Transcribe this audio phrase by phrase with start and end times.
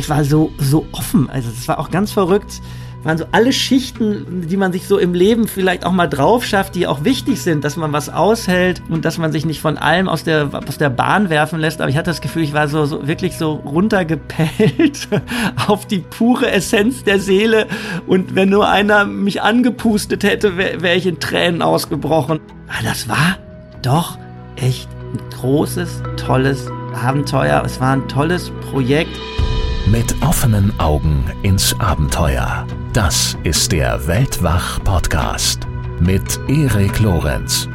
[0.00, 1.30] ich war so, so offen.
[1.30, 2.60] Also es war auch ganz verrückt
[3.02, 6.74] waren so alle Schichten, die man sich so im Leben vielleicht auch mal drauf schafft,
[6.74, 10.08] die auch wichtig sind, dass man was aushält und dass man sich nicht von allem
[10.08, 11.80] aus der, aus der Bahn werfen lässt.
[11.80, 15.08] Aber ich hatte das Gefühl, ich war so, so wirklich so runtergepellt
[15.66, 17.66] auf die pure Essenz der Seele.
[18.06, 22.40] Und wenn nur einer mich angepustet hätte, wäre wär ich in Tränen ausgebrochen.
[22.68, 23.38] Aber das war
[23.82, 24.18] doch
[24.56, 26.70] echt ein großes, tolles
[27.02, 27.62] Abenteuer.
[27.64, 29.16] Es war ein tolles Projekt.
[29.86, 32.66] Mit offenen Augen ins Abenteuer.
[32.92, 35.66] Das ist der Weltwach-Podcast
[35.98, 37.68] mit Erik Lorenz.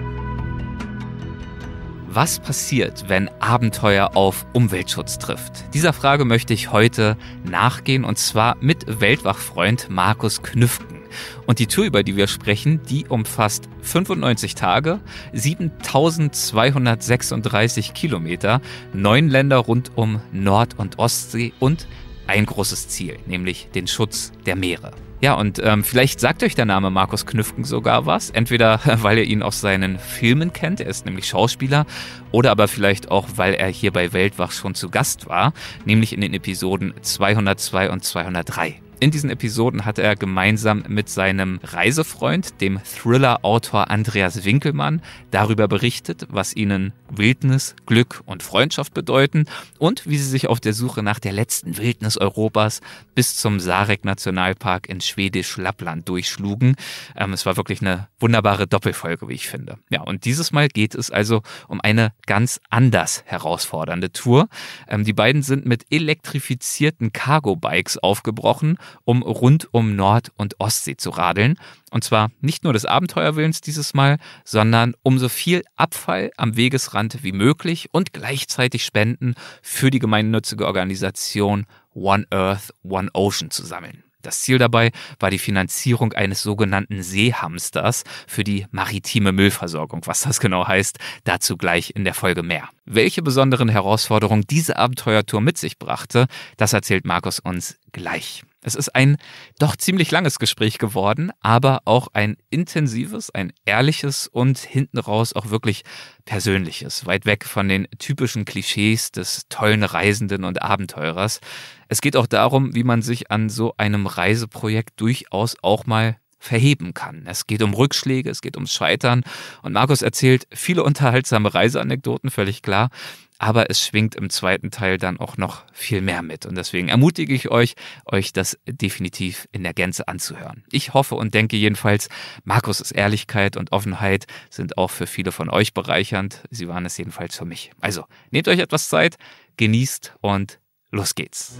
[2.07, 5.73] Was passiert, wenn Abenteuer auf Umweltschutz trifft?
[5.73, 11.04] Dieser Frage möchte ich heute nachgehen und zwar mit Weltwachfreund Markus Knüfken.
[11.45, 15.01] Und die Tour, über die wir sprechen, die umfasst 95 Tage,
[15.33, 18.61] 7236 Kilometer,
[18.93, 21.87] neun Länder rund um Nord- und Ostsee und
[22.27, 24.91] ein großes Ziel, nämlich den Schutz der Meere.
[25.21, 28.29] Ja, und ähm, vielleicht sagt euch der Name Markus Knüfken sogar was.
[28.29, 31.85] Entweder weil ihr ihn aus seinen Filmen kennt, er ist nämlich Schauspieler,
[32.31, 35.53] oder aber vielleicht auch, weil er hier bei Weltwach schon zu Gast war,
[35.85, 38.81] nämlich in den Episoden 202 und 203.
[38.99, 45.01] In diesen Episoden hat er gemeinsam mit seinem Reisefreund, dem Thriller-Autor Andreas Winkelmann,
[45.31, 49.45] darüber berichtet, was ihnen Wildnis, Glück und Freundschaft bedeuten
[49.77, 52.81] und wie sie sich auf der Suche nach der letzten Wildnis Europas
[53.13, 56.75] bis zum Sarek-Nationalpark in schwedisch Lappland durchschlugen.
[57.15, 59.77] Ähm, es war wirklich eine wunderbare Doppelfolge, wie ich finde.
[59.89, 64.47] Ja, und dieses Mal geht es also um eine ganz anders herausfordernde Tour.
[64.87, 71.11] Ähm, die beiden sind mit elektrifizierten Cargo-Bikes aufgebrochen um rund um Nord- und Ostsee zu
[71.11, 71.57] radeln.
[71.95, 77.23] Und zwar nicht nur des Abenteuerwillens dieses Mal, sondern um so viel Abfall am Wegesrand
[77.23, 84.03] wie möglich und gleichzeitig Spenden für die gemeinnützige Organisation One Earth, One Ocean zu sammeln.
[84.23, 90.01] Das Ziel dabei war die Finanzierung eines sogenannten Seehamsters für die maritime Müllversorgung.
[90.05, 92.67] Was das genau heißt, dazu gleich in der Folge mehr.
[92.83, 96.27] Welche besonderen Herausforderungen diese Abenteuertour mit sich brachte,
[96.57, 98.43] das erzählt Markus uns gleich.
[98.65, 99.17] Es ist ein
[99.59, 105.51] doch ziemlich langes Gespräch geworden, aber auch ein intensives, ein ehrliches und hinten raus auch
[105.51, 105.83] wirklich
[106.25, 111.41] persönliches, weit weg von den typischen Klischees des tollen Reisenden und Abenteurers.
[111.89, 116.95] Es geht auch darum, wie man sich an so einem Reiseprojekt durchaus auch mal verheben
[116.95, 117.23] kann.
[117.27, 119.23] Es geht um Rückschläge, es geht ums Scheitern
[119.61, 122.89] und Markus erzählt viele unterhaltsame Reiseanekdoten, völlig klar
[123.37, 126.45] aber es schwingt im zweiten Teil dann auch noch viel mehr mit.
[126.45, 127.75] Und deswegen ermutige ich euch,
[128.05, 130.63] euch das definitiv in der Gänze anzuhören.
[130.71, 132.09] Ich hoffe und denke jedenfalls,
[132.43, 136.43] Markus' Ehrlichkeit und Offenheit sind auch für viele von euch bereichernd.
[136.49, 137.71] Sie waren es jedenfalls für mich.
[137.81, 139.15] Also, nehmt euch etwas Zeit,
[139.57, 140.59] genießt und
[140.91, 141.59] los geht's.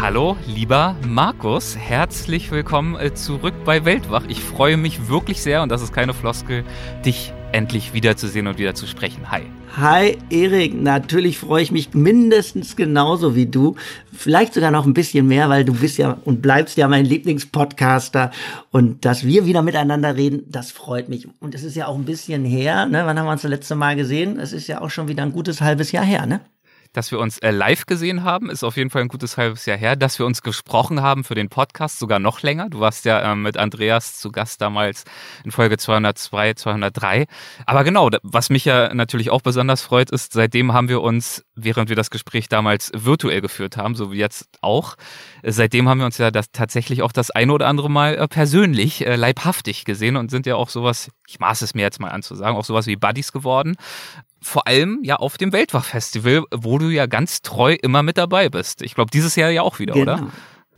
[0.00, 4.24] Hallo, lieber Markus, herzlich willkommen äh, zurück bei Weltwach.
[4.26, 6.64] Ich freue mich wirklich sehr, und das ist keine Floskel,
[7.04, 9.30] dich endlich wiederzusehen und wieder zu sprechen.
[9.30, 9.42] Hi.
[9.76, 10.74] Hi, Erik.
[10.74, 13.76] Natürlich freue ich mich mindestens genauso wie du.
[14.12, 18.30] Vielleicht sogar noch ein bisschen mehr, weil du bist ja und bleibst ja mein Lieblingspodcaster.
[18.70, 21.26] Und dass wir wieder miteinander reden, das freut mich.
[21.40, 23.02] Und es ist ja auch ein bisschen her, ne?
[23.06, 24.38] Wann haben wir uns das letzte Mal gesehen?
[24.38, 26.40] Es ist ja auch schon wieder ein gutes halbes Jahr her, ne?
[26.92, 29.78] Dass wir uns äh, live gesehen haben, ist auf jeden Fall ein gutes halbes Jahr
[29.78, 29.96] her.
[29.96, 32.68] Dass wir uns gesprochen haben für den Podcast, sogar noch länger.
[32.68, 35.04] Du warst ja ähm, mit Andreas zu Gast damals
[35.44, 37.26] in Folge 202, 203.
[37.66, 41.88] Aber genau, was mich ja natürlich auch besonders freut, ist, seitdem haben wir uns, während
[41.88, 44.96] wir das Gespräch damals virtuell geführt haben, so wie jetzt auch,
[45.42, 48.28] äh, seitdem haben wir uns ja das tatsächlich auch das eine oder andere Mal äh,
[48.28, 52.10] persönlich, äh, leibhaftig gesehen und sind ja auch sowas, ich maße es mir jetzt mal
[52.10, 53.76] an zu sagen, auch sowas wie Buddies geworden
[54.42, 58.82] vor allem ja auf dem Weltwachfestival, wo du ja ganz treu immer mit dabei bist.
[58.82, 60.14] Ich glaube, dieses Jahr ja auch wieder, genau.
[60.14, 60.26] oder?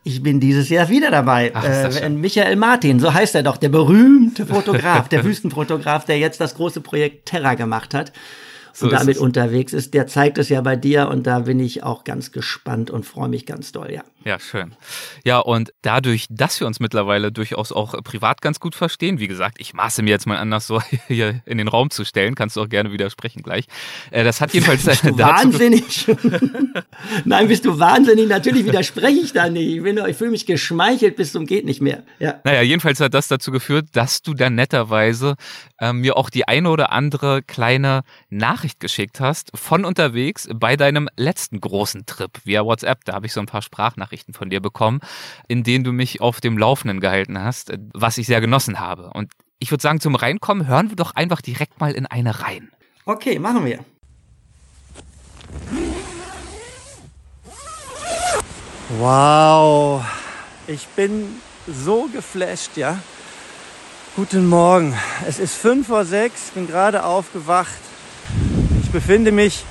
[0.07, 1.51] Ich bin dieses Jahr wieder dabei.
[1.55, 6.41] Ach, äh, Michael Martin, so heißt er doch, der berühmte Fotograf, der Wüstenfotograf, der jetzt
[6.41, 8.13] das große Projekt Terra gemacht hat
[8.75, 9.95] so und damit unterwegs ist.
[9.95, 13.29] Der zeigt es ja bei dir und da bin ich auch ganz gespannt und freue
[13.29, 14.03] mich ganz doll, ja.
[14.25, 14.75] Ja, schön.
[15.25, 19.57] Ja, und dadurch, dass wir uns mittlerweile durchaus auch privat ganz gut verstehen, wie gesagt,
[19.61, 22.57] ich maße mir jetzt mal an, das so hier in den Raum zu stellen, kannst
[22.57, 23.67] du auch gerne widersprechen gleich.
[24.11, 26.07] Äh, das hat jedenfalls bist du wahnsinnig.
[27.25, 28.27] Nein, bist du wahnsinnig?
[28.27, 29.77] Natürlich widerspreche ich da nicht.
[29.77, 32.03] Ich, bin, ich fühle mich geschmeichelt bis zum geht nicht mehr.
[32.19, 32.41] Ja.
[32.45, 35.37] Naja, jedenfalls hat das dazu geführt, dass du dann netterweise
[35.79, 38.03] äh, mir auch die eine oder andere kleine
[38.37, 43.05] Nachricht geschickt hast von unterwegs bei deinem letzten großen Trip via WhatsApp.
[43.05, 45.01] Da habe ich so ein paar Sprachnachrichten von dir bekommen,
[45.49, 49.11] in denen du mich auf dem Laufenden gehalten hast, was ich sehr genossen habe.
[49.15, 52.71] Und ich würde sagen, zum Reinkommen hören wir doch einfach direkt mal in eine rein.
[53.05, 53.85] Okay, machen wir.
[58.99, 60.05] Wow,
[60.67, 62.99] ich bin so geflasht, ja.
[64.17, 64.95] Guten Morgen.
[65.27, 67.94] Es ist 5 vor 6, bin gerade aufgewacht.
[68.95, 69.65] Befinde mich,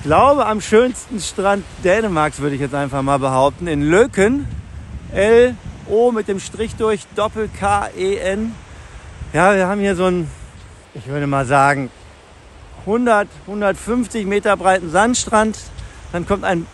[0.00, 4.48] ich glaube, am schönsten Strand Dänemarks, würde ich jetzt einfach mal behaupten, in Löken.
[5.12, 8.52] L-O mit dem Strich durch, Doppel-K-E-N.
[9.32, 10.28] Ja, wir haben hier so einen,
[10.94, 11.88] ich würde mal sagen,
[12.80, 15.56] 100, 150 Meter breiten Sandstrand.
[16.10, 16.66] Dann kommt ein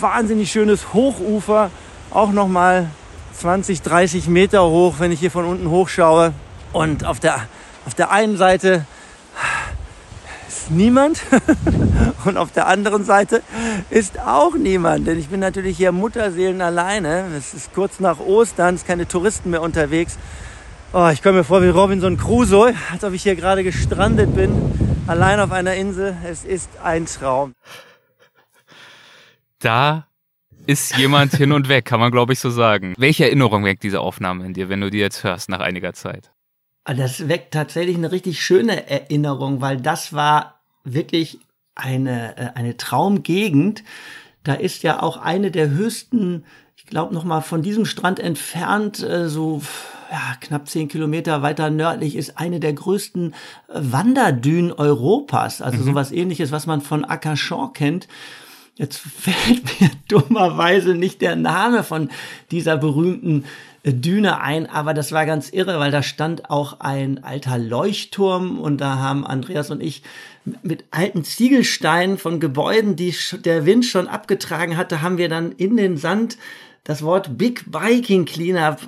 [0.00, 1.70] wahnsinnig schönes Hochufer,
[2.10, 2.90] auch nochmal
[3.34, 6.32] 20, 30 Meter hoch, wenn ich hier von unten hochschaue.
[6.72, 7.42] Und auf der,
[7.86, 8.84] auf der einen Seite
[10.68, 11.22] ist niemand
[12.24, 13.42] und auf der anderen Seite
[13.90, 15.06] ist auch niemand.
[15.06, 17.26] Denn ich bin natürlich hier Mutterseelen alleine.
[17.36, 20.18] Es ist kurz nach Ostern, es sind keine Touristen mehr unterwegs.
[20.92, 24.50] Oh, ich komme mir vor wie Robinson Crusoe, als ob ich hier gerade gestrandet bin,
[25.06, 26.16] allein auf einer Insel.
[26.24, 27.54] Es ist ein Traum
[29.58, 30.06] da
[30.66, 32.94] ist jemand hin und weg, kann man glaube ich so sagen.
[32.98, 36.30] Welche Erinnerung weckt diese Aufnahme in dir, wenn du die jetzt hörst nach einiger Zeit?
[36.84, 40.57] Ah, das weckt tatsächlich eine richtig schöne Erinnerung, weil das war
[40.94, 41.38] wirklich
[41.74, 43.84] eine, äh, eine Traumgegend.
[44.44, 46.44] Da ist ja auch eine der höchsten,
[46.76, 49.62] ich glaube noch mal von diesem Strand entfernt, äh, so
[50.10, 53.34] ja, knapp zehn Kilometer weiter nördlich ist eine der größten äh,
[53.74, 55.60] Wanderdünen Europas.
[55.62, 55.84] Also mhm.
[55.84, 58.08] sowas ähnliches, was man von Arcachon kennt.
[58.74, 62.10] Jetzt fällt mir dummerweise nicht der Name von
[62.50, 63.44] dieser berühmten
[63.92, 68.80] Düne ein, aber das war ganz irre, weil da stand auch ein alter Leuchtturm und
[68.80, 70.02] da haben Andreas und ich
[70.62, 73.14] mit alten Ziegelsteinen von Gebäuden, die
[73.44, 76.38] der Wind schon abgetragen hatte, haben wir dann in den Sand
[76.84, 78.78] das Wort Big Biking Cleanup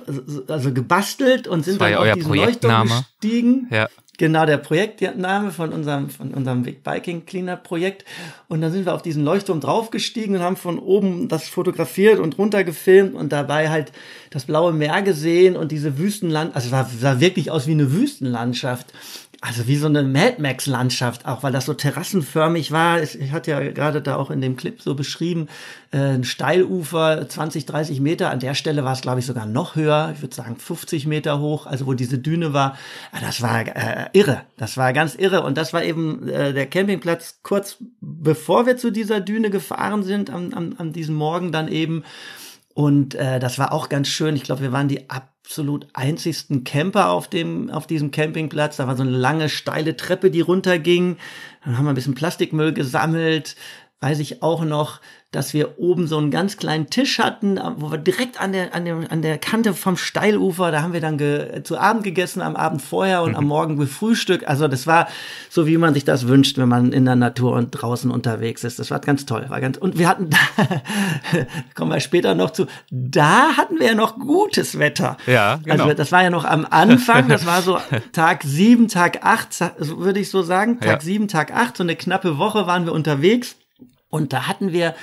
[0.47, 3.67] also gebastelt und sind dann auf diesen Leuchtturm gestiegen.
[3.69, 3.87] Ja.
[4.21, 8.05] Genau, der Projektname von unserem, von unserem Big Biking Cleanup Projekt.
[8.49, 12.37] Und dann sind wir auf diesen Leuchtturm draufgestiegen und haben von oben das fotografiert und
[12.37, 13.91] runtergefilmt und dabei halt
[14.29, 17.93] das blaue Meer gesehen und diese Wüstenland, also es sah, sah wirklich aus wie eine
[17.93, 18.93] Wüstenlandschaft
[19.43, 23.01] also wie so eine Mad Max Landschaft auch, weil das so terrassenförmig war.
[23.01, 25.47] Ich hatte ja gerade da auch in dem Clip so beschrieben,
[25.89, 28.29] äh, ein Steilufer, 20, 30 Meter.
[28.29, 30.11] An der Stelle war es, glaube ich, sogar noch höher.
[30.15, 32.77] Ich würde sagen 50 Meter hoch, also wo diese Düne war.
[33.11, 34.43] Ah, das war äh, irre.
[34.57, 35.41] Das war ganz irre.
[35.41, 40.29] Und das war eben äh, der Campingplatz kurz bevor wir zu dieser Düne gefahren sind,
[40.29, 42.03] am, am, an diesem Morgen dann eben.
[42.73, 44.35] Und äh, das war auch ganz schön.
[44.35, 48.77] Ich glaube, wir waren die absolut einzigsten Camper auf dem auf diesem Campingplatz.
[48.77, 51.17] Da war so eine lange steile Treppe, die runterging.
[51.63, 53.55] Dann haben wir ein bisschen Plastikmüll gesammelt.
[53.99, 55.01] Weiß ich auch noch
[55.31, 58.83] dass wir oben so einen ganz kleinen Tisch hatten, wo wir direkt an der, an
[58.83, 62.57] der, an der Kante vom Steilufer, da haben wir dann ge, zu Abend gegessen, am
[62.57, 63.37] Abend vorher und mhm.
[63.37, 64.45] am Morgen gefrühstückt.
[64.45, 65.07] Also das war
[65.49, 68.77] so, wie man sich das wünscht, wenn man in der Natur und draußen unterwegs ist.
[68.77, 69.45] Das war ganz toll.
[69.47, 70.37] War ganz, und wir hatten da,
[71.75, 75.15] kommen wir später noch zu, da hatten wir ja noch gutes Wetter.
[75.27, 75.83] Ja, genau.
[75.85, 77.79] Also das war ja noch am Anfang, das war so
[78.11, 80.81] Tag sieben, Tag acht, würde ich so sagen.
[80.81, 80.99] Tag ja.
[80.99, 83.55] sieben, Tag acht, so eine knappe Woche waren wir unterwegs.
[84.11, 84.93] Und da hatten wir,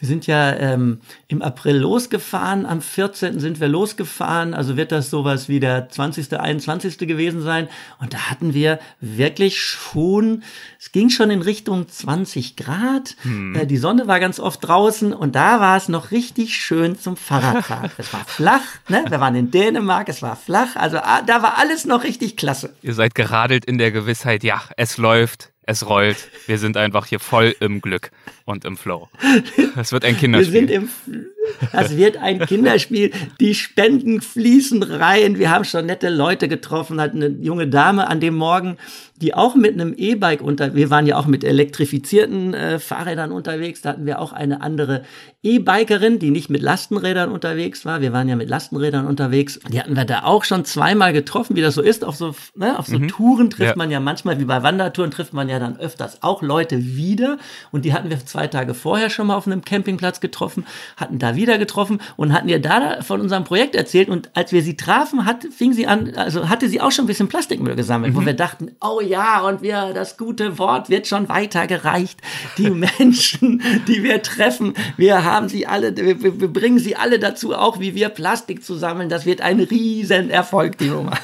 [0.00, 3.38] wir sind ja ähm, im April losgefahren, am 14.
[3.38, 6.98] sind wir losgefahren, also wird das sowas wie der 20., 21.
[6.98, 7.68] gewesen sein.
[8.00, 10.42] Und da hatten wir wirklich schon,
[10.78, 13.54] es ging schon in Richtung 20 Grad, hm.
[13.54, 17.16] äh, die Sonne war ganz oft draußen und da war es noch richtig schön zum
[17.16, 17.90] Fahrradfahren.
[17.96, 19.04] es war flach, ne?
[19.08, 22.74] wir waren in Dänemark, es war flach, also ah, da war alles noch richtig klasse.
[22.82, 26.30] Ihr seid geradelt in der Gewissheit, ja, es läuft, es rollt.
[26.46, 28.10] Wir sind einfach hier voll im Glück
[28.46, 29.08] und im Flow.
[29.76, 30.68] Es wird ein Kinderspiel.
[30.68, 31.26] Wir sind im,
[31.72, 33.10] das wird ein Kinderspiel.
[33.40, 35.38] Die Spenden fließen rein.
[35.38, 37.00] Wir haben schon nette Leute getroffen.
[37.00, 38.76] Hat eine junge Dame an dem Morgen
[39.20, 43.82] die auch mit einem E-Bike unter, wir waren ja auch mit elektrifizierten äh, Fahrrädern unterwegs,
[43.82, 45.02] da hatten wir auch eine andere
[45.42, 48.00] E-Bikerin, die nicht mit Lastenrädern unterwegs war.
[48.00, 49.60] Wir waren ja mit Lastenrädern unterwegs.
[49.72, 52.04] Die hatten wir da auch schon zweimal getroffen, wie das so ist.
[52.04, 53.08] Auf so, ne, auf so mhm.
[53.08, 53.76] Touren trifft ja.
[53.76, 57.38] man ja manchmal, wie bei Wandertouren, trifft man ja dann öfters auch Leute wieder.
[57.70, 61.36] Und die hatten wir zwei Tage vorher schon mal auf einem Campingplatz getroffen, hatten da
[61.38, 64.10] wieder getroffen und hatten ihr da von unserem Projekt erzählt.
[64.10, 67.08] Und als wir sie trafen, hat, fing sie an, also hatte sie auch schon ein
[67.08, 68.18] bisschen Plastikmüll gesammelt, mhm.
[68.18, 72.20] wo wir dachten, oh ja, und wir, das gute Wort wird schon weitergereicht.
[72.58, 77.54] Die Menschen, die wir treffen, wir haben sie alle, wir, wir bringen sie alle dazu,
[77.54, 79.08] auch wie wir Plastik zu sammeln.
[79.08, 81.18] Das wird ein Riesenerfolg, die Nummer.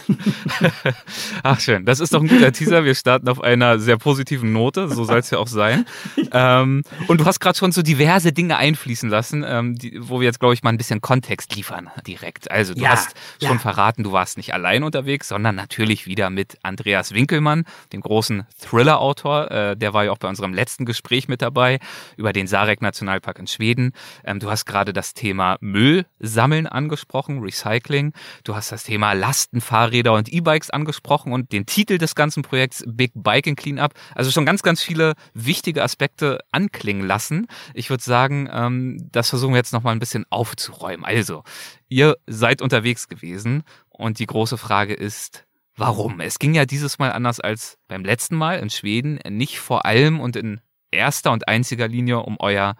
[1.42, 2.84] Ach schön, das ist doch ein guter Teaser.
[2.84, 5.84] Wir starten auf einer sehr positiven Note, so soll es ja auch sein.
[6.32, 10.26] ähm, und du hast gerade schon so diverse Dinge einfließen lassen, ähm, die, wo wir
[10.26, 12.50] jetzt, glaube ich, mal ein bisschen Kontext liefern direkt.
[12.50, 13.58] Also du Ja, hast schon ja.
[13.58, 19.50] verraten, du warst nicht allein unterwegs, sondern natürlich wieder mit Andreas Winkelmann, dem großen Thriller-Autor.
[19.50, 21.78] Äh, der war ja auch bei unserem letzten Gespräch mit dabei
[22.16, 23.92] über den Sarek-Nationalpark in Schweden.
[24.24, 28.12] Ähm, du hast gerade das Thema Müll sammeln angesprochen, Recycling.
[28.44, 33.12] Du hast das Thema Lastenfahrräder und E-Bikes angesprochen und den Titel des ganzen Projekts Big
[33.14, 33.94] Biking Cleanup.
[34.14, 37.46] Also schon ganz, ganz viele wichtige Aspekte anklingen lassen.
[37.74, 41.04] Ich würde sagen, ähm, das versuchen wir jetzt nochmal ein bisschen aufzuräumen.
[41.04, 41.42] Also,
[41.88, 45.46] ihr seid unterwegs gewesen und die große Frage ist,
[45.76, 46.20] warum?
[46.20, 50.20] Es ging ja dieses Mal anders als beim letzten Mal in Schweden, nicht vor allem
[50.20, 50.60] und in
[50.90, 52.74] erster und einziger Linie um euer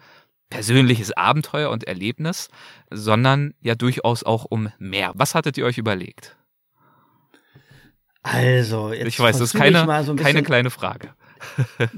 [0.49, 2.49] persönliches Abenteuer und Erlebnis,
[2.91, 5.11] sondern ja durchaus auch um mehr.
[5.15, 6.37] Was hattet ihr euch überlegt?
[8.21, 11.13] Also, jetzt Ich weiß, das ist keine, so ein keine kleine Frage.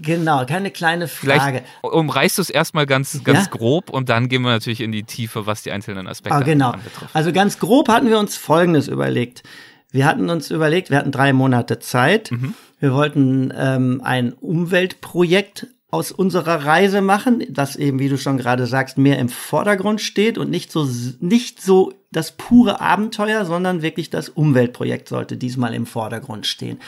[0.01, 1.63] Genau, keine kleine Vielleicht Frage.
[1.82, 3.51] umreißt du es erstmal ganz, ganz Ja?
[3.51, 6.72] grob und dann gehen wir natürlich in die Tiefe, was die einzelnen Aspekte Ah, genau.
[6.72, 7.10] anbetrifft.
[7.15, 9.44] Also ganz grob hatten wir uns Folgendes überlegt.
[9.91, 12.32] Wir hatten uns überlegt, wir hatten drei Monate Zeit.
[12.32, 12.53] Mhm.
[12.79, 18.67] Wir wollten ähm, ein Umweltprojekt aus unserer Reise machen, das eben, wie du schon gerade
[18.67, 20.88] sagst, mehr im Vordergrund steht und nicht so
[21.22, 26.79] nicht so das pure Abenteuer, sondern wirklich das Umweltprojekt sollte diesmal im Vordergrund stehen.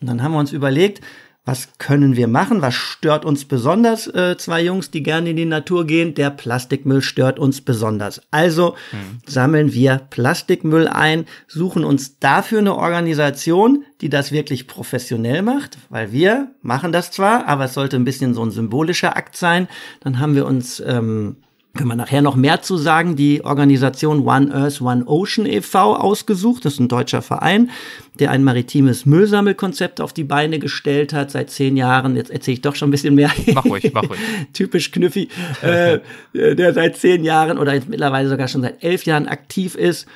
[0.00, 1.00] Und dann haben wir uns überlegt,
[1.46, 2.62] was können wir machen?
[2.62, 4.06] Was stört uns besonders?
[4.06, 6.14] Äh, zwei Jungs, die gerne in die Natur gehen.
[6.14, 8.22] Der Plastikmüll stört uns besonders.
[8.30, 8.76] Also
[9.26, 16.12] sammeln wir Plastikmüll ein, suchen uns dafür eine Organisation, die das wirklich professionell macht, weil
[16.12, 19.68] wir machen das zwar, aber es sollte ein bisschen so ein symbolischer Akt sein.
[20.00, 21.36] Dann haben wir uns ähm,
[21.74, 25.96] können wir nachher noch mehr zu sagen, die Organisation One Earth, One Ocean e.V.
[25.96, 26.64] ausgesucht.
[26.64, 27.70] Das ist ein deutscher Verein,
[28.20, 32.14] der ein maritimes Müllsammelkonzept auf die Beine gestellt hat seit zehn Jahren.
[32.16, 33.30] Jetzt erzähle ich doch schon ein bisschen mehr.
[33.54, 34.20] Mach ruhig, mach ruhig.
[34.52, 35.28] Typisch Knüffi,
[35.62, 35.98] äh,
[36.32, 40.06] der seit zehn Jahren oder jetzt mittlerweile sogar schon seit elf Jahren aktiv ist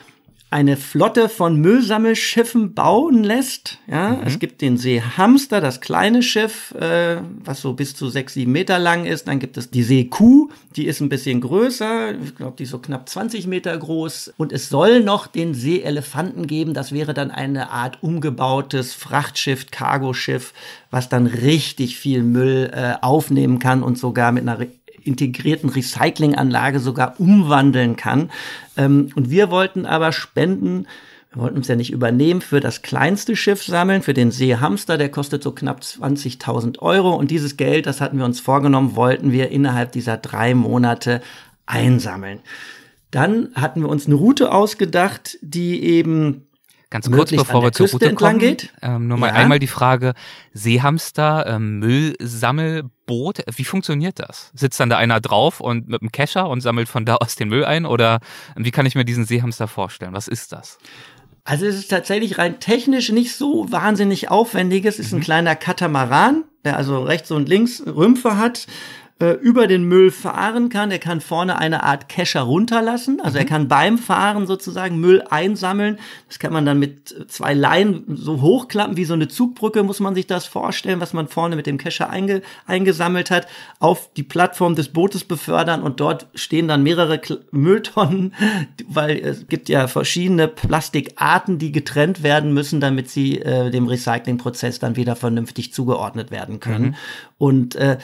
[0.50, 3.78] eine Flotte von Müllsammelschiffen bauen lässt.
[3.86, 8.32] Ja, es gibt den See Hamster, das kleine Schiff, äh, was so bis zu sechs,
[8.32, 9.28] sieben Meter lang ist.
[9.28, 12.14] Dann gibt es die See Kuh, die ist ein bisschen größer.
[12.22, 14.32] Ich glaube, die ist so knapp 20 Meter groß.
[14.38, 16.72] Und es soll noch den See Elefanten geben.
[16.72, 20.54] Das wäre dann eine Art umgebautes Frachtschiff, Cargoschiff,
[20.90, 24.58] was dann richtig viel Müll äh, aufnehmen kann und sogar mit einer
[25.08, 28.30] integrierten Recyclinganlage sogar umwandeln kann.
[28.76, 30.86] Ähm, und wir wollten aber spenden,
[31.32, 35.10] wir wollten uns ja nicht übernehmen, für das kleinste Schiff sammeln, für den Seehamster, der
[35.10, 37.14] kostet so knapp 20.000 Euro.
[37.14, 41.20] Und dieses Geld, das hatten wir uns vorgenommen, wollten wir innerhalb dieser drei Monate
[41.66, 42.40] einsammeln.
[43.10, 46.44] Dann hatten wir uns eine Route ausgedacht, die eben
[46.90, 48.72] Ganz kurz, bevor wir zur Küste Route entlang kommen, geht.
[48.80, 49.34] ähm, nur mal Ja.
[49.34, 50.14] einmal die Frage,
[50.54, 54.50] Seehamster, ähm, Müllsammelboot, wie funktioniert das?
[54.54, 57.48] Sitzt dann da einer drauf und mit einem Kescher und sammelt von da aus den
[57.48, 58.20] Müll ein oder
[58.56, 60.12] wie kann ich mir diesen Seehamster vorstellen?
[60.12, 60.78] Was ist das?
[61.44, 64.84] Also es ist tatsächlich rein technisch nicht so wahnsinnig aufwendig.
[64.84, 68.66] Es ist ein kleiner Katamaran, der also rechts und links Rümpfe hat,
[69.20, 70.92] äh, über den Müll fahren kann.
[70.92, 73.20] Er kann vorne eine Art Kescher runterlassen.
[73.20, 75.98] Also er kann beim Fahren sozusagen Müll einsammeln.
[76.28, 80.14] Das kann man dann mit zwei Leinen so hochklappen, wie so eine Zugbrücke, muss man
[80.14, 83.48] sich das vorstellen, was man vorne mit dem Kescher einge eingesammelt hat,
[83.80, 88.34] auf die Plattform des Bootes befördern und dort stehen dann mehrere Kl- Mülltonnen,
[88.88, 94.78] weil es gibt ja verschiedene Plastikarten, die getrennt werden müssen, damit sie äh, dem Recyclingprozess
[94.78, 96.94] dann wieder vernünftig zugeordnet werden können.
[97.36, 97.98] Und äh,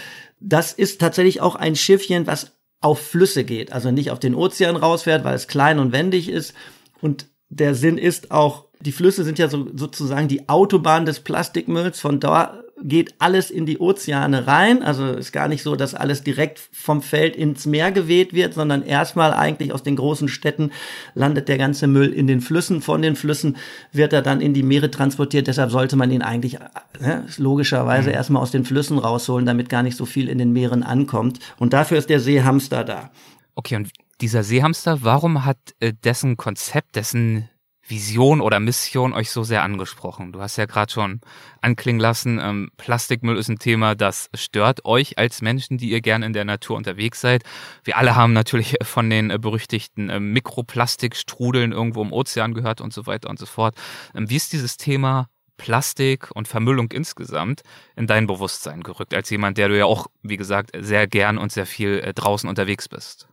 [0.45, 4.77] das ist tatsächlich auch ein Schiffchen, was auf Flüsse geht, also nicht auf den Ozean
[4.77, 6.53] rausfährt, weil es klein und wendig ist.
[7.01, 11.99] Und der Sinn ist auch, die Flüsse sind ja so, sozusagen die Autobahn des Plastikmülls.
[12.01, 14.83] Von da geht alles in die Ozeane rein.
[14.83, 18.83] Also ist gar nicht so, dass alles direkt vom Feld ins Meer geweht wird, sondern
[18.83, 20.71] erstmal eigentlich aus den großen Städten
[21.15, 22.83] landet der ganze Müll in den Flüssen.
[22.83, 23.57] Von den Flüssen
[23.91, 25.47] wird er dann in die Meere transportiert.
[25.47, 26.57] Deshalb sollte man ihn eigentlich
[27.01, 30.83] äh, logischerweise erstmal aus den Flüssen rausholen, damit gar nicht so viel in den Meeren
[30.83, 31.41] ankommt.
[31.59, 33.11] Und dafür ist der Seehamster da.
[33.55, 33.89] Okay, und
[34.21, 37.49] dieser Seehamster, warum hat äh, dessen Konzept, dessen
[37.87, 40.33] Vision oder Mission euch so sehr angesprochen?
[40.33, 41.21] Du hast ja gerade schon
[41.61, 46.27] anklingen lassen, ähm, Plastikmüll ist ein Thema, das stört euch als Menschen, die ihr gerne
[46.27, 47.43] in der Natur unterwegs seid.
[47.85, 52.93] Wir alle haben natürlich von den äh, berüchtigten äh, Mikroplastikstrudeln irgendwo im Ozean gehört und
[52.93, 53.77] so weiter und so fort.
[54.15, 57.63] Ähm, wie ist dieses Thema Plastik und Vermüllung insgesamt
[57.97, 61.53] in dein Bewusstsein gerückt, als jemand, der du ja auch, wie gesagt, sehr gern und
[61.53, 63.29] sehr viel äh, draußen unterwegs bist?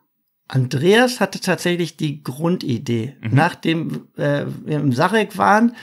[0.51, 3.15] Andreas hatte tatsächlich die Grundidee.
[3.22, 5.77] Nachdem äh, wir im Sarek waren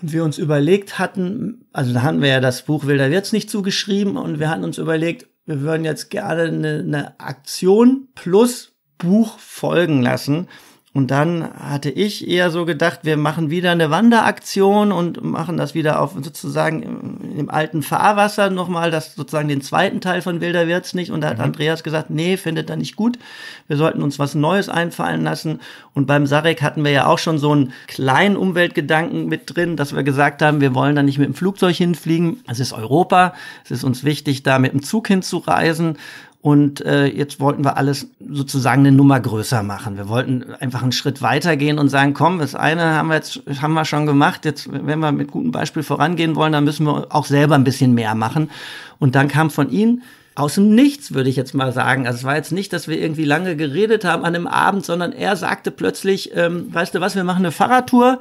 [0.00, 3.48] und wir uns überlegt hatten, also da hatten wir ja das Buch Wilder wird's nicht
[3.48, 9.38] zugeschrieben und wir hatten uns überlegt, wir würden jetzt gerne eine, eine Aktion plus Buch
[9.38, 10.48] folgen lassen.
[10.94, 15.74] Und dann hatte ich eher so gedacht, wir machen wieder eine Wanderaktion und machen das
[15.74, 20.92] wieder auf sozusagen im alten Fahrwasser nochmal, das sozusagen den zweiten Teil von Wilder wird's
[20.92, 21.10] nicht.
[21.10, 21.44] Und da hat mhm.
[21.44, 23.18] Andreas gesagt, nee, findet er nicht gut.
[23.68, 25.60] Wir sollten uns was Neues einfallen lassen.
[25.94, 29.96] Und beim Sarek hatten wir ja auch schon so einen kleinen Umweltgedanken mit drin, dass
[29.96, 32.42] wir gesagt haben, wir wollen da nicht mit dem Flugzeug hinfliegen.
[32.46, 33.32] Es ist Europa.
[33.64, 35.96] Es ist uns wichtig, da mit dem Zug hinzureisen.
[36.42, 39.96] Und äh, jetzt wollten wir alles sozusagen eine Nummer größer machen.
[39.96, 43.74] Wir wollten einfach einen Schritt weitergehen und sagen, komm, das eine haben wir jetzt haben
[43.74, 44.44] wir schon gemacht.
[44.44, 47.94] Jetzt, wenn wir mit gutem Beispiel vorangehen wollen, dann müssen wir auch selber ein bisschen
[47.94, 48.50] mehr machen.
[48.98, 50.02] Und dann kam von Ihnen
[50.34, 52.08] aus dem Nichts, würde ich jetzt mal sagen.
[52.08, 55.12] Also es war jetzt nicht, dass wir irgendwie lange geredet haben an einem Abend, sondern
[55.12, 58.18] er sagte plötzlich, ähm, weißt du was, wir machen eine Fahrradtour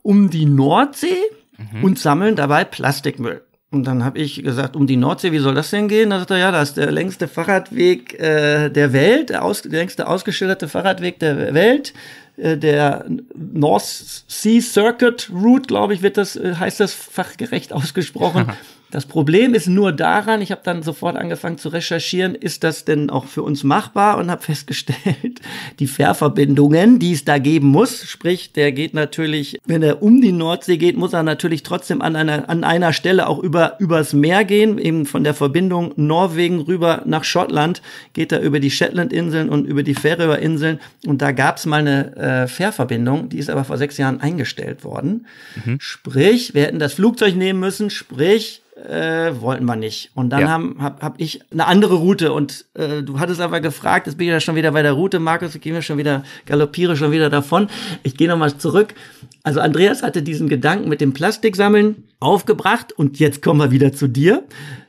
[0.00, 1.18] um die Nordsee
[1.58, 1.84] mhm.
[1.84, 3.42] und sammeln dabei Plastikmüll.
[3.72, 6.10] Und dann habe ich gesagt, um die Nordsee, wie soll das denn gehen?
[6.10, 9.80] Da sagt er, ja, das ist der längste Fahrradweg äh, der Welt, der, aus, der
[9.80, 11.94] längste ausgeschilderte Fahrradweg der Welt.
[12.36, 18.52] Äh, der North Sea Circuit Route, glaube ich, wird das, äh, heißt das fachgerecht ausgesprochen.
[18.92, 23.08] Das Problem ist nur daran, ich habe dann sofort angefangen zu recherchieren, ist das denn
[23.08, 25.40] auch für uns machbar und habe festgestellt,
[25.78, 30.30] die Fährverbindungen, die es da geben muss, sprich, der geht natürlich, wenn er um die
[30.30, 34.44] Nordsee geht, muss er natürlich trotzdem an einer, an einer Stelle auch über, übers Meer
[34.44, 37.80] gehen, eben von der Verbindung Norwegen rüber nach Schottland,
[38.12, 42.14] geht er über die Shetlandinseln und über die Färöerinseln und da gab es mal eine
[42.16, 45.26] äh, Fährverbindung, die ist aber vor sechs Jahren eingestellt worden.
[45.64, 45.78] Mhm.
[45.80, 50.10] Sprich, wir hätten das Flugzeug nehmen müssen, sprich, äh, wollten wir nicht.
[50.14, 50.48] Und dann ja.
[50.48, 54.26] haben, hab, hab ich eine andere Route und äh, du hattest aber gefragt, jetzt bin
[54.26, 57.12] ich ja schon wieder bei der Route, Markus, ich gehe mir schon wieder, galoppiere schon
[57.12, 57.68] wieder davon.
[58.02, 58.94] Ich gehe nochmal zurück.
[59.42, 64.08] Also Andreas hatte diesen Gedanken mit dem Plastiksammeln aufgebracht und jetzt kommen wir wieder zu
[64.08, 64.44] dir.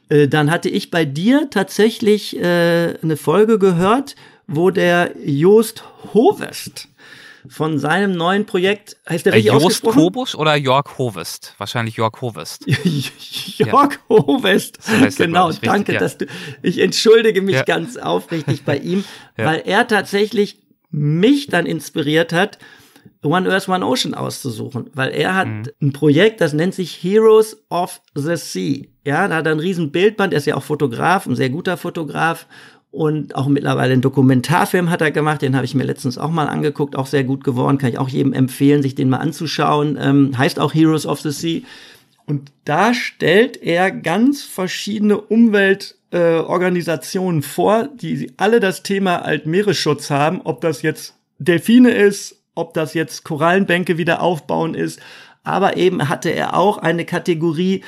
[0.09, 4.15] Äh, dann hatte ich bei dir tatsächlich äh, eine Folge gehört,
[4.47, 5.83] wo der Joost
[6.13, 6.89] Hovest
[7.47, 11.55] von seinem neuen Projekt, heißt der äh, richtig Jost Kobus oder Jörg Hovest?
[11.57, 12.65] Wahrscheinlich Jörg Hovest.
[12.67, 13.99] Jörg ja.
[14.09, 14.79] Hovest.
[14.83, 15.99] So genau, richtig, danke, ja.
[15.99, 16.25] dass du,
[16.61, 17.63] ich entschuldige mich ja.
[17.63, 19.03] ganz aufrichtig bei ihm,
[19.37, 20.59] weil er tatsächlich
[20.89, 22.59] mich dann inspiriert hat,
[23.23, 25.63] One Earth, One Ocean auszusuchen, weil er hat mhm.
[25.81, 28.85] ein Projekt, das nennt sich Heroes of the Sea.
[29.05, 31.77] Ja, da hat er ein riesen Bildband, er ist ja auch Fotograf, ein sehr guter
[31.77, 32.47] Fotograf
[32.93, 36.45] und auch mittlerweile einen Dokumentarfilm hat er gemacht, den habe ich mir letztens auch mal
[36.45, 39.97] angeguckt, auch sehr gut geworden, kann ich auch jedem empfehlen, sich den mal anzuschauen.
[39.99, 41.61] Ähm, heißt auch Heroes of the Sea.
[42.27, 50.41] Und da stellt er ganz verschiedene Umweltorganisationen äh, vor, die alle das Thema Altmeeresschutz haben,
[50.43, 54.99] ob das jetzt Delfine ist, ob das jetzt Korallenbänke wieder aufbauen ist.
[55.43, 57.83] Aber eben hatte er auch eine Kategorie,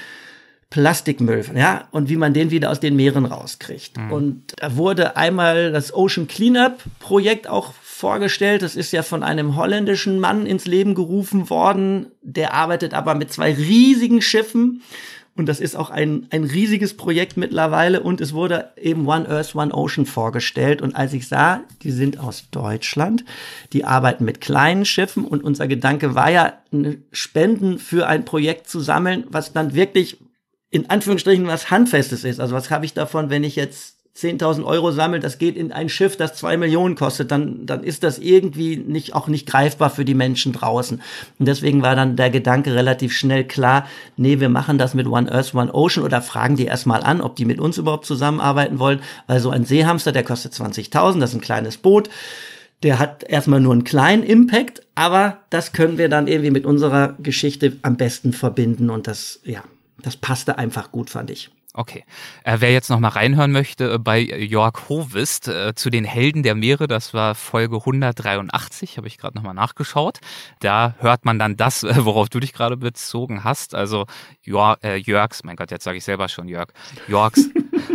[0.76, 3.96] Plastikmüll, ja, und wie man den wieder aus den Meeren rauskriegt.
[3.96, 4.12] Mhm.
[4.12, 8.62] Und da wurde einmal das Ocean Cleanup Projekt auch vorgestellt.
[8.62, 12.08] Das ist ja von einem holländischen Mann ins Leben gerufen worden.
[12.22, 14.82] Der arbeitet aber mit zwei riesigen Schiffen.
[15.38, 18.02] Und das ist auch ein, ein riesiges Projekt mittlerweile.
[18.02, 20.82] Und es wurde eben One Earth, One Ocean vorgestellt.
[20.82, 23.24] Und als ich sah, die sind aus Deutschland,
[23.72, 25.24] die arbeiten mit kleinen Schiffen.
[25.24, 26.52] Und unser Gedanke war ja,
[27.14, 30.18] Spenden für ein Projekt zu sammeln, was dann wirklich
[30.76, 32.42] in Anführungsstrichen was Handfestes ist.
[32.42, 35.88] Also was habe ich davon, wenn ich jetzt 10.000 Euro sammle, das geht in ein
[35.88, 40.04] Schiff, das zwei Millionen kostet, dann, dann ist das irgendwie nicht, auch nicht greifbar für
[40.04, 41.02] die Menschen draußen.
[41.40, 45.32] Und deswegen war dann der Gedanke relativ schnell klar, nee, wir machen das mit One
[45.32, 49.00] Earth, One Ocean oder fragen die erstmal an, ob die mit uns überhaupt zusammenarbeiten wollen,
[49.28, 52.10] weil so ein Seehamster, der kostet 20.000, das ist ein kleines Boot.
[52.84, 57.16] Der hat erstmal nur einen kleinen Impact, aber das können wir dann irgendwie mit unserer
[57.20, 59.64] Geschichte am besten verbinden und das, ja,
[60.06, 61.50] das passte einfach gut, fand ich.
[61.78, 62.06] Okay.
[62.46, 66.42] Äh, wer jetzt noch mal reinhören möchte äh, bei Jörg Hovist äh, zu den Helden
[66.42, 70.22] der Meere, das war Folge 183, habe ich gerade noch mal nachgeschaut.
[70.62, 73.76] Da hört man dann das, äh, worauf du dich gerade bezogen hast.
[73.76, 74.06] Also
[74.42, 76.70] Jörg, äh, Jörgs, mein Gott, jetzt sage ich selber schon Jörg,
[77.10, 77.50] Jörgs,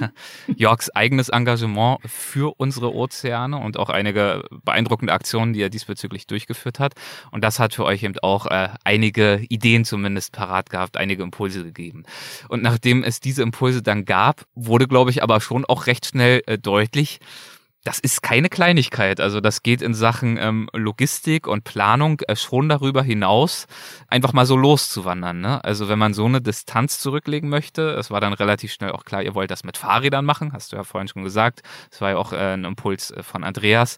[0.57, 6.81] Jörgs eigenes Engagement für unsere Ozeane und auch einige beeindruckende Aktionen, die er diesbezüglich durchgeführt
[6.81, 6.93] hat.
[7.31, 11.65] Und das hat für euch eben auch äh, einige Ideen zumindest parat gehabt, einige Impulse
[11.65, 12.05] gegeben.
[12.49, 16.07] Und nachdem es diese Impulse Impulse dann gab, wurde, glaube ich, aber schon auch recht
[16.07, 17.21] schnell äh, deutlich,
[17.85, 19.21] das ist keine Kleinigkeit.
[19.21, 23.67] Also das geht in Sachen ähm, Logistik und Planung äh, schon darüber hinaus,
[24.09, 25.41] einfach mal so loszuwandern.
[25.41, 25.65] Ne?
[25.65, 29.23] Also wenn man so eine Distanz zurücklegen möchte, es war dann relativ schnell auch klar,
[29.23, 31.63] ihr wollt das mit Fahrrädern machen, hast du ja vorhin schon gesagt.
[31.91, 33.97] Das war ja auch äh, ein Impuls äh, von Andreas.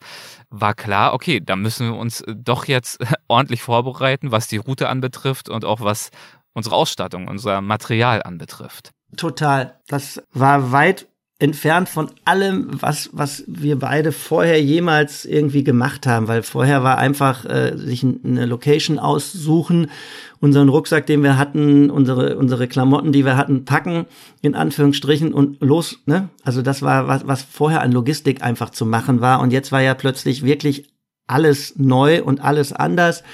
[0.49, 4.89] War klar, okay, da müssen wir uns äh, doch jetzt ordentlich vorbereiten, was die Route
[4.89, 6.11] anbetrifft und auch was
[6.53, 8.93] unsere Ausstattung, unser Material anbetrifft.
[9.16, 9.79] Total.
[9.88, 11.07] Das war weit
[11.42, 16.98] entfernt von allem, was, was wir beide vorher jemals irgendwie gemacht haben, weil vorher war
[16.98, 19.90] einfach äh, sich eine Location aussuchen,
[20.38, 24.07] unseren Rucksack, den wir hatten, unsere, unsere Klamotten, die wir hatten, packen,
[24.40, 26.29] in Anführungsstrichen und los, ne?
[26.44, 29.83] Also das war was, was vorher an Logistik einfach zu machen war und jetzt war
[29.83, 30.92] ja plötzlich wirklich
[31.27, 33.25] alles neu und alles anders.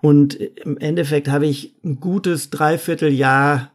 [0.00, 3.70] Und im Endeffekt habe ich ein gutes Dreivierteljahr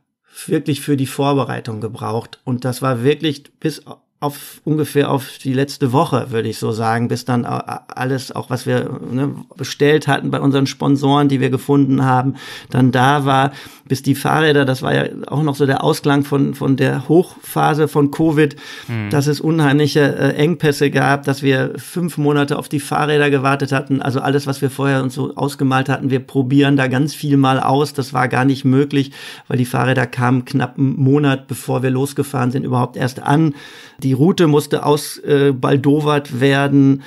[0.45, 2.39] wirklich für die Vorbereitung gebraucht.
[2.43, 3.83] Und das war wirklich bis
[4.21, 8.65] auf ungefähr auf die letzte Woche, würde ich so sagen, bis dann alles, auch was
[8.65, 12.35] wir ne, bestellt hatten bei unseren Sponsoren, die wir gefunden haben,
[12.69, 13.53] dann da war,
[13.89, 17.87] bis die Fahrräder, das war ja auch noch so der Ausklang von, von der Hochphase
[17.87, 18.55] von Covid,
[18.87, 19.09] mhm.
[19.09, 24.01] dass es unheimliche äh, Engpässe gab, dass wir fünf Monate auf die Fahrräder gewartet hatten.
[24.01, 27.59] Also alles, was wir vorher uns so ausgemalt hatten, wir probieren da ganz viel mal
[27.59, 27.93] aus.
[27.93, 29.11] Das war gar nicht möglich,
[29.47, 33.55] weil die Fahrräder kamen knapp einen Monat, bevor wir losgefahren sind, überhaupt erst an.
[34.03, 37.01] Die Route musste ausbaldowert äh, werden.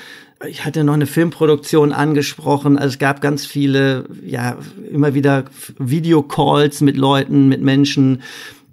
[0.48, 2.76] Ich hatte noch eine Filmproduktion angesprochen.
[2.76, 4.56] Also es gab ganz viele, ja,
[4.90, 5.44] immer wieder
[5.78, 8.22] Videocalls mit Leuten, mit Menschen,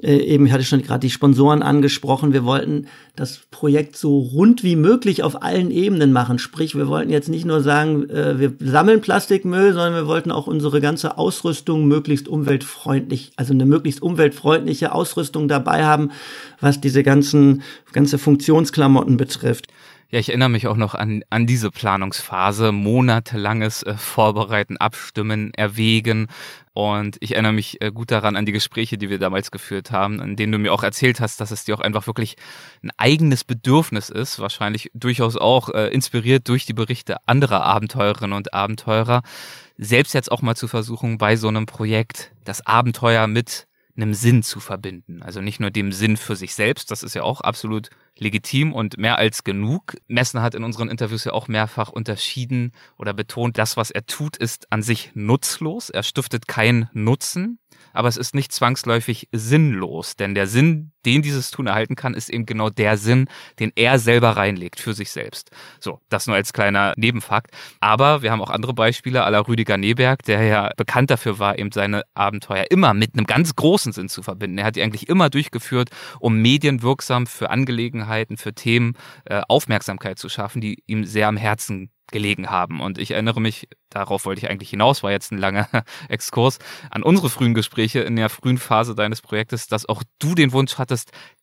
[0.01, 2.31] äh, eben, ich hatte schon gerade die Sponsoren angesprochen.
[2.31, 6.39] Wir wollten das Projekt so rund wie möglich auf allen Ebenen machen.
[6.39, 10.47] Sprich, wir wollten jetzt nicht nur sagen, äh, wir sammeln Plastikmüll, sondern wir wollten auch
[10.47, 16.11] unsere ganze Ausrüstung möglichst umweltfreundlich, also eine möglichst umweltfreundliche Ausrüstung dabei haben,
[16.61, 19.67] was diese ganzen, ganze Funktionsklamotten betrifft.
[20.11, 26.29] Ja, ich erinnere mich auch noch an, an diese Planungsphase, monatelanges äh, Vorbereiten, Abstimmen, Erwägen.
[26.73, 30.19] Und ich erinnere mich äh, gut daran an die Gespräche, die wir damals geführt haben,
[30.19, 32.37] in denen du mir auch erzählt hast, dass es dir auch einfach wirklich
[32.81, 38.51] ein eigenes Bedürfnis ist, wahrscheinlich durchaus auch äh, inspiriert durch die Berichte anderer Abenteurerinnen und
[38.51, 39.21] Abenteurer,
[39.77, 43.67] selbst jetzt auch mal zu versuchen, bei so einem Projekt das Abenteuer mit
[44.01, 45.21] einem Sinn zu verbinden.
[45.21, 48.97] Also nicht nur dem Sinn für sich selbst, das ist ja auch absolut legitim und
[48.97, 49.95] mehr als genug.
[50.07, 54.37] Messner hat in unseren Interviews ja auch mehrfach unterschieden oder betont, das, was er tut,
[54.37, 55.89] ist an sich nutzlos.
[55.89, 57.59] Er stiftet keinen Nutzen
[57.93, 62.29] aber es ist nicht zwangsläufig sinnlos, denn der Sinn, den dieses Tun erhalten kann, ist
[62.29, 63.27] eben genau der Sinn,
[63.59, 65.51] den er selber reinlegt für sich selbst.
[65.79, 67.51] So, das nur als kleiner Nebenfakt.
[67.79, 71.71] Aber wir haben auch andere Beispiele aller Rüdiger Neberg, der ja bekannt dafür war, eben
[71.71, 74.57] seine Abenteuer immer mit einem ganz großen Sinn zu verbinden.
[74.57, 78.93] Er hat die eigentlich immer durchgeführt, um medienwirksam für Angelegenheiten, für Themen
[79.25, 82.81] äh, Aufmerksamkeit zu schaffen, die ihm sehr am Herzen gelegen haben.
[82.81, 85.67] Und ich erinnere mich, darauf wollte ich eigentlich hinaus, war jetzt ein langer
[86.09, 86.59] Exkurs,
[86.89, 90.77] an unsere frühen Gespräche in der frühen Phase deines Projektes, dass auch du den Wunsch
[90.77, 90.88] hattest,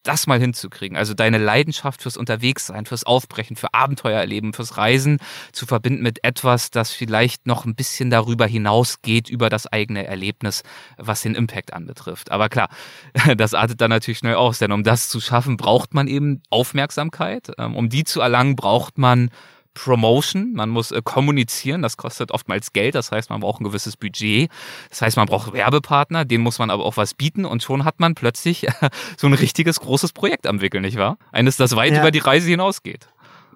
[0.06, 0.96] das mal hinzukriegen.
[0.96, 5.18] Also deine Leidenschaft fürs Unterwegssein, fürs Aufbrechen, für Abenteuer erleben, fürs Reisen
[5.52, 10.62] zu verbinden mit etwas, das vielleicht noch ein bisschen darüber hinausgeht, über das eigene Erlebnis,
[10.96, 12.30] was den Impact anbetrifft.
[12.30, 12.68] Aber klar,
[13.36, 17.50] das artet dann natürlich schnell aus, denn um das zu schaffen, braucht man eben Aufmerksamkeit.
[17.58, 19.30] Ähm, um die zu erlangen, braucht man
[19.76, 23.96] Promotion, man muss äh, kommunizieren, das kostet oftmals Geld, das heißt, man braucht ein gewisses
[23.96, 24.50] Budget,
[24.88, 28.00] das heißt, man braucht Werbepartner, denen muss man aber auch was bieten und schon hat
[28.00, 28.66] man plötzlich
[29.18, 31.18] so ein richtiges großes Projekt am Wickeln, nicht wahr?
[31.30, 32.00] Eines, das weit ja.
[32.00, 33.08] über die Reise hinausgeht.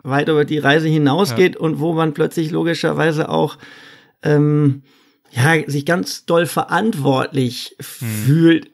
[0.03, 1.61] Weit über die Reise hinausgeht ja.
[1.61, 3.57] und wo man plötzlich logischerweise auch
[4.23, 4.83] ähm,
[5.31, 8.09] ja, sich ganz doll verantwortlich hm.
[8.09, 8.71] fühlt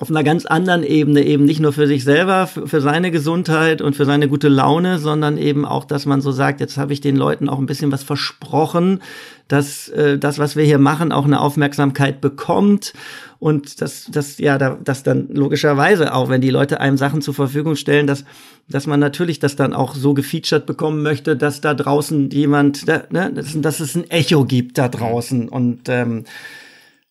[0.00, 3.82] auf einer ganz anderen Ebene eben nicht nur für sich selber, für, für, seine Gesundheit
[3.82, 7.00] und für seine gute Laune, sondern eben auch, dass man so sagt, jetzt habe ich
[7.00, 9.02] den Leuten auch ein bisschen was versprochen,
[9.48, 12.92] dass äh, das, was wir hier machen, auch eine Aufmerksamkeit bekommt.
[13.40, 17.34] Und dass das ja, da, dass dann logischerweise auch, wenn die Leute einem Sachen zur
[17.34, 18.24] Verfügung stellen, dass
[18.70, 23.04] dass man natürlich das dann auch so gefeatured bekommen möchte, dass da draußen jemand, da,
[23.08, 25.48] ne, dass, dass es ein Echo gibt da draußen.
[25.48, 26.24] Und ähm,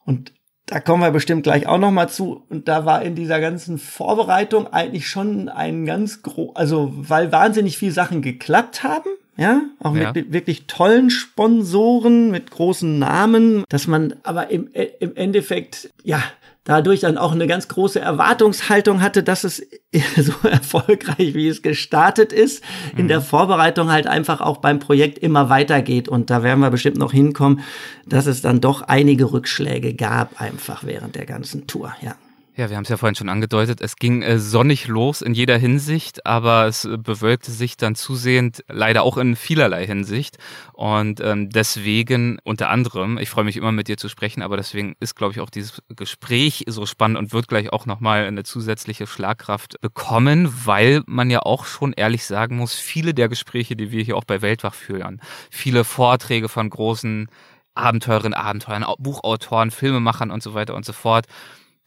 [0.05, 0.31] und
[0.67, 2.43] da kommen wir bestimmt gleich auch noch mal zu.
[2.49, 7.77] Und da war in dieser ganzen Vorbereitung eigentlich schon ein ganz gro, also weil wahnsinnig
[7.77, 9.09] viele Sachen geklappt haben.
[9.37, 10.11] Ja, auch ja.
[10.13, 16.23] mit wirklich tollen Sponsoren, mit großen Namen, dass man aber im, im Endeffekt, ja,
[16.67, 19.65] dadurch dann auch eine ganz große Erwartungshaltung hatte, dass es
[20.17, 22.61] so erfolgreich, wie es gestartet ist,
[22.97, 23.07] in mhm.
[23.07, 26.09] der Vorbereitung halt einfach auch beim Projekt immer weitergeht.
[26.09, 27.61] Und da werden wir bestimmt noch hinkommen,
[28.05, 32.15] dass es dann doch einige Rückschläge gab, einfach während der ganzen Tour, ja.
[32.57, 35.59] Ja, wir haben es ja vorhin schon angedeutet, es ging äh, sonnig los in jeder
[35.59, 40.39] Hinsicht, aber es äh, bewölkte sich dann zusehend leider auch in vielerlei Hinsicht.
[40.73, 44.95] Und ähm, deswegen unter anderem, ich freue mich immer mit dir zu sprechen, aber deswegen
[44.99, 49.05] ist, glaube ich, auch dieses Gespräch so spannend und wird gleich auch nochmal eine zusätzliche
[49.05, 54.03] Schlagkraft bekommen, weil man ja auch schon ehrlich sagen muss, viele der Gespräche, die wir
[54.03, 57.29] hier auch bei Weltwach führen, viele Vorträge von großen
[57.75, 61.27] Abenteurinnen, Abenteuern, Buchautoren, Filmemachern und so weiter und so fort,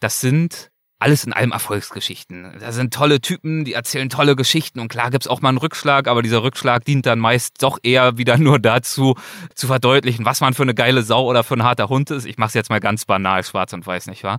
[0.01, 2.57] das sind alles in allem Erfolgsgeschichten.
[2.59, 6.07] Da sind tolle Typen, die erzählen tolle Geschichten und klar gibt's auch mal einen Rückschlag,
[6.07, 9.15] aber dieser Rückschlag dient dann meist doch eher wieder nur dazu,
[9.55, 12.25] zu verdeutlichen, was man für eine geile Sau oder für ein harter Hund ist.
[12.25, 14.37] Ich mache es jetzt mal ganz banal, schwarz und weiß, nicht wahr?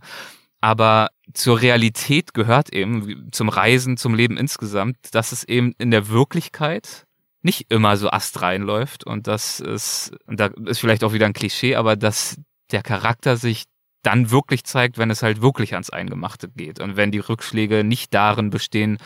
[0.61, 6.09] Aber zur Realität gehört eben, zum Reisen, zum Leben insgesamt, dass es eben in der
[6.09, 7.07] Wirklichkeit
[7.43, 11.33] nicht immer so astrein läuft und das ist, und da ist vielleicht auch wieder ein
[11.33, 12.37] Klischee, aber dass
[12.71, 13.65] der Charakter sich
[14.03, 18.13] dann wirklich zeigt, wenn es halt wirklich ans Eingemachte geht und wenn die Rückschläge nicht
[18.15, 18.99] darin bestehen,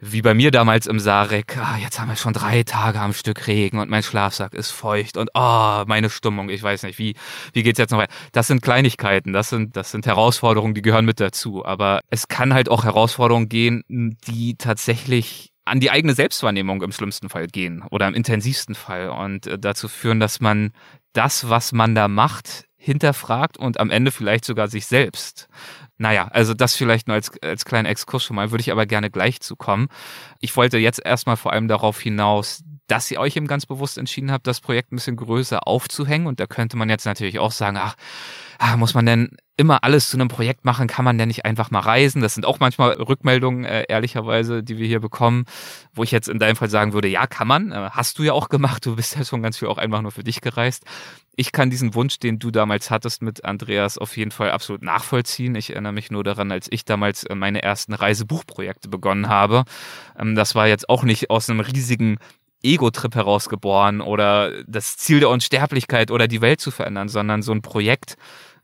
[0.00, 3.48] wie bei mir damals im Sarek, ah, jetzt haben wir schon drei Tage am Stück
[3.48, 7.16] Regen und mein Schlafsack ist feucht und oh, meine Stimmung, ich weiß nicht, wie,
[7.52, 8.14] wie geht's jetzt noch weiter?
[8.30, 11.64] Das sind Kleinigkeiten, das sind, das sind Herausforderungen, die gehören mit dazu.
[11.64, 17.28] Aber es kann halt auch Herausforderungen gehen, die tatsächlich an die eigene Selbstwahrnehmung im schlimmsten
[17.28, 20.70] Fall gehen oder im intensivsten Fall und äh, dazu führen, dass man
[21.12, 25.48] das, was man da macht, hinterfragt und am Ende vielleicht sogar sich selbst.
[25.98, 29.10] Naja, also das vielleicht nur als, als kleinen Exkurs schon mal, würde ich aber gerne
[29.10, 29.88] gleich zukommen.
[30.40, 34.32] Ich wollte jetzt erstmal vor allem darauf hinaus, dass ihr euch eben ganz bewusst entschieden
[34.32, 36.26] habt, das Projekt ein bisschen größer aufzuhängen.
[36.26, 37.94] Und da könnte man jetzt natürlich auch sagen, ach,
[38.58, 40.86] ah, muss man denn immer alles zu einem Projekt machen?
[40.86, 42.22] Kann man denn nicht einfach mal reisen?
[42.22, 45.44] Das sind auch manchmal Rückmeldungen, äh, ehrlicherweise, die wir hier bekommen,
[45.92, 47.72] wo ich jetzt in deinem Fall sagen würde, ja, kann man.
[47.72, 48.86] Äh, hast du ja auch gemacht.
[48.86, 50.84] Du bist ja schon ganz viel auch einfach nur für dich gereist.
[51.36, 55.54] Ich kann diesen Wunsch, den du damals hattest mit Andreas, auf jeden Fall absolut nachvollziehen.
[55.54, 59.64] Ich erinnere mich nur daran, als ich damals äh, meine ersten Reisebuchprojekte begonnen habe.
[60.18, 62.18] Ähm, das war jetzt auch nicht aus einem riesigen
[62.62, 67.62] Ego-Trip herausgeboren oder das Ziel der Unsterblichkeit oder die Welt zu verändern, sondern so ein
[67.62, 68.16] Projekt,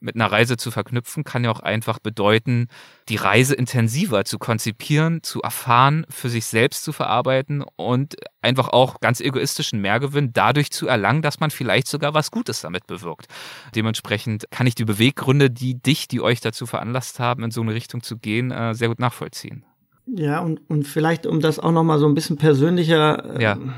[0.04, 2.68] mit einer Reise zu verknüpfen, kann ja auch einfach bedeuten,
[3.08, 9.00] die Reise intensiver zu konzipieren, zu erfahren, für sich selbst zu verarbeiten und einfach auch
[9.00, 13.26] ganz egoistischen Mehrgewinn dadurch zu erlangen, dass man vielleicht sogar was Gutes damit bewirkt.
[13.74, 17.74] Dementsprechend kann ich die Beweggründe, die dich, die euch dazu veranlasst haben, in so eine
[17.74, 19.64] Richtung zu gehen, äh, sehr gut nachvollziehen.
[20.06, 23.52] Ja, und, und vielleicht, um das auch nochmal so ein bisschen persönlicher, ja.
[23.52, 23.72] Ähm,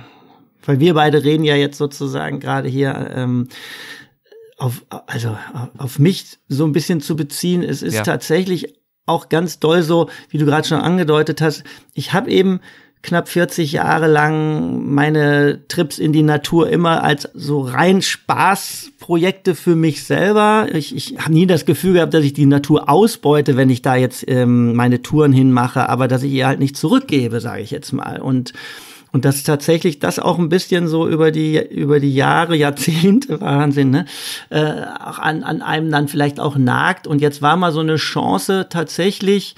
[0.65, 3.49] weil wir beide reden ja jetzt sozusagen gerade hier ähm,
[4.59, 5.37] auf, also
[5.79, 7.63] auf mich so ein bisschen zu beziehen.
[7.63, 8.03] Es ist ja.
[8.03, 8.75] tatsächlich
[9.07, 11.63] auch ganz doll so, wie du gerade schon angedeutet hast.
[11.95, 12.61] Ich habe eben
[13.07, 19.77] knapp 40 Jahre lang meine Trips in die Natur immer als so rein Spaßprojekte für
[19.77, 20.67] mich selber.
[20.73, 23.97] Ich, ich habe nie das Gefühl gehabt, dass ich die Natur ausbeute, wenn ich da
[23.97, 27.93] jetzt ähm, meine Touren hinmache, aber dass ich ihr halt nicht zurückgebe, sage ich jetzt
[27.93, 28.21] mal.
[28.21, 28.53] Und
[29.13, 33.91] und dass tatsächlich das auch ein bisschen so über die, über die Jahre, Jahrzehnte, Wahnsinn,
[33.91, 34.05] ne,
[34.51, 37.07] äh, auch an, an einem dann vielleicht auch nagt.
[37.07, 39.55] Und jetzt war mal so eine Chance tatsächlich,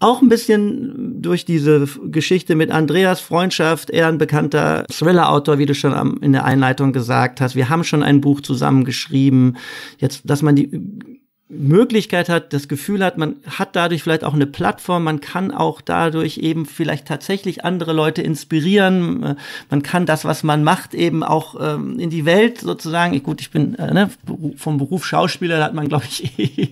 [0.00, 5.74] auch ein bisschen durch diese Geschichte mit Andreas Freundschaft, er ein bekannter Thriller-Autor, wie du
[5.74, 7.56] schon in der Einleitung gesagt hast.
[7.56, 9.56] Wir haben schon ein Buch zusammen geschrieben.
[9.98, 11.17] Jetzt, dass man die
[11.50, 15.80] Möglichkeit hat, das Gefühl hat, man hat dadurch vielleicht auch eine Plattform, man kann auch
[15.80, 19.34] dadurch eben vielleicht tatsächlich andere Leute inspirieren, äh,
[19.70, 23.22] man kann das, was man macht, eben auch ähm, in die Welt sozusagen.
[23.22, 24.10] Gut, ich bin äh, ne,
[24.56, 26.30] vom Beruf Schauspieler, da hat man, glaube ich,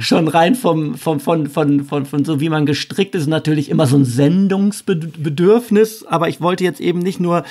[0.00, 3.86] schon rein vom, vom, von, von, von, von so wie man gestrickt ist, natürlich immer
[3.86, 7.44] so ein Sendungsbedürfnis, aber ich wollte jetzt eben nicht nur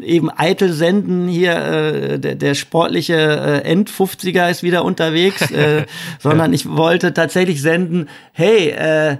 [0.00, 5.86] eben eitel senden, hier äh, der, der sportliche äh, End-50er ist wieder unterwegs, äh,
[6.18, 9.16] sondern ich wollte tatsächlich senden, hey, äh,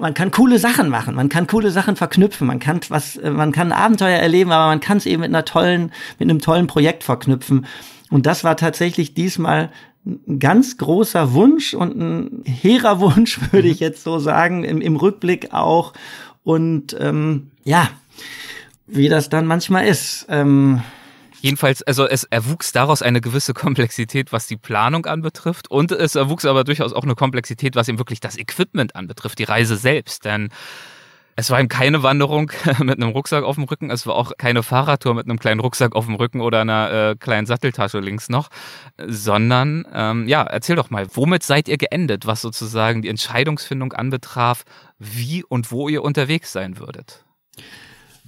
[0.00, 3.52] man kann coole Sachen machen, man kann coole Sachen verknüpfen, man kann was, äh, man
[3.52, 7.04] kann Abenteuer erleben, aber man kann es eben mit einer tollen, mit einem tollen Projekt
[7.04, 7.66] verknüpfen.
[8.10, 9.70] Und das war tatsächlich diesmal
[10.06, 13.86] ein ganz großer Wunsch und ein hehrer Wunsch, würde ich mhm.
[13.86, 15.92] jetzt so sagen, im, im Rückblick auch.
[16.44, 17.88] Und ähm, ja,
[18.86, 20.26] wie das dann manchmal ist.
[20.28, 20.82] Ähm,
[21.40, 25.70] Jedenfalls, also es erwuchs daraus eine gewisse Komplexität, was die Planung anbetrifft.
[25.70, 29.44] Und es erwuchs aber durchaus auch eine Komplexität, was eben wirklich das Equipment anbetrifft, die
[29.44, 30.24] Reise selbst.
[30.24, 30.48] Denn
[31.36, 34.62] es war eben keine Wanderung mit einem Rucksack auf dem Rücken, es war auch keine
[34.62, 38.48] Fahrradtour mit einem kleinen Rucksack auf dem Rücken oder einer äh, kleinen Satteltasche links noch,
[39.04, 44.64] sondern ähm, ja, erzähl doch mal, womit seid ihr geendet, was sozusagen die Entscheidungsfindung anbetraf,
[44.98, 47.24] wie und wo ihr unterwegs sein würdet?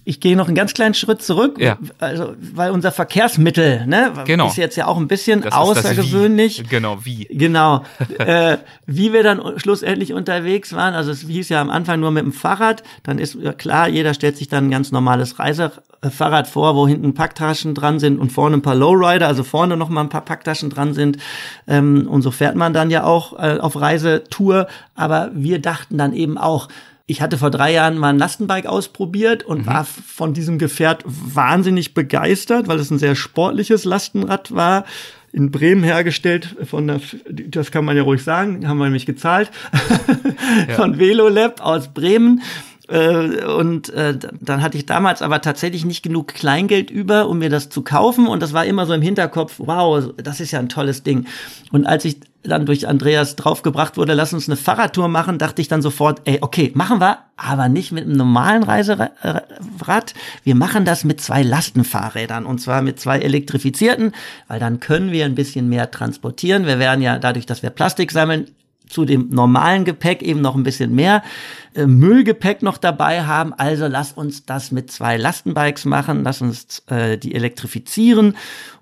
[0.08, 1.78] Ich gehe noch einen ganz kleinen Schritt zurück, ja.
[1.98, 4.46] also weil unser Verkehrsmittel, ne, genau.
[4.46, 6.62] ist jetzt ja auch ein bisschen das außergewöhnlich.
[6.62, 6.68] Wie.
[6.68, 7.24] Genau, wie.
[7.24, 7.82] Genau,
[8.18, 10.94] äh, wie wir dann schlussendlich unterwegs waren.
[10.94, 12.84] Also es hieß ja am Anfang nur mit dem Fahrrad.
[13.02, 17.14] Dann ist ja klar, jeder stellt sich dann ein ganz normales Reisefahrrad vor, wo hinten
[17.14, 20.70] Packtaschen dran sind und vorne ein paar Lowrider, also vorne noch mal ein paar Packtaschen
[20.70, 21.18] dran sind.
[21.66, 24.68] Ähm, und so fährt man dann ja auch äh, auf Reisetour.
[24.94, 26.68] Aber wir dachten dann eben auch
[27.08, 29.66] Ich hatte vor drei Jahren mal ein Lastenbike ausprobiert und mhm.
[29.66, 34.84] war von diesem Gefährt wahnsinnig begeistert, weil es ein sehr sportliches Lastenrad war
[35.32, 39.50] in Bremen hergestellt von der, das kann man ja ruhig sagen, haben wir nämlich gezahlt,
[40.68, 40.74] ja.
[40.74, 42.42] von Velolab aus Bremen.
[42.88, 47.50] Äh, und äh, dann hatte ich damals aber tatsächlich nicht genug Kleingeld über, um mir
[47.50, 48.26] das zu kaufen.
[48.28, 51.26] Und das war immer so im Hinterkopf, wow, das ist ja ein tolles Ding.
[51.70, 55.68] Und als ich dann durch Andreas draufgebracht wurde, lass uns eine Fahrradtour machen, dachte ich
[55.68, 60.14] dann sofort, ey, okay, machen wir, aber nicht mit einem normalen Reiserad.
[60.42, 64.12] Wir machen das mit zwei Lastenfahrrädern und zwar mit zwei elektrifizierten,
[64.48, 66.66] weil dann können wir ein bisschen mehr transportieren.
[66.66, 68.46] Wir werden ja dadurch, dass wir Plastik sammeln,
[68.88, 71.22] zu dem normalen Gepäck eben noch ein bisschen mehr
[71.74, 73.52] äh, Müllgepäck noch dabei haben.
[73.52, 78.36] Also lass uns das mit zwei Lastenbikes machen, lass uns äh, die elektrifizieren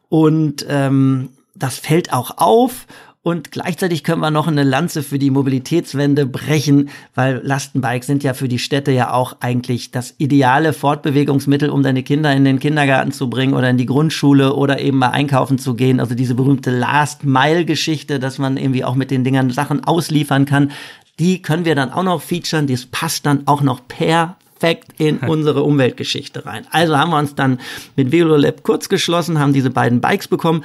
[0.09, 2.87] und ähm, das fällt auch auf
[3.25, 8.35] und gleichzeitig können wir noch eine Lanze für die Mobilitätswende brechen, weil Lastenbikes sind ja
[8.35, 13.13] für die Städte ja auch eigentlich das ideale Fortbewegungsmittel, um deine Kinder in den Kindergarten
[13.13, 16.01] zu bringen oder in die Grundschule oder eben mal einkaufen zu gehen.
[16.01, 20.73] Also diese berühmte Last-Mile-Geschichte, dass man irgendwie auch mit den Dingern Sachen ausliefern kann.
[21.19, 22.67] Die können wir dann auch noch featuren.
[22.67, 26.67] Das passt dann auch noch perfekt in unsere Umweltgeschichte rein.
[26.71, 27.59] Also haben wir uns dann
[27.97, 30.63] mit Velolab kurz geschlossen, haben diese beiden Bikes bekommen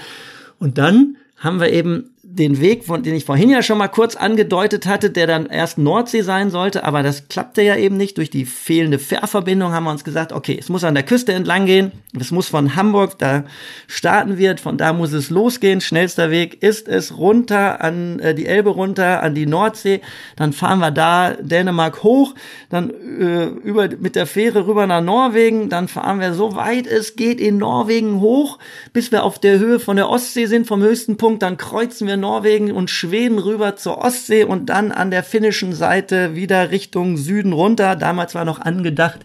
[0.60, 4.16] und dann haben wir eben den Weg, von den ich vorhin ja schon mal kurz
[4.16, 8.20] angedeutet hatte, der dann erst Nordsee sein sollte, aber das klappte ja eben nicht.
[8.20, 11.66] Durch die fehlende Fährverbindung haben wir uns gesagt, okay, es muss an der Küste entlang
[11.66, 11.92] gehen.
[12.20, 13.46] Es muss von Hamburg, da
[13.88, 15.82] starten wir, von da muss es losgehen.
[15.82, 20.02] Schnellster Weg ist es runter an äh, die Elbe runter, an die Nordsee.
[20.36, 22.36] Dann fahren wir da Dänemark hoch,
[22.70, 25.70] dann äh, über mit der Fähre rüber nach Norwegen.
[25.70, 28.60] Dann fahren wir so weit es geht in Norwegen hoch,
[28.94, 31.42] bis wir auf der Höhe von der Ostsee sind, vom höchsten Punkt.
[31.42, 36.36] Dann kreuzen wir Norwegen und Schweden rüber zur Ostsee und dann an der finnischen Seite
[36.36, 37.96] wieder Richtung Süden runter.
[37.96, 39.20] Damals war noch angedacht,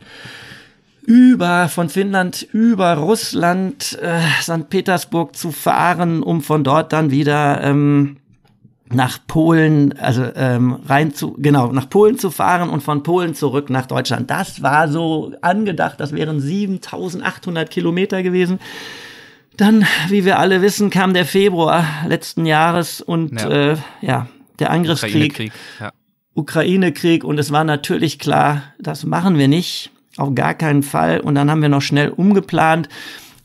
[1.02, 4.68] über von Finnland über Russland, äh, St.
[4.70, 8.16] Petersburg zu fahren, um von dort dann wieder ähm,
[8.90, 13.70] nach Polen, also ähm, rein zu, genau, nach Polen zu fahren und von Polen zurück
[13.70, 14.30] nach Deutschland.
[14.30, 18.58] Das war so angedacht, das wären 7800 Kilometer gewesen.
[19.56, 24.26] Dann, wie wir alle wissen, kam der Februar letzten Jahres und ja, äh, ja
[24.58, 25.92] der Angriffskrieg, Ukraine-Krieg ja.
[26.34, 26.92] Ukraine
[27.24, 31.20] und es war natürlich klar, das machen wir nicht, auf gar keinen Fall.
[31.20, 32.88] Und dann haben wir noch schnell umgeplant,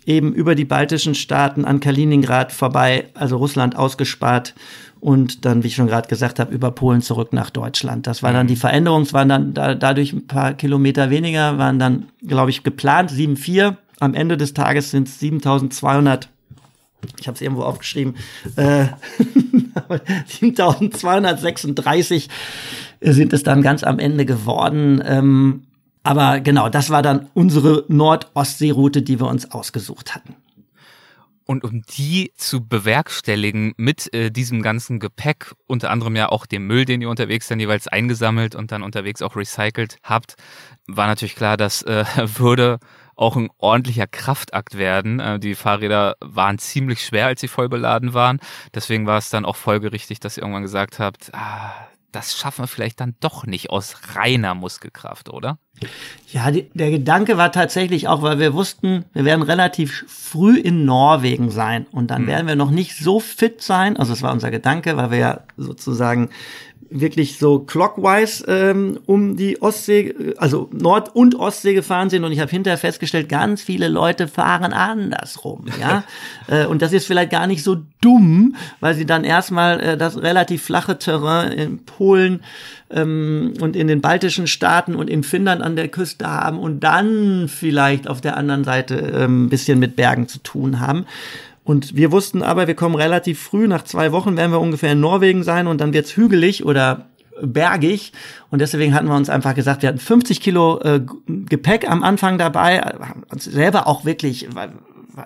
[0.06, 4.56] eben über die baltischen Staaten an Kaliningrad vorbei, also Russland ausgespart
[5.00, 8.08] und dann, wie ich schon gerade gesagt habe, über Polen zurück nach Deutschland.
[8.08, 8.60] Das war dann die mhm.
[8.60, 13.12] Veränderung, es waren dann da, dadurch ein paar Kilometer weniger, waren dann, glaube ich, geplant,
[13.12, 16.30] 7,4 am Ende des Tages sind es 7200
[17.18, 18.16] ich habe es irgendwo aufgeschrieben,
[18.56, 18.88] äh,
[20.28, 22.30] 7236
[23.02, 25.02] sind es dann ganz am Ende geworden.
[25.06, 25.64] Ähm,
[26.04, 30.36] aber genau, das war dann unsere Nord-Ostsee-Route, die wir uns ausgesucht hatten.
[31.46, 36.68] Und um die zu bewerkstelligen mit äh, diesem ganzen Gepäck, unter anderem ja auch dem
[36.68, 40.36] Müll, den ihr unterwegs dann jeweils eingesammelt und dann unterwegs auch recycelt habt,
[40.86, 42.06] war natürlich klar, das äh,
[42.38, 42.78] würde
[43.20, 45.20] auch ein ordentlicher Kraftakt werden.
[45.20, 48.40] Äh, die Fahrräder waren ziemlich schwer, als sie voll beladen waren.
[48.74, 51.74] Deswegen war es dann auch folgerichtig, dass ihr irgendwann gesagt habt, ah,
[52.12, 55.60] das schaffen wir vielleicht dann doch nicht aus reiner Muskelkraft, oder?
[56.32, 60.86] Ja, die, der Gedanke war tatsächlich auch, weil wir wussten, wir werden relativ früh in
[60.86, 62.28] Norwegen sein und dann hm.
[62.28, 63.96] werden wir noch nicht so fit sein.
[63.96, 66.30] Also es war unser Gedanke, weil wir ja sozusagen
[66.90, 72.40] wirklich so clockwise ähm, um die Ostsee, also Nord- und Ostsee gefahren sind und ich
[72.40, 76.04] habe hinterher festgestellt, ganz viele Leute fahren andersrum, ja.
[76.48, 80.22] äh, und das ist vielleicht gar nicht so dumm, weil sie dann erstmal äh, das
[80.22, 82.42] relativ flache Terrain in Polen
[82.90, 87.48] ähm, und in den baltischen Staaten und in Finnland an der Küste haben und dann
[87.48, 91.06] vielleicht auf der anderen Seite ähm, ein bisschen mit Bergen zu tun haben.
[91.70, 95.02] Und wir wussten aber, wir kommen relativ früh, nach zwei Wochen werden wir ungefähr in
[95.02, 97.10] Norwegen sein und dann wird's hügelig oder
[97.44, 98.12] bergig.
[98.50, 102.40] Und deswegen hatten wir uns einfach gesagt, wir hatten 50 Kilo äh, Gepäck am Anfang
[102.40, 102.82] dabei,
[103.32, 104.48] uns selber auch wirklich,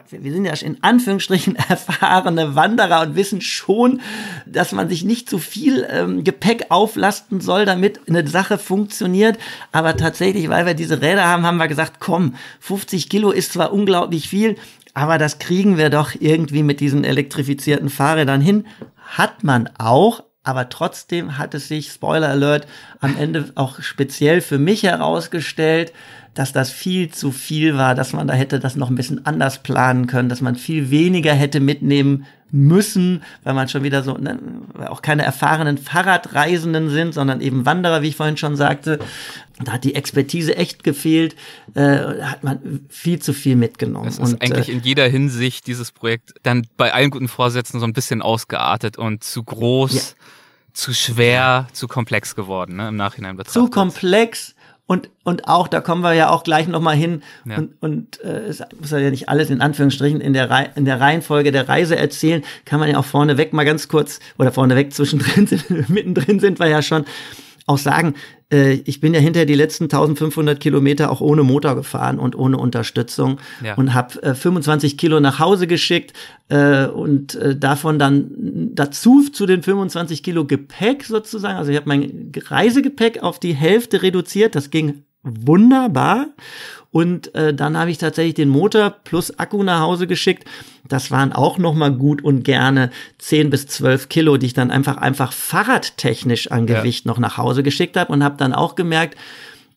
[0.10, 4.02] wir sind ja in Anführungsstrichen erfahrene Wanderer und wissen schon,
[4.46, 9.38] dass man sich nicht zu viel ähm, Gepäck auflasten soll, damit eine Sache funktioniert.
[9.72, 13.72] Aber tatsächlich, weil wir diese Räder haben, haben wir gesagt, komm, 50 Kilo ist zwar
[13.72, 14.58] unglaublich viel,
[14.94, 18.66] aber das kriegen wir doch irgendwie mit diesen elektrifizierten Fahrrädern hin.
[18.98, 22.68] Hat man auch, aber trotzdem hat es sich, Spoiler Alert,
[23.00, 25.94] am Ende auch speziell für mich herausgestellt,
[26.34, 29.62] dass das viel zu viel war, dass man da hätte das noch ein bisschen anders
[29.62, 34.38] planen können, dass man viel weniger hätte mitnehmen müssen, weil man schon wieder so, ne,
[34.88, 39.00] auch keine erfahrenen Fahrradreisenden sind, sondern eben Wanderer, wie ich vorhin schon sagte.
[39.64, 41.34] Da hat die Expertise echt gefehlt,
[41.74, 41.82] äh,
[42.18, 44.08] da hat man viel zu viel mitgenommen.
[44.08, 47.80] Es ist und, eigentlich äh, in jeder Hinsicht dieses Projekt dann bei allen guten Vorsätzen
[47.80, 50.02] so ein bisschen ausgeartet und zu groß, Ja.
[50.74, 53.62] zu schwer, zu komplex geworden, ne, im Nachhinein betrachtet.
[53.64, 54.54] zu komplex
[54.86, 57.24] und und auch da kommen wir ja auch gleich noch mal hin.
[57.46, 57.58] Ja.
[57.58, 61.00] und und äh, es muss ja nicht alles in Anführungsstrichen in der Rei in der
[61.00, 62.44] Reihenfolge der Reise erzählen.
[62.66, 66.68] Kann man ja auch vorneweg mal ganz kurz oder vorneweg zwischendrin sind, mittendrin sind wir
[66.68, 67.06] ja schon
[67.66, 68.16] auch sagen
[68.52, 72.58] äh, ich bin ja hinter die letzten 1500 Kilometer auch ohne Motor gefahren und ohne
[72.58, 73.76] Unterstützung Ja.
[73.76, 76.14] und habe äh, 25 Kilo nach Hause geschickt
[76.50, 78.30] äh, und äh, davon dann
[78.74, 81.58] dazu zu den 25 Kilo Gepäck sozusagen.
[81.58, 84.56] Also ich habe mein Reisegepäck auf die Hälfte reduziert.
[84.56, 86.28] Das ging wunderbar.
[86.94, 90.46] Und äh, dann habe ich tatsächlich den Motor plus Akku nach Hause geschickt.
[90.88, 94.70] Das waren auch noch mal gut und gerne 10 bis 12 Kilo, die ich dann
[94.70, 96.78] einfach einfach fahrradtechnisch an Ja.
[96.78, 99.18] Gewicht noch nach Hause geschickt habe und habe dann auch gemerkt,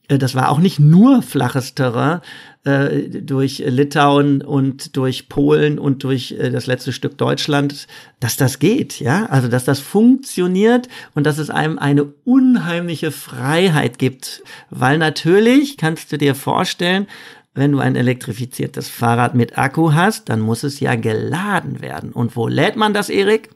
[0.09, 2.21] äh, das war auch nicht nur flaches Terrain
[2.67, 7.87] äh, durch Litauen und durch Polen und durch äh, das letzte Stück Deutschland,
[8.21, 13.99] dass das geht, ja, also dass das funktioniert und dass es einem eine unheimliche Freiheit
[13.99, 17.07] gibt, weil natürlich kannst du dir vorstellen,
[17.55, 22.13] wenn du ein elektrifiziertes Fahrrad mit Akku hast, dann muss es ja geladen werden.
[22.13, 23.49] Und wo lädt man das, Erik?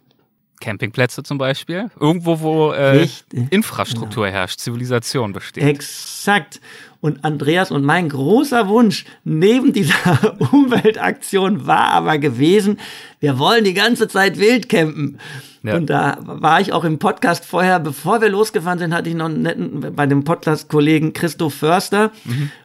[0.61, 1.90] Campingplätze zum Beispiel.
[1.98, 3.08] Irgendwo, wo äh.
[3.50, 5.64] Infrastruktur herrscht, Zivilisation besteht.
[5.64, 6.61] Exakt.
[7.01, 12.78] Und Andreas und mein großer Wunsch neben dieser Umweltaktion war aber gewesen,
[13.20, 15.18] wir wollen die ganze Zeit wild campen.
[15.62, 15.76] Ja.
[15.76, 19.26] Und da war ich auch im Podcast vorher, bevor wir losgefahren sind, hatte ich noch
[19.26, 22.12] einen netten, bei dem Podcast-Kollegen Christoph Förster.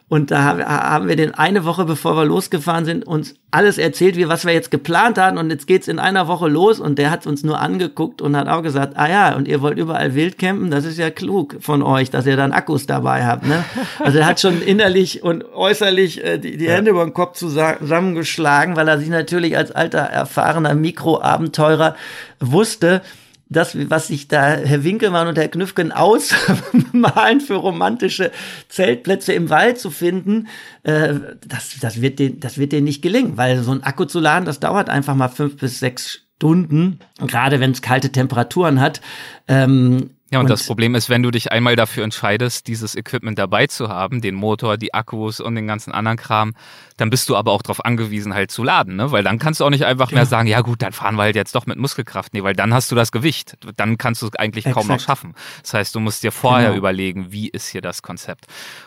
[0.08, 4.14] Und da hab- haben wir den eine Woche, bevor wir losgefahren sind, uns alles erzählt,
[4.16, 5.36] wie was wir jetzt geplant hatten.
[5.36, 6.78] Und jetzt geht's in einer Woche los.
[6.78, 9.78] Und der hat uns nur angeguckt und hat auch gesagt, ah ja, und ihr wollt
[9.78, 10.70] überall wild campen?
[10.70, 13.46] Das ist ja klug von euch, dass ihr dann Akkus dabei habt.
[13.48, 13.64] Ne?
[13.98, 17.78] Also er hat schon innerlich und äußerlich äh, die, die Hände über den Kopf zusa-
[17.80, 21.96] zusammengeschlagen, weil er sich natürlich als alter, erfahrener Mikroabenteurer
[22.38, 23.02] wusste,
[23.48, 28.32] das, was sich da Herr Winkelmann und Herr Knüffgen ausmalen für romantische
[28.68, 30.48] Zeltplätze im Wald zu finden,
[30.82, 31.14] äh,
[31.46, 34.46] das, das, wird denen, das wird denen nicht gelingen, weil so ein Akku zu laden,
[34.46, 39.00] das dauert einfach mal fünf bis sechs Stunden, gerade wenn es kalte Temperaturen hat.
[39.48, 43.66] Ähm, Ja, und, das Problem ist, wenn du dich einmal dafür entscheidest, dieses Equipment dabei
[43.66, 46.54] zu haben, den Motor, die Akkus und den ganzen anderen Kram,
[46.96, 49.10] dann bist du aber auch darauf angewiesen, halt zu laden, ne?
[49.12, 51.36] Weil dann kannst du auch nicht einfach mehr sagen, ja gut, dann fahren wir halt
[51.36, 52.32] jetzt doch mit Muskelkraft.
[52.34, 53.56] Nee, weil dann hast du das Gewicht.
[53.76, 55.02] Dann kannst du es eigentlich kaum noch Exakt.
[55.02, 55.34] schaffen.
[55.62, 56.78] Das heißt, du musst dir vorher Genau.
[56.78, 58.46] überlegen, wie ist hier das Konzept.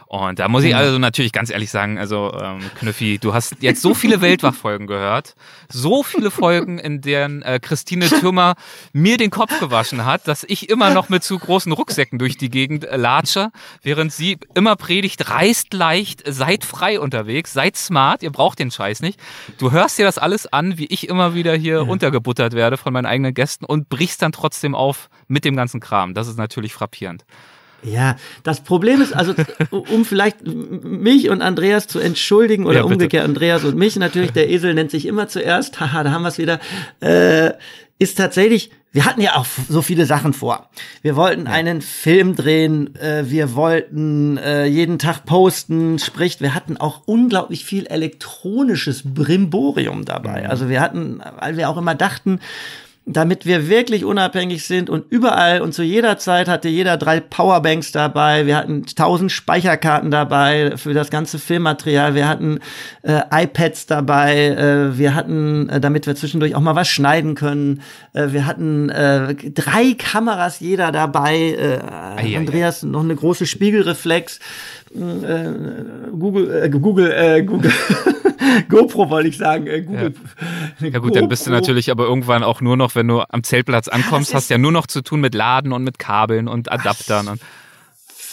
[0.09, 0.81] Und da muss ich Genau.
[0.81, 5.35] also natürlich ganz ehrlich sagen, also ähm, Knüffi, du hast jetzt so viele Weltwachfolgen gehört,
[5.71, 8.55] so viele Folgen, in deren äh, Christine Thürmer
[8.91, 12.49] mir den Kopf gewaschen hat, dass ich immer noch mit zu großen Rucksäcken durch die
[12.49, 13.51] Gegend äh, latsche,
[13.83, 19.01] während sie immer predigt, reist leicht, seid frei unterwegs, seid smart, ihr braucht den Scheiß
[19.01, 19.19] nicht.
[19.59, 23.05] Du hörst dir das alles an, wie ich immer wieder hier untergebuttert werde von meinen
[23.05, 26.15] eigenen Gästen und brichst dann trotzdem auf mit dem ganzen Kram.
[26.15, 27.25] Das ist natürlich frappierend.
[27.83, 29.33] Ja, das Problem ist also,
[29.71, 34.49] um vielleicht mich und Andreas zu entschuldigen oder Ja, umgekehrt Andreas und mich, natürlich, der
[34.49, 36.59] Esel nennt sich immer zuerst, haha, da haben wir es wieder,
[37.01, 37.51] äh,
[37.99, 40.69] ist tatsächlich, wir hatten ja auch so viele Sachen vor.
[41.03, 46.77] Wir wollten einen Film drehen, äh, wir wollten äh, jeden Tag posten, sprich, wir hatten
[46.77, 50.43] auch unglaublich viel elektronisches Brimborium dabei.
[50.43, 50.49] Mhm.
[50.49, 52.39] Also wir hatten, weil wir auch immer dachten,
[53.11, 57.91] damit wir wirklich unabhängig sind und überall und zu jeder Zeit hatte jeder drei Powerbanks
[57.91, 58.45] dabei.
[58.45, 62.13] Wir hatten tausend Speicherkarten dabei für das ganze Filmmaterial.
[62.13, 62.59] Wir hatten
[63.01, 64.49] äh, iPads dabei.
[64.49, 67.81] Äh, wir hatten, äh, damit wir zwischendurch auch mal was schneiden können.
[68.13, 71.79] Äh, wir hatten äh, drei Kameras jeder dabei.
[72.19, 72.37] Äh.
[72.37, 74.39] Andreas noch eine große Spiegelreflex.
[74.93, 77.71] Äh, Google, äh, Google, äh, Google.
[78.69, 79.67] GoPro wollte ich sagen.
[79.67, 80.13] Äh, Google.
[80.79, 81.61] eine Ja gut, dann bist du GoPro.
[81.61, 84.87] natürlich aber irgendwann auch nur noch, wenn du am Zeltplatz ankommst, hast ja nur noch
[84.87, 87.27] zu tun mit Laden und mit Kabeln und Adaptern.
[87.27, 87.41] Und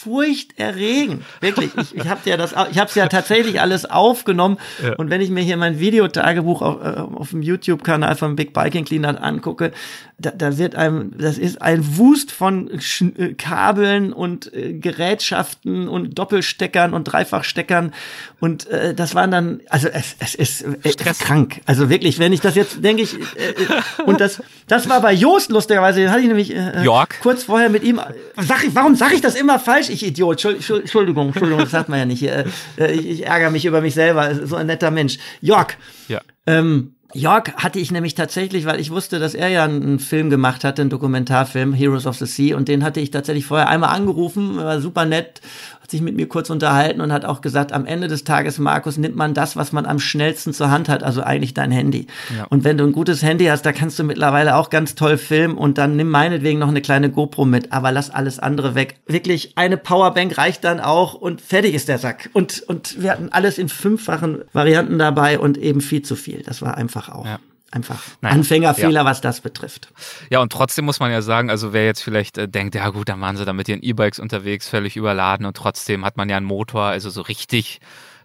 [0.07, 1.23] furchterregend.
[1.41, 1.71] Wirklich.
[1.77, 4.57] Ich, ich habe ja das, ich habe es ja tatsächlich alles aufgenommen.
[4.97, 8.85] Und wenn ich mir hier mein Videotagebuch auf, äh, auf dem YouTube-Kanal von Big Biking
[8.85, 9.71] Cleaner angucke,
[10.19, 15.87] da, da wird einem, das ist ein Wust von Sch äh, Kabeln und äh, Gerätschaften
[15.87, 17.93] und Doppelsteckern und Dreifachsteckern.
[18.39, 21.19] Und äh, das waren dann, also es, es ist äh, Stress.
[21.19, 21.61] krank.
[21.67, 25.51] Also wirklich, wenn ich das jetzt denke ich, äh, und das, das war bei Jost
[25.51, 27.09] lustigerweise, den hatte ich nämlich äh, Jörg?
[27.21, 28.01] kurz vorher mit ihm.
[28.37, 29.89] Sag ich, warum sage ich das immer falsch?
[29.89, 30.43] Ich ich Idiot.
[30.43, 32.23] Entschuldigung, Entschuldigung, das sagt man ja nicht.
[32.23, 32.45] Äh,
[32.77, 34.33] ich, ich ärgere mich über mich selber.
[34.45, 35.17] So ein netter Mensch.
[35.41, 35.75] Jörg.
[36.07, 36.21] Ja.
[36.45, 40.63] Ähm, Jörg hatte ich nämlich tatsächlich, weil ich wusste, dass er ja einen Film gemacht
[40.63, 44.57] hatte, einen Dokumentarfilm, Heroes of the Sea, und den hatte ich tatsächlich vorher einmal angerufen,
[44.57, 45.41] war super nett
[45.87, 48.97] hat sich mit mir kurz unterhalten und hat auch gesagt, am Ende des Tages, Markus,
[48.97, 52.07] nimmt man das, was man am schnellsten zur Hand hat, also eigentlich dein Handy.
[52.35, 52.43] Ja.
[52.49, 55.57] Und wenn du ein gutes Handy hast, da kannst du mittlerweile auch ganz toll filmen
[55.57, 58.95] und dann nimm meinetwegen noch eine kleine GoPro mit, aber lass alles andere weg.
[59.07, 62.31] Wirklich, eine Powerbank reicht dann auch und fertig ist der Sack.
[62.33, 66.43] Und, und wir hatten alles in fünffachen Varianten dabei und eben viel zu viel.
[66.45, 67.25] Das war einfach auch.
[67.25, 67.39] Ja
[67.71, 68.33] einfach Nein.
[68.33, 69.05] Anfängerfehler, ja.
[69.05, 69.89] was das betrifft.
[70.29, 73.09] Ja, und trotzdem muss man ja sagen, also wer jetzt vielleicht äh, denkt, ja gut,
[73.09, 76.37] dann waren sie da mit ihren E-Bikes unterwegs, völlig überladen und trotzdem hat man ja
[76.37, 77.79] einen Motor, also so richtig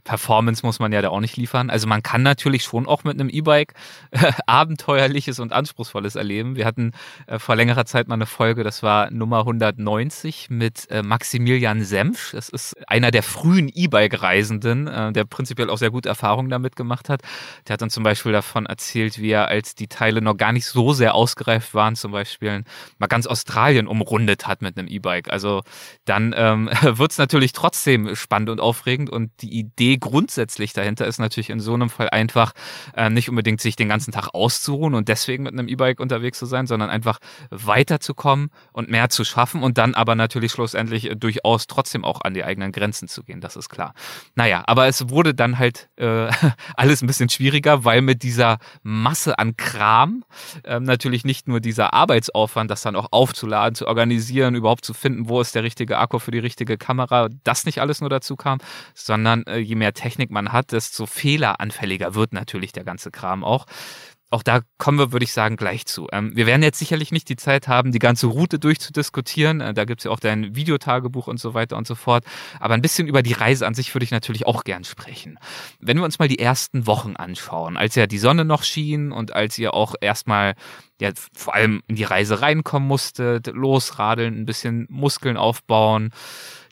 [0.04, 1.70] Performance muss man ja da auch nicht liefern.
[1.70, 3.74] Also man kann natürlich schon auch mit einem E-Bike
[4.10, 6.56] äh, abenteuerliches und anspruchsvolles erleben.
[6.56, 6.92] Wir hatten
[7.26, 12.34] äh, vor längerer Zeit mal eine Folge, das war Nummer 190 mit äh, Maximilian Senfsch.
[12.34, 17.22] Das ist einer der frühen E-Bike-Reisenden, der prinzipiell auch sehr gute Erfahrungen damit gemacht hat.
[17.66, 20.66] Der hat dann zum Beispiel davon erzählt, wie er, als die Teile noch gar nicht
[20.66, 22.64] so sehr ausgereift waren, zum Beispiel
[22.98, 25.30] mal ganz Australien umrundet hat mit einem E-Bike.
[25.30, 25.62] Also
[26.04, 31.06] dann ähm, wird es natürlich trotzdem spannend und aufregend und die Idee Idee grundsätzlich dahinter
[31.06, 32.52] ist natürlich in so einem Fall einfach
[32.96, 36.46] äh, nicht unbedingt sich den ganzen Tag auszuruhen und deswegen mit einem E-Bike unterwegs zu
[36.46, 37.18] sein, sondern einfach
[37.50, 42.34] weiterzukommen und mehr zu schaffen und dann aber natürlich schlussendlich äh, durchaus trotzdem auch an
[42.34, 43.94] die eigenen Grenzen zu gehen, das ist klar.
[44.34, 46.28] Naja, aber es wurde dann halt äh,
[46.76, 50.24] alles ein bisschen schwieriger, weil mit dieser Masse an Kram
[50.64, 55.28] äh, natürlich nicht nur dieser Arbeitsaufwand, das dann auch aufzuladen, zu organisieren, überhaupt zu finden,
[55.28, 58.58] wo ist der richtige Akku für die richtige Kamera, das nicht alles nur dazu kam,
[58.94, 63.66] sondern äh, je mehr Technik man hat, desto fehleranfälliger wird natürlich der ganze Kram auch.
[64.32, 66.08] Auch da kommen wir, würde ich sagen, gleich zu.
[66.10, 69.60] Ähm, wir werden jetzt sicherlich nicht die Zeit haben, die ganze Route durchzudiskutieren.
[69.60, 72.24] Äh, da gibt es ja auch dein Videotagebuch und so weiter und so fort.
[72.58, 75.38] Aber ein bisschen über die Reise an sich würde ich natürlich auch gern sprechen.
[75.80, 79.34] Wenn wir uns mal die ersten Wochen anschauen, als ja die Sonne noch schien und
[79.34, 80.54] als ihr auch erstmal
[80.98, 86.10] ja, vor allem in die Reise reinkommen musstet, losradeln, ein bisschen Muskeln aufbauen,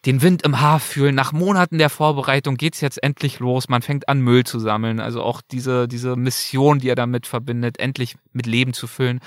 [0.07, 1.15] den Wind im Haar fühlen.
[1.15, 3.69] Nach Monaten der Vorbereitung geht's jetzt endlich los.
[3.69, 4.99] Man fängt an, Müll zu sammeln.
[4.99, 9.21] Also auch diese, diese Mission, die er damit verbindet, endlich mit Leben zu füllen.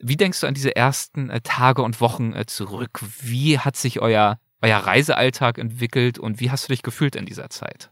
[0.00, 3.00] Wie denkst du an diese ersten äh, Tage und Wochen äh, zurück?
[3.20, 7.48] Wie hat sich euer, euer Reisealltag entwickelt und wie hast du dich gefühlt in dieser
[7.48, 7.90] Zeit?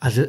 [0.00, 0.26] Also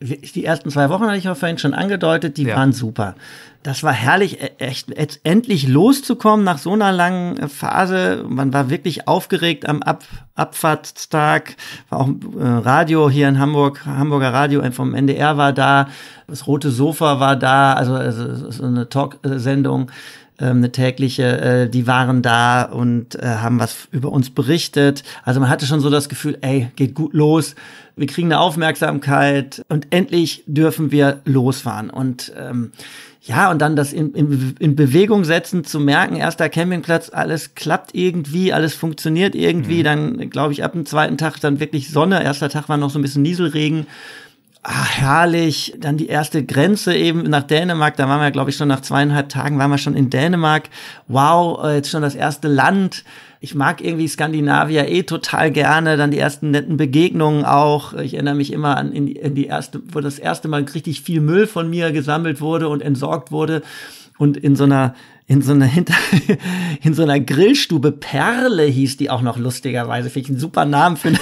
[0.00, 2.56] die ersten zwei Wochen hatte ich auch vorhin schon angedeutet, die ja.
[2.56, 3.16] waren super.
[3.64, 8.24] Das war herrlich, e-, echt, echt endlich loszukommen nach so einer langen äh, Phase.
[8.28, 10.04] Man war wirklich aufgeregt am Ab
[10.36, 11.56] Abfahrtstag.
[11.88, 15.88] War auch äh, Radio hier in Hamburg, Hamburger Radio vom NDR war da.
[16.28, 19.90] Das Rote Sofa war da, also, also so eine Talksendung
[20.38, 25.04] ähm, eine tägliche, äh, die waren da und äh, haben was über uns berichtet.
[25.24, 27.54] Also man hatte schon so das Gefühl, ey, geht gut los
[27.96, 31.90] wir kriegen eine Aufmerksamkeit und endlich dürfen wir losfahren.
[31.90, 32.72] Und ähm,
[33.22, 37.94] ja, und dann das in, in, in Bewegung setzen, zu merken, erster Campingplatz, alles klappt
[37.94, 39.78] irgendwie, alles funktioniert irgendwie.
[39.78, 39.84] Mhm.
[39.84, 42.22] Dann, glaube ich, ab dem zweiten Tag dann wirklich Sonne.
[42.22, 43.86] Erster Tag war noch so ein bisschen Nieselregen.
[44.66, 45.74] Ah, herrlich.
[45.78, 47.96] Dann die erste Grenze eben nach Dänemark.
[47.96, 50.70] Da waren wir, glaube ich, schon nach zweieinhalb Tagen waren wir schon in Dänemark.
[51.06, 53.04] Wow, äh, jetzt schon das erste Land
[53.44, 57.92] ich mag irgendwie Skandinavier eh total gerne, dann die ersten netten Begegnungen auch.
[57.92, 61.02] Ich erinnere mich immer an in die, in die erste, wo das erste Mal richtig
[61.02, 63.60] viel Müll von mir gesammelt wurde und entsorgt wurde
[64.16, 64.94] und in so einer
[65.26, 65.94] in so einer hinter
[66.82, 70.10] in so einer Grillstube Perle hieß die auch noch lustigerweise.
[70.10, 71.18] Finde ich einen super Namen für, eine,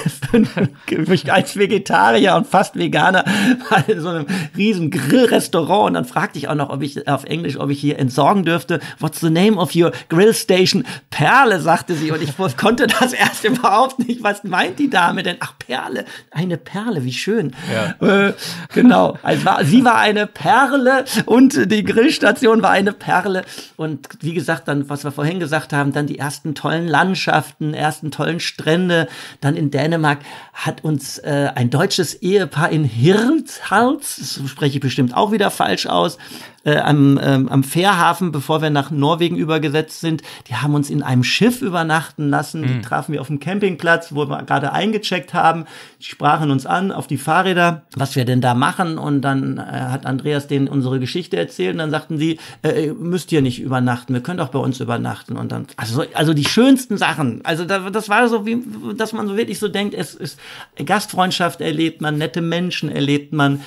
[0.86, 3.24] für mich als Vegetarier und fast Veganer
[3.70, 4.26] war in so einem
[4.56, 5.88] riesen Grillrestaurant.
[5.88, 8.80] Und dann fragte ich auch noch ob ich auf Englisch ob ich hier entsorgen dürfte.
[8.98, 10.84] What's the name of your grill station?
[11.10, 12.10] Perle sagte sie.
[12.10, 14.24] Und ich konnte das erst überhaupt nicht.
[14.24, 15.36] Was meint die Dame denn?
[15.38, 16.06] Ach Perle.
[16.32, 17.52] Eine Perle wie schön.
[17.72, 18.26] Ja.
[18.28, 18.32] äh,
[18.74, 19.16] genau.
[19.22, 23.44] Also war, sie war eine Perle und die Grillstation war eine Perle.
[23.76, 27.74] Und und wie gesagt, dann, was wir vorhin gesagt haben, dann die ersten tollen Landschaften,
[27.74, 29.06] ersten tollen Strände.
[29.42, 30.20] Dann in Dänemark
[30.54, 35.86] hat uns äh, ein deutsches Ehepaar in Hirtshals, das spreche ich bestimmt auch wieder falsch
[35.86, 36.16] aus,
[36.64, 40.22] äh, am, ähm, am Fährhafen, bevor wir nach Norwegen übergesetzt sind.
[40.48, 42.62] Die haben uns in einem Schiff übernachten lassen.
[42.62, 42.66] Mhm.
[42.66, 45.64] Die trafen wir auf dem Campingplatz, wo wir gerade eingecheckt haben.
[46.00, 48.98] Die sprachen uns an auf die Fahrräder, was wir denn da machen.
[48.98, 51.72] Und dann äh, hat Andreas denen unsere Geschichte erzählt.
[51.72, 55.36] Und dann sagten sie, äh, müsst ihr nicht übernachten, wir können doch bei uns übernachten.
[55.36, 57.40] Und dann, also, also die schönsten Sachen.
[57.44, 58.62] Also da, das war so, wie,
[58.96, 60.38] dass man so wirklich so denkt, es ist
[60.84, 63.60] Gastfreundschaft erlebt man, nette Menschen erlebt man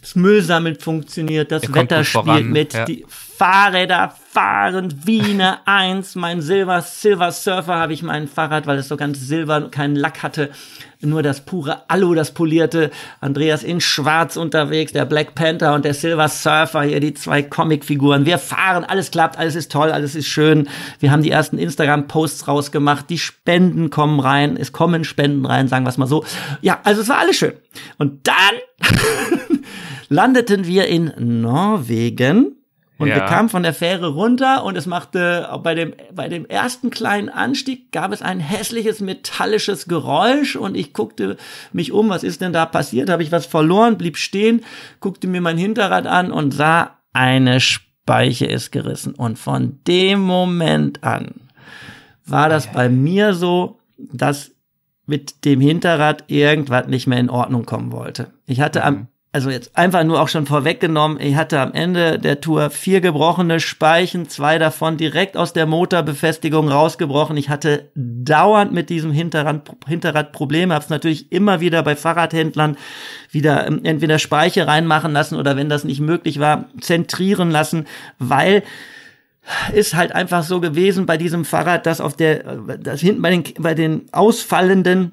[0.00, 2.84] das Müllsammeln funktioniert, das Wetter spielt mit, ja.
[2.84, 6.14] die Fahrräder fahren wie eine Eins.
[6.14, 10.22] Mein Silver, Silver Surfer habe ich mein Fahrrad, weil es so ganz silber, keinen Lack
[10.22, 10.50] hatte.
[11.00, 12.92] Nur das pure Alu, das polierte.
[13.20, 18.24] Andreas in schwarz unterwegs, der Black Panther und der Silver Surfer, hier die zwei Comicfiguren.
[18.24, 20.68] Wir fahren, alles klappt, alles ist toll, alles ist schön.
[21.00, 25.84] Wir haben die ersten Instagram-Posts rausgemacht, die Spenden kommen rein, es kommen Spenden rein, sagen
[25.84, 26.24] wir es mal so.
[26.60, 27.54] Ja, also es war alles schön.
[27.98, 28.54] Und dann
[30.08, 32.59] landeten wir in Norwegen
[33.00, 33.14] und Ja.
[33.16, 37.30] wir kamen von der Fähre runter und es machte bei dem bei dem ersten kleinen
[37.30, 41.38] Anstieg gab es ein hässliches metallisches Geräusch und ich guckte
[41.72, 43.08] mich um, was ist denn da passiert?
[43.08, 43.96] Habe ich was verloren?
[43.96, 44.62] Blieb stehen,
[45.00, 51.02] guckte mir mein Hinterrad an und sah eine Speiche ist gerissen und von dem Moment
[51.02, 51.34] an
[52.26, 54.52] war das bei mir so, dass
[55.06, 58.28] mit dem Hinterrad irgendwas nicht mehr in Ordnung kommen wollte.
[58.46, 62.40] Ich hatte am, also jetzt einfach nur auch schon vorweggenommen, ich hatte am Ende der
[62.40, 67.36] Tour vier gebrochene Speichen, zwei davon direkt aus der Motorbefestigung rausgebrochen.
[67.36, 72.76] Ich hatte dauernd mit diesem Hinterrad, Hinterrad Probleme, habe es natürlich immer wieder bei Fahrradhändlern
[73.30, 77.86] wieder ähm, entweder Speiche reinmachen lassen oder wenn das nicht möglich war, zentrieren lassen,
[78.18, 78.64] weil
[79.72, 83.44] ist halt einfach so gewesen bei diesem Fahrrad, dass auf der, das hinten bei den,
[83.58, 85.12] bei den ausfallenden,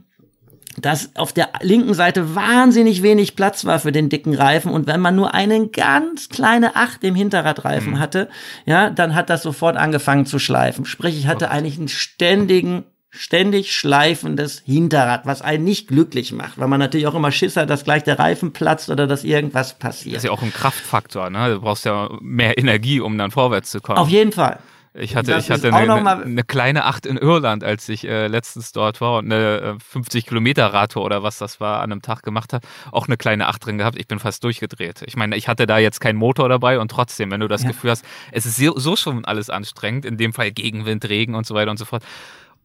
[0.79, 5.01] dass auf der linken Seite wahnsinnig wenig Platz war für den dicken Reifen und wenn
[5.01, 8.29] man nur eine ganz kleine Acht im Hinterradreifen hatte,
[8.65, 10.85] ja, dann hat das sofort angefangen zu schleifen.
[10.85, 16.67] Sprich, ich hatte eigentlich einen ständigen ständig schleifendes Hinterrad, was einen nicht glücklich macht, weil
[16.67, 19.79] man natürlich auch immer Schiss hat, dass gleich der Reifen platzt oder dass irgendwas Das
[19.79, 20.17] passiert.
[20.17, 21.53] ist ja auch ein Kraftfaktor, ne?
[21.55, 23.97] Du brauchst ja mehr Energie, um dann vorwärts zu kommen.
[23.97, 24.59] Auf jeden Fall.
[24.99, 27.87] Ich hatte, Das ich hatte eine, noch mal- eine, eine kleine Acht in Irland, als
[27.89, 31.81] ich äh, letztens dort war und eine äh, 50 Kilometer Radtour oder was das war
[31.81, 33.97] an einem Tag gemacht habe, auch eine kleine Acht drin gehabt.
[33.97, 35.03] Ich bin fast durchgedreht.
[35.05, 37.69] Ich meine, ich hatte da jetzt keinen Motor dabei und trotzdem, wenn du das Ja.
[37.69, 41.45] Gefühl hast, es ist so, so schon alles anstrengend, in dem Fall Gegenwind, Regen und
[41.45, 42.03] so weiter und so fort.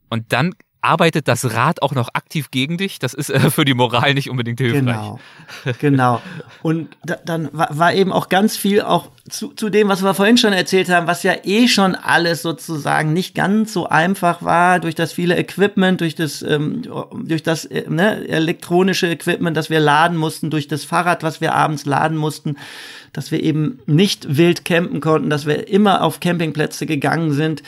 [0.09, 2.99] Und dann arbeitet das Rad auch noch aktiv gegen dich.
[2.99, 4.83] Das ist äh, für die Moral nicht unbedingt hilfreich.
[4.83, 5.19] Genau,
[5.81, 6.23] genau.
[6.63, 10.15] Und da, dann war, war eben auch ganz viel auch zu, zu dem, was wir
[10.15, 14.81] vorhin schon erzählt haben, was ja eh schon alles sozusagen nicht ganz so einfach war
[14.81, 16.83] durch das viele Equipment, durch das ähm,
[17.23, 21.55] durch das äh, ne, elektronische Equipment, das wir laden mussten, durch das Fahrrad, was wir
[21.55, 22.57] abends laden mussten,
[23.13, 27.63] dass wir eben nicht wild campen konnten, dass wir immer auf Campingplätze gegangen sind.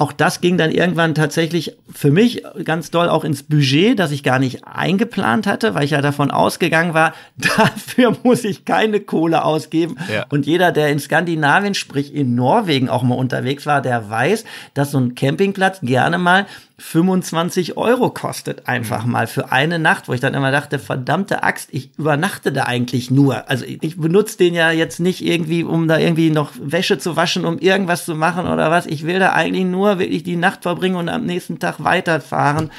[0.00, 4.22] Auch das ging dann irgendwann tatsächlich für mich ganz doll auch ins Budget, das ich
[4.22, 9.44] gar nicht eingeplant hatte, weil ich ja davon ausgegangen war, dafür muss ich keine Kohle
[9.44, 9.96] ausgeben.
[10.10, 10.24] Ja.
[10.30, 14.92] Und jeder, der in Skandinavien, sprich in Norwegen auch mal unterwegs war, der weiß, dass
[14.92, 16.46] so ein Campingplatz gerne mal
[16.80, 21.68] 25 Euro kostet, einfach mal für eine Nacht, wo ich dann immer dachte, verdammte Axt,
[21.72, 23.48] ich übernachte da eigentlich nur.
[23.50, 27.16] Also ich, ich benutze den ja jetzt nicht irgendwie, um da irgendwie noch Wäsche zu
[27.16, 28.86] waschen, um irgendwas zu machen oder was.
[28.86, 32.70] Ich will da eigentlich nur wirklich die Nacht verbringen und am nächsten Tag weiterfahren.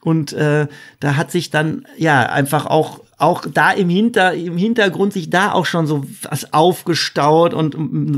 [0.00, 0.66] Und äh,
[0.98, 5.52] da hat sich dann ja einfach auch auch da im Hinter im Hintergrund sich da
[5.52, 7.74] auch schon so was aufgestaut und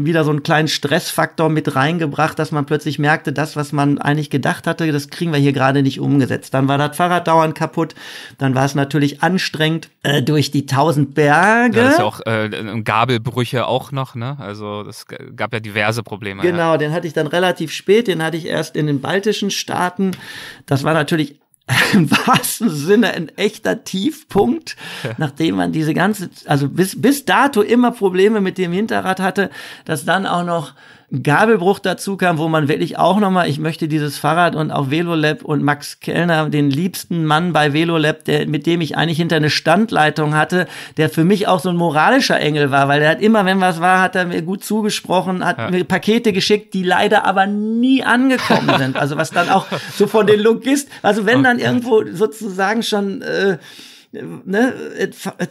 [0.06, 4.30] wieder so einen kleinen Stressfaktor mit reingebracht, dass man plötzlich merkte, das was man eigentlich
[4.30, 6.54] gedacht hatte, das kriegen wir hier gerade nicht umgesetzt.
[6.54, 7.94] Dann war das Fahrrad dauernd kaputt,
[8.38, 11.78] dann war es natürlich anstrengend äh, durch die tausend Berge.
[11.78, 14.36] Ja, das ist ja auch äh, Gabelbrüche auch noch, ne?
[14.38, 16.42] Also es gab ja diverse Probleme.
[16.42, 16.50] Ja.
[16.50, 20.12] Genau, den hatte ich dann relativ spät, den hatte ich erst in den baltischen Staaten.
[20.64, 21.40] Das war natürlich
[21.94, 24.76] im wahrsten Sinne ein echter Tiefpunkt,
[25.18, 29.50] nachdem man diese ganze, also bis, bis dato immer Probleme mit dem Hinterrad hatte,
[29.84, 30.74] dass dann auch noch
[31.22, 35.42] Gabelbruch dazu kam, wo man wirklich auch nochmal, ich möchte dieses Fahrrad und auch Velolab
[35.44, 39.50] und Max Kellner, den liebsten Mann bei Velolab, der, mit dem ich eigentlich hinter eine
[39.50, 43.44] Standleitung hatte, der für mich auch so ein moralischer Engel war, weil er hat immer,
[43.44, 45.70] wenn was war, hat er mir gut zugesprochen, hat Ja.
[45.70, 48.96] mir Pakete geschickt, die leider aber nie angekommen sind.
[48.96, 53.58] Also was dann auch so von den Logist, also wenn dann irgendwo sozusagen schon äh,
[54.12, 54.74] ne,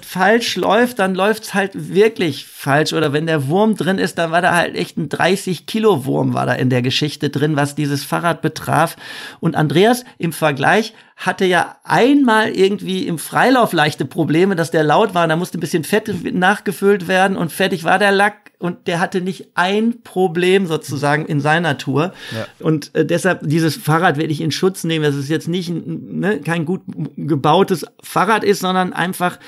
[0.02, 2.94] falsch läuft, dann läuft's halt wirklich falsch.
[2.94, 6.34] Oder wenn der Wurm drin ist, dann war da halt echt ein 30 Kilo Wurm
[6.34, 8.96] war da in der Geschichte drin, was dieses Fahrrad betraf.
[9.40, 15.14] Und Andreas im Vergleich hatte ja einmal irgendwie im Freilauf leichte Probleme, dass der laut
[15.14, 15.28] war.
[15.28, 18.52] Da musste ein bisschen Fett nachgefüllt werden und fertig war der Lack.
[18.58, 22.14] Und der hatte nicht ein Problem sozusagen in seiner Tour.
[22.34, 22.48] Ja.
[22.60, 25.04] Und äh, deshalb dieses Fahrrad werde ich in Schutz nehmen.
[25.04, 26.82] Das ist jetzt nicht ne, kein gut
[27.16, 29.40] gebautes Fahrrad ist, sondern einfach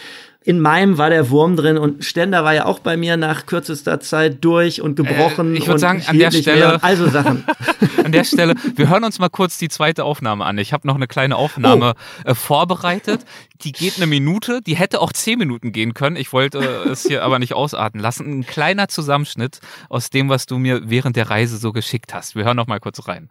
[0.48, 4.00] in meinem war der Wurm drin und Ständer war ja auch bei mir nach kürzester
[4.00, 5.54] Zeit durch und gebrochen.
[5.54, 7.44] Äh, ich würde sagen, an der Stelle, also Sachen.
[8.06, 10.58] an der Stelle, wir hören uns mal kurz die zweite Aufnahme an.
[10.58, 12.30] Ich habe noch eine kleine Aufnahme oh.
[12.30, 13.26] äh, vorbereitet.
[13.64, 16.16] Die geht eine Minute, die hätte auch zehn Minuten gehen können.
[16.16, 18.40] Ich wollte äh, es hier aber nicht ausarten lassen.
[18.40, 22.38] Ein kleiner Zusammenschnitt aus dem, was du mir während der Reise so geschickt hast.
[22.38, 23.28] Wir hören noch mal kurz rein.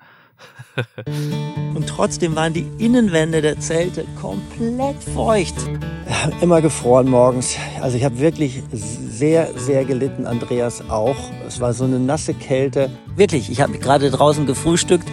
[1.75, 5.55] Und trotzdem waren die Innenwände der Zelte komplett feucht.
[6.41, 7.57] Immer gefroren morgens.
[7.81, 11.17] Also ich habe wirklich sehr, sehr gelitten, Andreas auch.
[11.47, 12.91] Es war so eine nasse Kälte.
[13.17, 15.09] Wirklich, ich habe gerade draußen gefrühstückt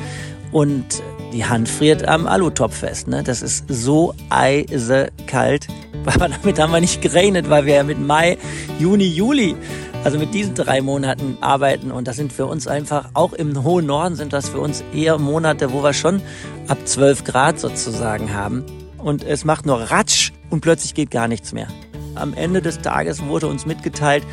[0.52, 1.02] und
[1.34, 3.08] die Hand friert am Alutopf fest.
[3.08, 3.24] Ne?
[3.24, 5.68] Das ist so eisekalt.
[6.06, 8.38] Aber damit haben wir nicht gerechnet, weil wir ja mit Mai,
[8.80, 9.56] Juni, Juli
[10.04, 13.86] also mit diesen drei Monaten arbeiten und das sind für uns einfach, auch im hohen
[13.86, 16.22] Norden sind das für uns eher Monate, wo wir schon
[16.68, 18.66] ab 12 Grad sozusagen haben.
[18.98, 21.68] Und es macht nur Ratsch und plötzlich geht gar nichts mehr.
[22.16, 24.24] Am Ende des Tages wurde uns mitgeteilt,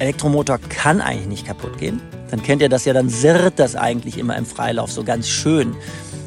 [0.00, 2.00] Elektromotor kann eigentlich nicht kaputt gehen.
[2.30, 5.76] Dann kennt ihr das ja, dann sirrt das eigentlich immer im Freilauf so ganz schön.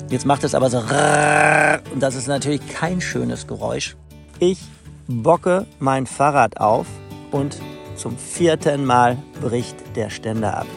[0.10, 3.98] Jetzt macht es aber so und das ist natürlich kein schönes Geräusch.
[4.40, 4.60] Ich
[5.08, 6.88] bocke mein Fahrrad auf
[7.32, 7.58] und
[7.96, 10.68] zum vierten Mal bricht der Ständer ab.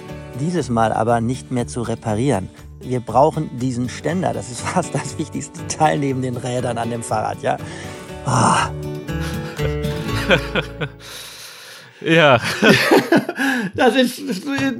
[0.40, 2.48] Dieses Mal aber nicht mehr zu reparieren.
[2.80, 4.32] Wir brauchen diesen Ständer.
[4.32, 7.56] Das ist fast das wichtigste Teil neben den Rädern an dem Fahrrad, ja?
[8.26, 8.56] Oh.
[12.00, 12.40] Ja.
[13.74, 14.22] das ist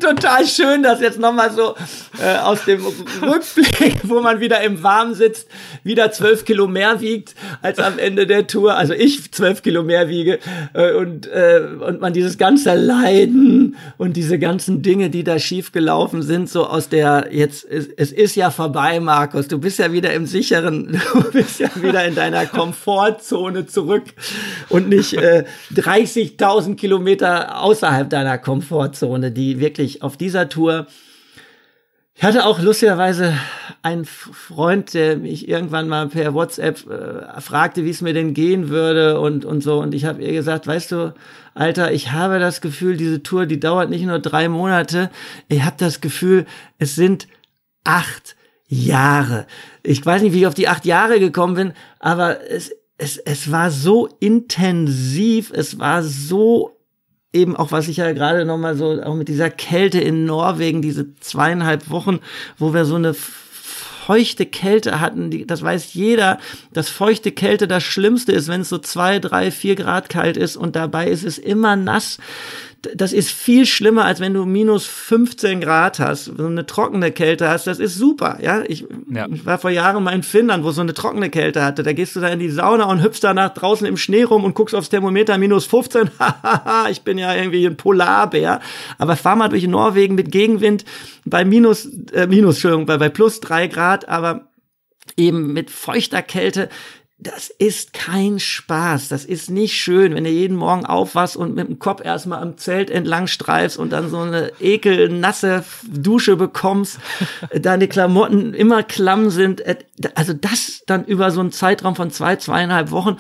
[0.01, 1.75] total schön, das jetzt nochmal so
[2.23, 2.85] äh, aus dem
[3.23, 5.49] Rückblick, wo man wieder im Warmen sitzt,
[5.83, 8.77] wieder zwölf Kilo mehr wiegt als am Ende der Tour.
[8.77, 10.39] Also ich zwölf Kilo mehr wiege
[10.75, 15.73] äh, und, äh, und man dieses ganze Leiden und diese ganzen Dinge, die da schief
[15.73, 19.93] gelaufen sind, so aus der, jetzt, es, es ist ja vorbei, Markus, du bist ja
[19.93, 24.05] wieder im sicheren, du bist ja wieder in deiner Komfortzone zurück
[24.69, 25.45] und nicht äh,
[25.75, 30.87] 30.000 Kilometer Kilometer außerhalb deiner Komfortzone, die wirklich auf dieser Tour.
[32.15, 33.33] Ich hatte auch lustigerweise
[33.81, 38.69] einen Freund, der mich irgendwann mal per WhatsApp äh, fragte, wie es mir denn gehen
[38.69, 39.79] würde und, und so.
[39.79, 41.15] Und ich habe ihr gesagt, weißt du,
[41.55, 45.09] Alter, ich habe das Gefühl, diese Tour, die dauert nicht nur drei Monate.
[45.49, 46.45] Ich habe das Gefühl,
[46.79, 47.27] es sind
[47.85, 48.37] acht
[48.67, 49.47] Jahre.
[49.83, 53.51] Ich weiß nicht, wie ich auf die acht Jahre gekommen bin, aber es, es, es
[53.51, 56.78] war so intensiv, es war so
[57.33, 61.15] eben auch, was ich ja gerade nochmal so, auch mit dieser Kälte in Norwegen, diese
[61.17, 62.21] zweieinhalb Wochen,
[62.57, 66.39] wo wir so eine feuchte Kälte hatten, die, das weiß jeder,
[66.73, 70.57] dass feuchte Kälte das Schlimmste ist, wenn es so zwei, drei, vier Grad kalt ist
[70.57, 72.17] und dabei ist es immer nass
[72.95, 77.49] das ist viel schlimmer, als wenn du minus 15 Grad hast, so eine trockene Kälte
[77.49, 77.67] hast.
[77.67, 78.63] Das ist super, ja.
[78.69, 79.27] Ich, ja.
[79.29, 81.83] ich war vor Jahren mal in Finnland, wo so eine trockene Kälte hatte.
[81.83, 84.55] Da gehst du da in die Sauna und hüpfst danach draußen im Schnee rum und
[84.55, 86.11] guckst aufs Thermometer minus 15.
[86.91, 88.61] ich bin ja irgendwie ein Polarbär.
[88.97, 90.85] Aber fahr mal durch Norwegen mit Gegenwind
[91.25, 94.49] bei minus, äh, minus, Entschuldigung, bei, bei plus drei Grad, aber
[95.17, 96.69] eben mit feuchter Kälte
[97.21, 99.09] das ist kein Spaß.
[99.09, 102.57] Das ist nicht schön, wenn du jeden Morgen aufwachst und mit dem Kopf erstmal am
[102.59, 107.01] Zelt entlang streifst und dann so eine ekelnasse Dusche bekommst,
[107.55, 109.65] deine Klamotten immer klamm sind.
[110.15, 113.17] Also das dann über so einen Zeitraum von zwei, zweieinhalb Wochen,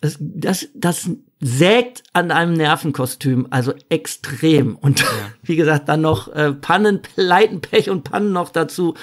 [0.00, 4.76] das, das, das sägt an einem Nervenkostüm, also extrem.
[4.76, 5.06] Und ja.
[5.42, 8.94] wie gesagt, dann noch äh, Pannen, Pleiten, Pech und Pannen noch dazu.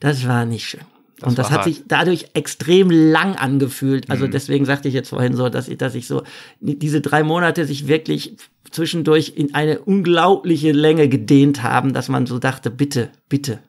[0.00, 0.93] Das war nicht schön.
[1.18, 1.64] Das und das hat hart.
[1.64, 4.10] sich dadurch extrem lang angefühlt.
[4.10, 4.32] Also mhm.
[4.32, 6.22] deswegen sagte ich jetzt vorhin so, dass ich, dass ich so
[6.60, 8.36] diese drei Monate sich wirklich
[8.70, 13.60] zwischendurch in eine unglaubliche Länge gedehnt haben, dass man so dachte, bitte, bitte,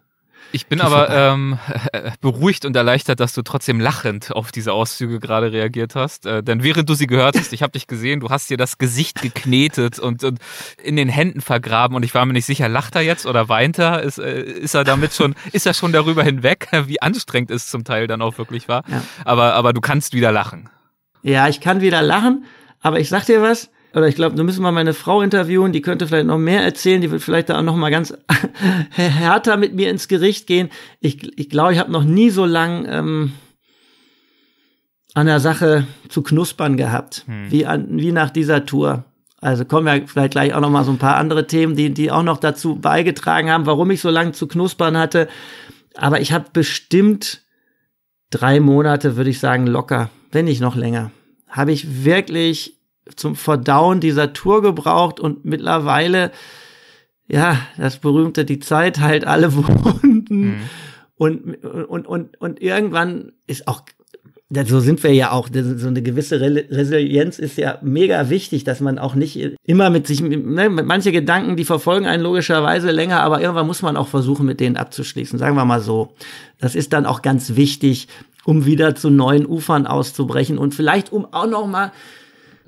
[0.55, 1.59] ich bin aber ähm,
[2.21, 6.25] beruhigt und erleichtert, dass du trotzdem lachend auf diese Auszüge gerade reagiert hast.
[6.25, 8.77] Äh, denn während du sie gehört hast, ich habe dich gesehen, du hast dir das
[8.77, 10.39] Gesicht geknetet und, und
[10.81, 13.77] in den Händen vergraben und ich war mir nicht sicher, lacht er jetzt oder weint
[13.77, 14.01] er?
[14.01, 17.83] Ist, äh, ist er damit schon, ist er schon darüber hinweg, wie anstrengend es zum
[17.83, 18.83] Teil dann auch wirklich war?
[18.87, 19.03] Ja.
[19.25, 20.69] Aber, aber du kannst wieder lachen.
[21.21, 22.45] Ja, ich kann wieder lachen,
[22.79, 25.81] aber ich sag dir was, oder ich glaube, da müssen wir meine Frau interviewen, die
[25.81, 28.13] könnte vielleicht noch mehr erzählen, die wird vielleicht da auch noch mal ganz
[28.91, 30.69] härter mit mir ins Gericht gehen.
[30.99, 33.31] Ich ich, glaube, ich habe noch nie so lang ähm,
[35.13, 37.49] an der Sache zu knuspern gehabt, hm.
[37.49, 39.05] wie, an, wie nach dieser Tour.
[39.39, 42.11] Also kommen wir vielleicht gleich auch noch mal so ein paar andere Themen, die, die
[42.11, 45.29] auch noch dazu beigetragen haben, warum ich so lange zu knuspern hatte.
[45.95, 47.43] Aber ich habe bestimmt
[48.29, 51.11] drei Monate, würde ich sagen, locker, wenn nicht noch länger,
[51.47, 52.75] habe ich wirklich
[53.15, 56.31] zum Verdauen dieser Tour gebraucht und mittlerweile,
[57.27, 60.25] ja, das berühmte, die Zeit halt alle Wunden.
[60.29, 60.55] Mhm.
[61.17, 63.83] Und, und, und, und irgendwann ist auch
[64.65, 65.49] so sind wir ja auch.
[65.51, 70.21] So eine gewisse Resilienz ist ja mega wichtig, dass man auch nicht immer mit sich,
[70.21, 74.59] ne, manche Gedanken, die verfolgen einen logischerweise länger, aber irgendwann muss man auch versuchen, mit
[74.59, 75.39] denen abzuschließen.
[75.39, 76.13] Sagen wir mal so.
[76.59, 78.07] Das ist dann auch ganz wichtig,
[78.45, 81.91] um wieder zu neuen Ufern auszubrechen und vielleicht um auch noch mal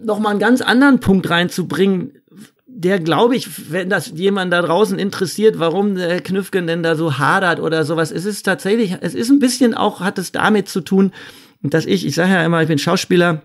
[0.04, 2.12] noch mal einen ganz anderen Punkt reinzubringen,
[2.66, 7.18] der glaube ich, wenn das jemand da draußen interessiert, warum der Knüffgen denn da so
[7.18, 10.82] hadert oder sowas, es ist tatsächlich, es ist ein bisschen auch, hat es damit zu
[10.82, 11.12] tun,
[11.64, 13.41] dass ich, ich sage ja immer, ich bin Schauspieler,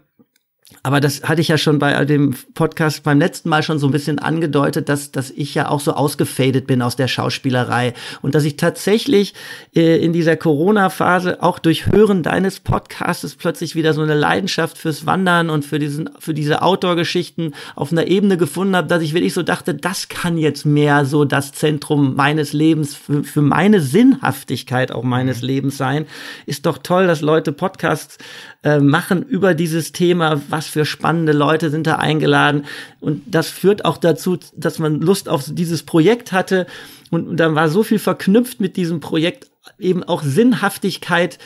[0.82, 3.92] aber das hatte ich ja schon bei dem Podcast beim letzten Mal schon so ein
[3.92, 8.44] bisschen angedeutet, dass, dass ich ja auch so ausgefadet bin aus der Schauspielerei und dass
[8.44, 9.34] ich tatsächlich
[9.74, 15.06] äh, in dieser Corona-Phase auch durch Hören deines Podcasts plötzlich wieder so eine Leidenschaft fürs
[15.06, 19.34] Wandern und für diesen, für diese Outdoor-Geschichten auf einer Ebene gefunden habe, dass ich wirklich
[19.34, 24.92] so dachte, das kann jetzt mehr so das Zentrum meines Lebens, für, für meine Sinnhaftigkeit
[24.92, 25.48] auch meines mhm.
[25.48, 26.06] Lebens sein.
[26.46, 28.18] Ist doch toll, dass Leute Podcasts
[28.62, 32.64] äh, machen über dieses Thema, was für spannende Leute sind da eingeladen.
[33.00, 36.66] Und das führt auch dazu, dass man Lust auf dieses Projekt hatte.
[37.10, 41.38] Und, und dann war so viel verknüpft mit diesem Projekt, eben auch Sinnhaftigkeit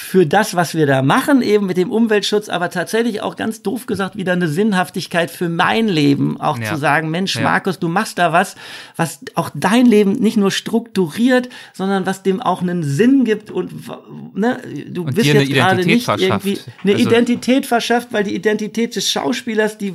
[0.00, 3.86] für das, was wir da machen, eben mit dem Umweltschutz, aber tatsächlich auch ganz doof
[3.86, 6.64] gesagt wieder eine Sinnhaftigkeit für mein Leben, auch ja.
[6.64, 7.42] zu sagen, Mensch, ja.
[7.42, 8.56] Markus, du machst da was,
[8.96, 13.72] was auch dein Leben nicht nur strukturiert, sondern was dem auch einen Sinn gibt und
[14.34, 18.96] ne, du und bist jetzt gerade nicht irgendwie eine also Identität verschafft, weil die Identität
[18.96, 19.94] des Schauspielers, die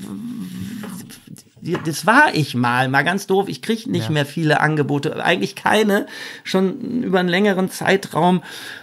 [1.85, 3.47] das war ich mal, mal ganz doof.
[3.47, 4.11] Ich kriege nicht ja.
[4.11, 6.05] mehr viele Angebote, eigentlich keine,
[6.43, 8.41] schon über einen längeren Zeitraum.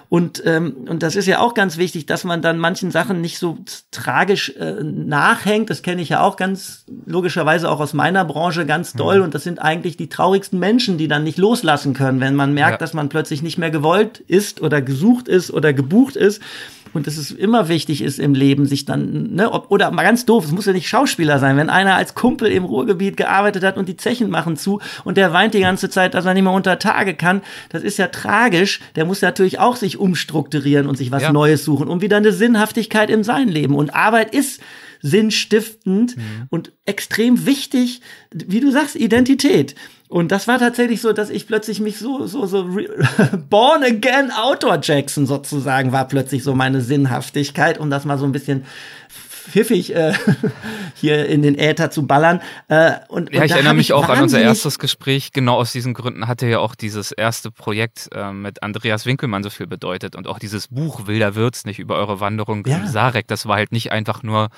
[0.09, 3.39] Und, ähm, und das ist ja auch ganz wichtig, dass man dann manchen Sachen nicht
[3.39, 3.57] so
[3.91, 5.71] tragisch äh, nachhängt.
[5.71, 9.19] Das kenne ich ja auch ganz logischerweise auch aus meiner Branche ganz doll.
[9.19, 9.25] Mhm.
[9.25, 12.73] Und das sind eigentlich die traurigsten Menschen, die dann nicht loslassen können, wenn man merkt,
[12.73, 12.77] ja.
[12.79, 16.43] dass man plötzlich nicht mehr gewollt ist oder gesucht ist oder gebucht ist
[16.95, 20.27] und dass es immer wichtig ist im Leben, sich dann, ne, ob, oder mal ganz
[20.27, 23.77] doof, es muss ja nicht Schauspieler sein, wenn einer als Kumpel im Ruhrgebiet gearbeitet hat
[23.77, 26.53] und die Zechen machen zu und der weint die ganze Zeit, dass er nicht mehr
[26.53, 31.11] unter Tage kann, das ist ja tragisch, der muss natürlich auch sich umstrukturieren und sich
[31.11, 31.33] was ja.
[31.33, 33.75] Neues suchen, um wieder eine Sinnhaftigkeit in sein Leben.
[33.75, 34.61] Und Arbeit ist
[35.03, 36.47] sinnstiftend mhm.
[36.49, 38.01] und extrem wichtig,
[38.33, 39.75] wie du sagst, Identität.
[40.13, 42.65] Und das war tatsächlich so, dass ich plötzlich mich so, so, so
[43.49, 48.33] born again Outdoor Jackson sozusagen war plötzlich so meine Sinnhaftigkeit, um das mal so ein
[48.33, 48.67] bisschen
[49.09, 50.13] pfiffig äh,
[50.97, 52.43] hier in den Äther zu ballern.
[52.69, 55.33] Äh, und, ja, und ich erinnere mich auch an unser erstes Gespräch.
[55.33, 59.49] Genau aus diesen Gründen hatte ja auch dieses erste Projekt äh, mit Andreas Winkelmann so
[59.49, 62.77] viel bedeutet und auch dieses Buch Wilder Wird's nicht über eure Wanderung ja.
[62.77, 63.29] im Sarek.
[63.29, 64.51] Das war halt nicht einfach nur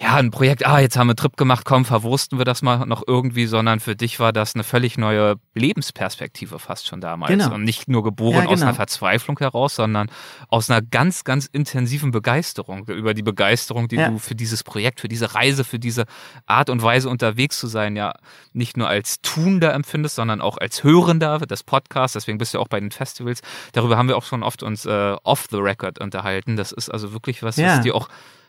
[0.00, 2.86] ja, ein Projekt, ah, jetzt haben wir einen Trip gemacht, komm, verwursten wir das mal
[2.86, 7.32] noch irgendwie, sondern für dich war das eine völlig neue Lebensperspektive fast schon damals.
[7.32, 7.52] Genau.
[7.52, 8.52] Und nicht nur geboren ja, genau.
[8.52, 10.08] aus einer Verzweiflung heraus, sondern
[10.48, 14.08] aus einer ganz, ganz intensiven Begeisterung, über die Begeisterung, die ja.
[14.08, 16.04] du für dieses Projekt, für diese Reise, für diese
[16.46, 18.12] Art und Weise unterwegs zu sein, ja
[18.52, 22.12] nicht nur als Tuender empfindest, sondern auch als Hörender des Podcasts.
[22.12, 23.40] Deswegen bist du auch bei den Festivals.
[23.72, 26.56] Darüber haben wir auch schon oft uns äh, off the record unterhalten.
[26.56, 27.76] Das ist also wirklich was, ja.
[27.76, 28.08] was dir auch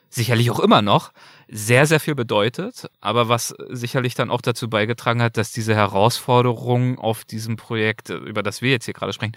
[0.09, 1.11] sicherlich auch immer noch
[1.47, 6.97] sehr, sehr viel bedeutet, aber was sicherlich dann auch dazu beigetragen hat, dass diese Herausforderungen
[6.97, 9.35] auf diesem Projekt, über das wir jetzt hier gerade sprechen,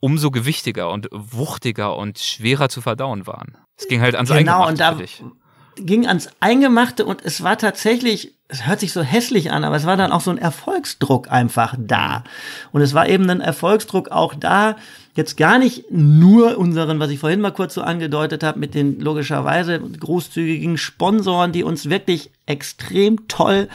[0.00, 3.56] umso gewichtiger und wuchtiger und schwerer zu verdauen waren.
[3.76, 5.06] Es ging halt ans genau, Eingemachte.
[5.18, 5.36] Genau, und
[5.76, 9.76] da ging ans Eingemachte und es war tatsächlich, es hört sich so hässlich an, aber
[9.76, 12.24] es war dann auch so ein Erfolgsdruck einfach da.
[12.72, 14.76] Und es war eben ein Erfolgsdruck auch da,
[15.14, 19.00] jetzt gar nicht nur unseren, was ich vorhin mal kurz so angedeutet habe, mit den
[19.00, 23.68] logischerweise großzügigen Sponsoren, die uns wirklich extrem toll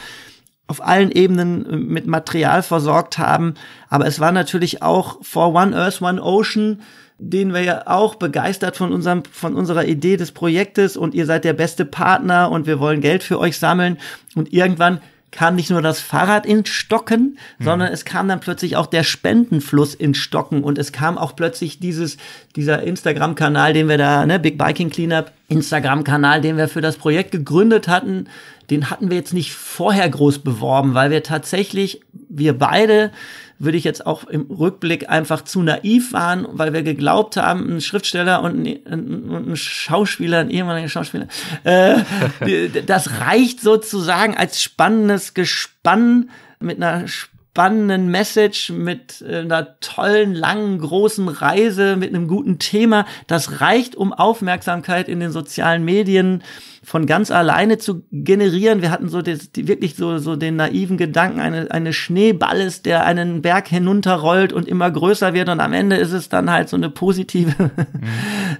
[0.66, 3.54] auf allen Ebenen äh, mit Material versorgt haben.
[3.88, 6.82] Aber es war natürlich auch For One Earth, One Ocean,
[7.18, 11.44] den wir ja auch begeistert von unserem, von unserer Idee des Projektes und ihr seid
[11.44, 13.98] der beste Partner und wir wollen Geld für euch sammeln.
[14.36, 15.00] Und irgendwann
[15.30, 17.64] kam nicht nur das Fahrrad ins Stocken, mhm.
[17.64, 21.78] sondern es kam dann plötzlich auch der Spendenfluss ins Stocken und es kam auch plötzlich
[21.78, 22.16] dieses,
[22.56, 27.30] dieser Instagram-Kanal, den wir da, ne, Big Biking Cleanup, Instagram-Kanal, den wir für das Projekt
[27.32, 28.28] gegründet hatten,
[28.70, 33.12] den hatten wir jetzt nicht vorher groß beworben, weil wir tatsächlich, wir beide,
[33.58, 37.80] würde ich jetzt auch im Rückblick einfach zu naiv waren, weil wir geglaubt haben, ein
[37.80, 41.26] Schriftsteller und ein, ein, ein Schauspieler, ein ehemaliger Schauspieler,
[41.64, 41.96] äh,
[42.86, 46.30] das reicht sozusagen als spannendes Gespann
[46.60, 53.04] mit einer spannenden Message, mit äh, einer tollen, langen, großen Reise, mit einem guten Thema.
[53.26, 56.44] Das reicht, um Aufmerksamkeit in den sozialen Medien
[56.88, 58.80] von ganz alleine zu generieren.
[58.80, 62.86] Wir hatten so das, die, wirklich so, so den naiven Gedanken, eine, eine Schneeball ist,
[62.86, 66.70] der einen Berg hinunterrollt und immer größer wird und am Ende ist es dann halt
[66.70, 67.70] so eine positive, mhm.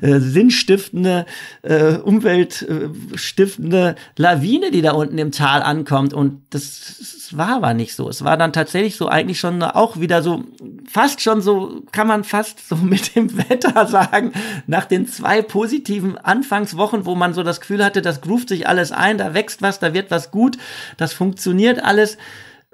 [0.06, 1.24] äh, sinnstiftende,
[1.62, 8.08] äh, umweltstiftende Lawine, die da unten im Tal ankommt und das war aber nicht so.
[8.08, 10.44] Es war dann tatsächlich so eigentlich schon auch wieder so,
[10.88, 14.32] fast schon so, kann man fast so mit dem Wetter sagen,
[14.66, 18.92] nach den zwei positiven Anfangswochen, wo man so das Gefühl hatte, das groovt sich alles
[18.92, 20.58] ein, da wächst was, da wird was gut,
[20.96, 22.18] das funktioniert alles.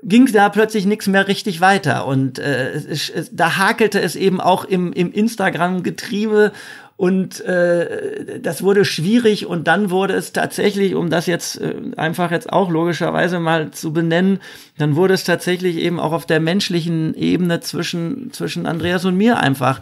[0.03, 4.39] Ging da plötzlich nichts mehr richtig weiter und äh, es, es, da hakelte es eben
[4.39, 6.53] auch im, im Instagram-Getriebe
[6.97, 12.31] und äh, das wurde schwierig und dann wurde es tatsächlich, um das jetzt äh, einfach
[12.31, 14.41] jetzt auch logischerweise mal zu benennen,
[14.77, 19.39] dann wurde es tatsächlich eben auch auf der menschlichen Ebene zwischen, zwischen Andreas und mir
[19.41, 19.81] einfach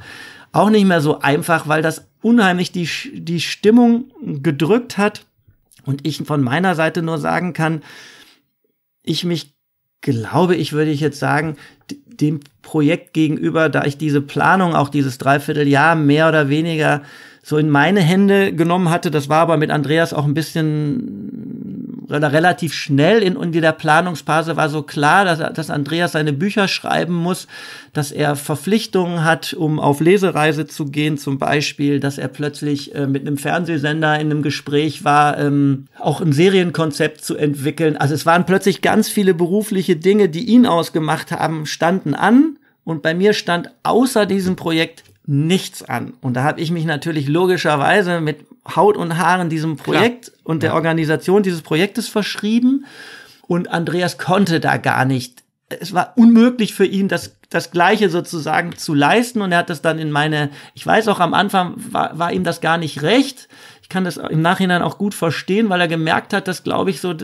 [0.52, 5.26] auch nicht mehr so einfach, weil das unheimlich die, die Stimmung gedrückt hat
[5.84, 7.82] und ich von meiner Seite nur sagen kann,
[9.02, 9.54] ich mich
[10.02, 11.56] glaube ich, würde ich jetzt sagen,
[12.06, 17.02] dem Projekt gegenüber, da ich diese Planung, auch dieses Dreivierteljahr mehr oder weniger
[17.42, 19.10] so in meine Hände genommen hatte.
[19.10, 21.61] Das war aber mit Andreas auch ein bisschen
[22.08, 27.14] relativ schnell in, in der Planungsphase war so klar, dass, dass Andreas seine Bücher schreiben
[27.14, 27.46] muss,
[27.92, 33.06] dass er Verpflichtungen hat, um auf Lesereise zu gehen, zum Beispiel, dass er plötzlich äh,
[33.06, 37.96] mit einem Fernsehsender in einem Gespräch war, ähm, auch ein Serienkonzept zu entwickeln.
[37.96, 42.56] Also es waren plötzlich ganz viele berufliche Dinge, die ihn ausgemacht haben, standen an.
[42.84, 46.14] Und bei mir stand außer diesem Projekt nichts an.
[46.20, 48.44] Und da habe ich mich natürlich logischerweise mit
[48.74, 50.40] Haut und Haaren diesem Projekt Klar.
[50.44, 50.74] und der ja.
[50.74, 52.86] Organisation dieses Projektes verschrieben.
[53.46, 55.42] Und Andreas konnte da gar nicht.
[55.68, 59.40] Es war unmöglich für ihn, das, das Gleiche sozusagen zu leisten.
[59.40, 62.44] Und er hat das dann in meine, ich weiß auch am Anfang war, war ihm
[62.44, 63.48] das gar nicht recht.
[63.82, 67.00] Ich kann das im Nachhinein auch gut verstehen, weil er gemerkt hat, dass, glaube ich,
[67.00, 67.14] so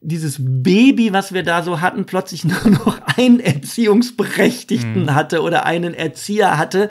[0.00, 5.14] dieses Baby, was wir da so hatten, plötzlich nur noch einen Erziehungsberechtigten mhm.
[5.14, 6.90] hatte oder einen Erzieher hatte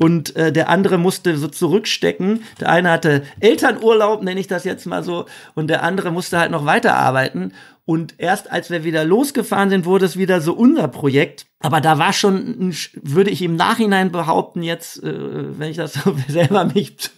[0.00, 2.42] und äh, der andere musste so zurückstecken.
[2.58, 6.50] Der eine hatte Elternurlaub, nenne ich das jetzt mal so, und der andere musste halt
[6.50, 7.52] noch weiterarbeiten.
[7.84, 11.46] Und erst als wir wieder losgefahren sind, wurde es wieder so unser Projekt.
[11.58, 16.16] Aber da war schon, würde ich im Nachhinein behaupten, jetzt, äh, wenn ich das so
[16.28, 17.10] selber mich,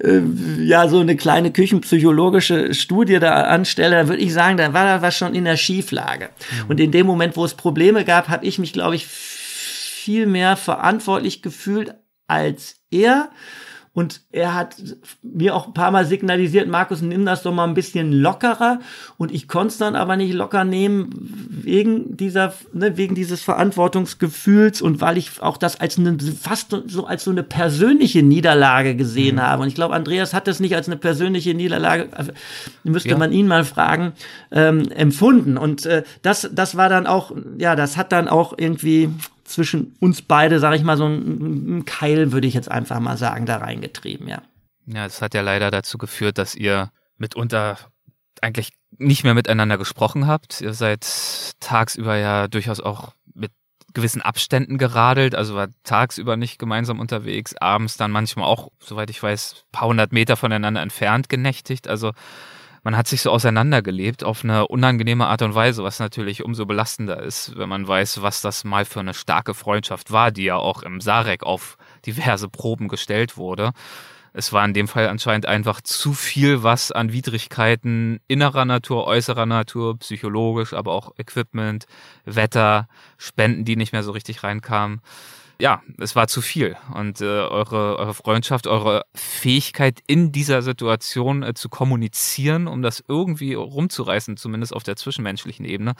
[0.00, 0.20] äh,
[0.58, 5.00] ja, so eine kleine küchenpsychologische Studie da anstelle, dann würde ich sagen, da war da
[5.00, 6.28] was schon in der Schieflage.
[6.28, 6.70] Mhm.
[6.70, 9.06] Und in dem Moment, wo es Probleme gab, habe ich mich, glaube ich,
[10.06, 11.96] viel mehr verantwortlich gefühlt
[12.28, 13.30] als er.
[13.92, 14.76] Und er hat
[15.22, 18.78] mir auch ein paar Mal signalisiert, Markus, nimm das doch mal ein bisschen lockerer.
[19.16, 21.10] Und ich konnte es dann aber nicht locker nehmen,
[21.48, 27.06] wegen dieser, ne, wegen dieses Verantwortungsgefühls und weil ich auch das als eine, fast so
[27.06, 29.42] als so eine persönliche Niederlage gesehen mhm.
[29.42, 29.62] habe.
[29.62, 32.30] Und ich glaube, Andreas hat das nicht als eine persönliche Niederlage, also,
[32.84, 33.18] müsste ja.
[33.18, 34.12] man ihn mal fragen,
[34.52, 35.56] ähm, empfunden.
[35.56, 39.08] Und äh, das, das war dann auch, ja, das hat dann auch irgendwie
[39.46, 43.16] zwischen uns beide, sage ich mal, so ein, ein Keil, würde ich jetzt einfach mal
[43.16, 44.42] sagen, da reingetrieben, ja.
[44.86, 47.78] Ja, es hat ja leider dazu geführt, dass ihr mitunter
[48.40, 50.60] eigentlich nicht mehr miteinander gesprochen habt.
[50.60, 51.06] Ihr seid
[51.60, 53.52] tagsüber ja durchaus auch mit
[53.94, 59.22] gewissen Abständen geradelt, also war tagsüber nicht gemeinsam unterwegs, abends dann manchmal auch, soweit ich
[59.22, 61.88] weiß, paar hundert Meter voneinander entfernt genächtigt.
[61.88, 62.12] Also
[62.86, 67.20] man hat sich so auseinandergelebt auf eine unangenehme Art und Weise, was natürlich umso belastender
[67.20, 70.84] ist, wenn man weiß, was das mal für eine starke Freundschaft war, die ja auch
[70.84, 73.72] im Sarek auf diverse Proben gestellt wurde.
[74.32, 79.46] Es war in dem Fall anscheinend einfach zu viel, was an Widrigkeiten innerer Natur, äußerer
[79.46, 81.86] Natur, psychologisch, aber auch Equipment,
[82.24, 82.86] Wetter,
[83.18, 85.00] Spenden, die nicht mehr so richtig reinkamen
[85.58, 86.76] ja, es war zu viel.
[86.94, 93.02] Und äh, eure, eure Freundschaft, eure Fähigkeit in dieser Situation äh, zu kommunizieren, um das
[93.06, 95.94] irgendwie rumzureißen, zumindest auf der zwischenmenschlichen Ebene,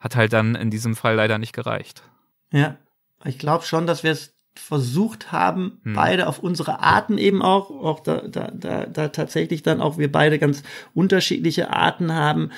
[0.00, 2.02] hat halt dann in diesem Fall leider nicht gereicht.
[2.50, 2.76] Ja,
[3.24, 5.94] ich glaube schon, dass wir es versucht haben, hm.
[5.94, 10.10] beide auf unsere Arten eben auch, auch da, da, da, da tatsächlich dann auch wir
[10.10, 10.62] beide ganz
[10.94, 12.50] unterschiedliche Arten haben,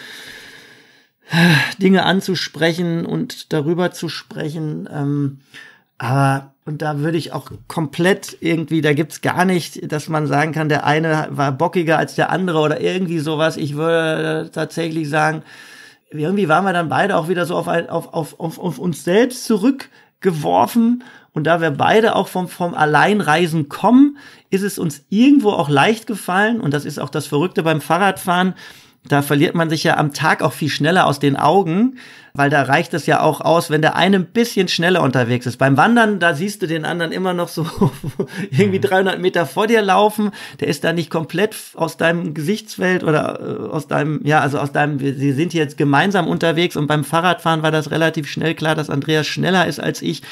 [1.78, 4.88] Dinge anzusprechen und darüber zu sprechen.
[4.92, 5.40] Ähm,
[5.98, 10.52] aber, und da würde ich auch komplett irgendwie, da gibt's gar nicht, dass man sagen
[10.52, 13.56] kann, der eine war bockiger als der andere oder irgendwie sowas.
[13.56, 15.42] Ich würde tatsächlich sagen,
[16.10, 19.44] irgendwie waren wir dann beide auch wieder so auf, auf, auf, auf, auf uns selbst
[19.44, 21.02] zurückgeworfen.
[21.32, 24.16] Und da wir beide auch vom, vom Alleinreisen kommen,
[24.50, 26.60] ist es uns irgendwo auch leicht gefallen.
[26.60, 28.54] Und das ist auch das Verrückte beim Fahrradfahren
[29.08, 31.98] da verliert man sich ja am Tag auch viel schneller aus den Augen,
[32.34, 35.56] weil da reicht es ja auch aus, wenn der eine ein bisschen schneller unterwegs ist.
[35.56, 37.66] Beim Wandern, da siehst du den anderen immer noch so
[38.50, 39.22] irgendwie 300 mhm.
[39.22, 40.32] Meter vor dir laufen.
[40.60, 44.72] Der ist da nicht komplett aus deinem Gesichtsfeld oder äh, aus deinem, ja, also aus
[44.72, 48.90] deinem, sie sind jetzt gemeinsam unterwegs und beim Fahrradfahren war das relativ schnell klar, dass
[48.90, 50.22] Andreas schneller ist als ich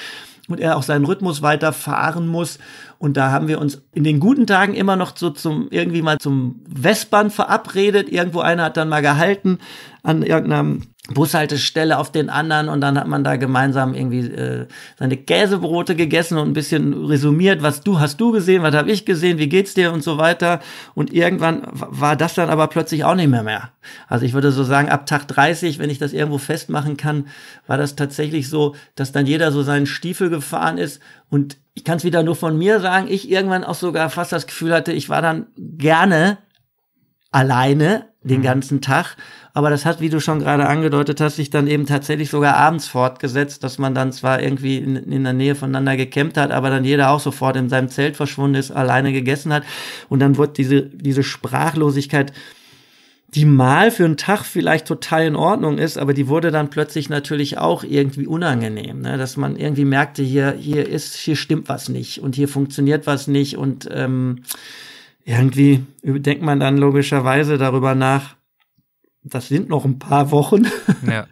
[0.48, 2.58] und er auch seinen Rhythmus weiter fahren muss.
[2.98, 6.18] Und da haben wir uns in den guten Tagen immer noch so zum irgendwie mal
[6.18, 8.08] zum Westbahn verabredet.
[8.08, 9.58] Irgendwo einer hat dann mal gehalten
[10.02, 10.82] an irgendeinem
[11.12, 14.66] Bushaltestelle auf den anderen und dann hat man da gemeinsam irgendwie äh,
[14.98, 19.04] seine Käsebrote gegessen und ein bisschen resümiert, was du hast du gesehen, was habe ich
[19.04, 20.60] gesehen, wie geht's dir und so weiter.
[20.94, 23.70] Und irgendwann war das dann aber plötzlich auch nicht mehr mehr.
[24.08, 27.26] Also ich würde so sagen, ab Tag 30, wenn ich das irgendwo festmachen kann,
[27.66, 31.98] war das tatsächlich so, dass dann jeder so seinen Stiefel gefahren ist und ich kann
[31.98, 35.10] es wieder nur von mir sagen, ich irgendwann auch sogar fast das Gefühl hatte, ich
[35.10, 36.38] war dann gerne
[37.30, 38.44] alleine den mhm.
[38.44, 39.16] ganzen Tag
[39.56, 42.88] aber das hat, wie du schon gerade angedeutet hast, sich dann eben tatsächlich sogar abends
[42.88, 46.84] fortgesetzt, dass man dann zwar irgendwie in, in der Nähe voneinander gekämpft hat, aber dann
[46.84, 49.62] jeder auch sofort in seinem Zelt verschwunden ist, alleine gegessen hat.
[50.08, 52.32] Und dann wird diese, diese Sprachlosigkeit
[53.28, 57.08] die mal für einen Tag vielleicht total in Ordnung ist, aber die wurde dann plötzlich
[57.08, 59.18] natürlich auch irgendwie unangenehm, ne?
[59.18, 63.26] dass man irgendwie merkte, hier hier ist hier stimmt was nicht und hier funktioniert was
[63.26, 64.42] nicht und ähm,
[65.24, 68.36] irgendwie denkt man dann logischerweise darüber nach,
[69.24, 70.66] das sind noch ein paar Wochen.
[71.06, 71.26] Ja.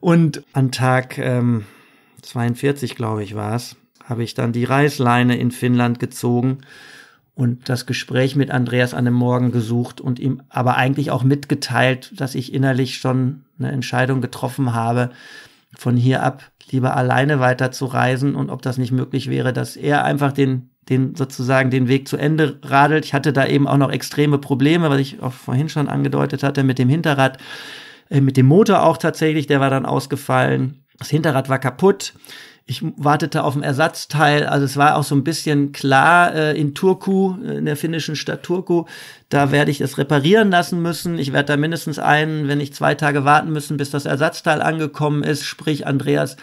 [0.00, 1.64] Und an Tag ähm,
[2.22, 6.58] 42, glaube ich, war es, habe ich dann die Reißleine in Finnland gezogen
[7.34, 12.12] und das Gespräch mit Andreas an dem Morgen gesucht und ihm aber eigentlich auch mitgeteilt,
[12.20, 15.10] dass ich innerlich schon eine Entscheidung getroffen habe,
[15.76, 19.76] von hier ab lieber alleine weiter zu reisen und ob das nicht möglich wäre, dass
[19.76, 23.04] er einfach den den sozusagen den Weg zu Ende radelt.
[23.04, 26.62] Ich hatte da eben auch noch extreme Probleme, was ich auch vorhin schon angedeutet hatte,
[26.62, 27.38] mit dem Hinterrad,
[28.10, 30.84] äh, mit dem Motor auch tatsächlich, der war dann ausgefallen.
[30.98, 32.14] Das Hinterrad war kaputt.
[32.68, 34.44] Ich wartete auf ein Ersatzteil.
[34.44, 38.16] Also es war auch so ein bisschen klar äh, in Turku, äh, in der finnischen
[38.16, 38.86] Stadt Turku,
[39.28, 41.18] da werde ich es reparieren lassen müssen.
[41.18, 45.22] Ich werde da mindestens einen, wenn nicht zwei Tage warten müssen, bis das Ersatzteil angekommen
[45.22, 45.44] ist.
[45.44, 46.36] Sprich, Andreas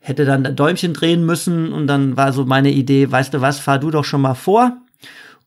[0.00, 3.78] hätte dann Däumchen drehen müssen und dann war so meine Idee, weißt du was, fahr
[3.78, 4.78] du doch schon mal vor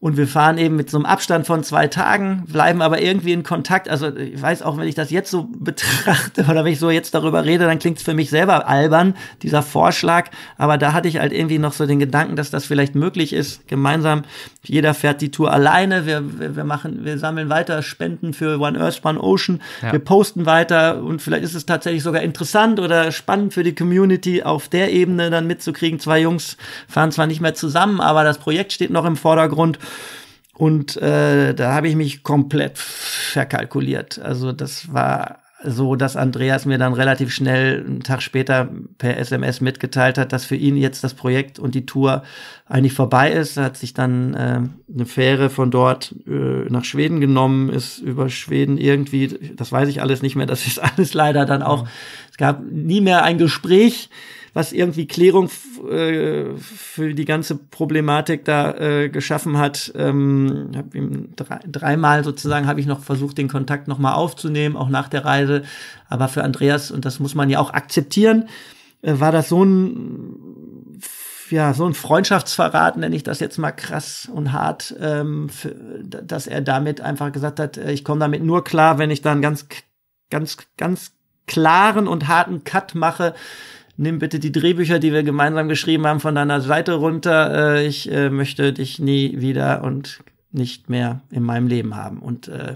[0.04, 3.43] und wir fahren eben mit so einem Abstand von zwei Tagen, bleiben aber irgendwie in
[3.43, 3.88] Kontakt.
[3.88, 7.14] Also ich weiß auch, wenn ich das jetzt so betrachte oder wenn ich so jetzt
[7.14, 10.30] darüber rede, dann klingt es für mich selber albern, dieser Vorschlag.
[10.58, 13.66] Aber da hatte ich halt irgendwie noch so den Gedanken, dass das vielleicht möglich ist,
[13.70, 14.24] gemeinsam.
[14.66, 16.06] Jeder fährt die Tour alleine.
[16.06, 19.62] Wir, wir, wir machen, wir sammeln weiter Spenden für One Earth, One Ocean.
[19.82, 19.93] Ja.
[19.93, 24.43] Wir posten weiter und vielleicht ist es tatsächlich sogar interessant oder spannend für die Community
[24.43, 25.97] auf der Ebene dann mitzukriegen.
[26.01, 26.58] Zwei Jungs
[26.89, 29.80] fahren zwar nicht mehr zusammen, aber das Projekt steht noch im Vordergrund.
[30.55, 34.19] Und äh, da habe ich mich komplett verkalkuliert.
[34.19, 39.61] Also das war so, dass Andreas mir dann relativ schnell einen Tag später per SMS
[39.61, 42.23] mitgeteilt hat, dass für ihn jetzt das Projekt und die Tour
[42.67, 43.57] eigentlich vorbei ist.
[43.57, 44.61] Er hat sich dann äh,
[44.93, 50.01] eine Fähre von dort äh, nach Schweden genommen, ist über Schweden irgendwie, das weiß ich
[50.01, 51.87] alles nicht mehr, das ist alles leider dann auch,
[52.29, 54.09] es gab nie mehr ein Gespräch
[54.54, 55.49] was irgendwie Klärung
[55.89, 59.91] äh, für die ganze Problematik da äh, geschaffen hat.
[59.95, 60.91] Ähm, hab
[61.36, 65.64] drei, dreimal sozusagen habe ich noch versucht, den Kontakt nochmal aufzunehmen, auch nach der Reise.
[66.08, 68.47] Aber für Andreas, und das muss man ja auch akzeptieren,
[69.01, 70.54] äh, war das so ein
[71.49, 76.47] ja, so ein Freundschaftsverrat, nenne ich das jetzt mal krass und hart, ähm, für, dass
[76.47, 79.68] er damit einfach gesagt hat, äh, ich komme damit nur klar, wenn ich dann ganz,
[80.30, 81.12] ganz, ganz
[81.45, 83.36] klaren und harten Cut mache,
[83.97, 87.77] nimm bitte die Drehbücher, die wir gemeinsam geschrieben haben, von deiner Seite runter.
[87.77, 92.19] Äh, ich äh, möchte dich nie wieder und nicht mehr in meinem Leben haben.
[92.19, 92.75] Und äh,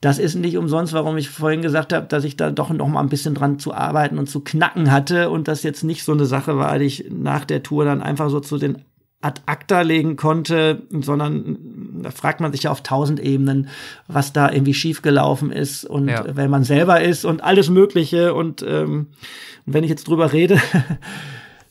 [0.00, 3.00] das ist nicht umsonst, warum ich vorhin gesagt habe, dass ich da doch noch mal
[3.00, 6.26] ein bisschen dran zu arbeiten und zu knacken hatte und das jetzt nicht so eine
[6.26, 8.78] Sache war, die ich nach der Tour dann einfach so zu den
[9.22, 11.56] ad acta legen konnte, sondern
[12.02, 13.68] da fragt man sich ja auf tausend Ebenen,
[14.08, 16.24] was da irgendwie schiefgelaufen ist und ja.
[16.34, 19.06] wenn man selber ist und alles Mögliche und ähm,
[19.64, 20.60] wenn ich jetzt drüber rede,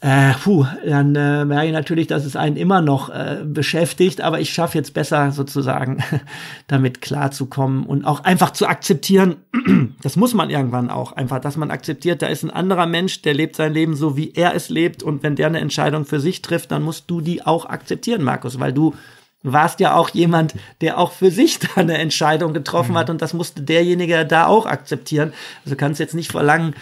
[0.03, 4.39] äh, puh, dann äh, merke ich natürlich, dass es einen immer noch äh, beschäftigt, aber
[4.39, 6.03] ich schaffe jetzt besser sozusagen
[6.67, 9.35] damit klarzukommen und auch einfach zu akzeptieren,
[10.01, 13.35] das muss man irgendwann auch einfach, dass man akzeptiert, da ist ein anderer Mensch, der
[13.35, 16.41] lebt sein Leben so, wie er es lebt und wenn der eine Entscheidung für sich
[16.41, 18.95] trifft, dann musst du die auch akzeptieren, Markus, weil du
[19.43, 22.97] warst ja auch jemand, der auch für sich da eine Entscheidung getroffen mhm.
[22.97, 25.33] hat und das musste derjenige da auch akzeptieren.
[25.65, 26.75] Also kannst jetzt nicht verlangen,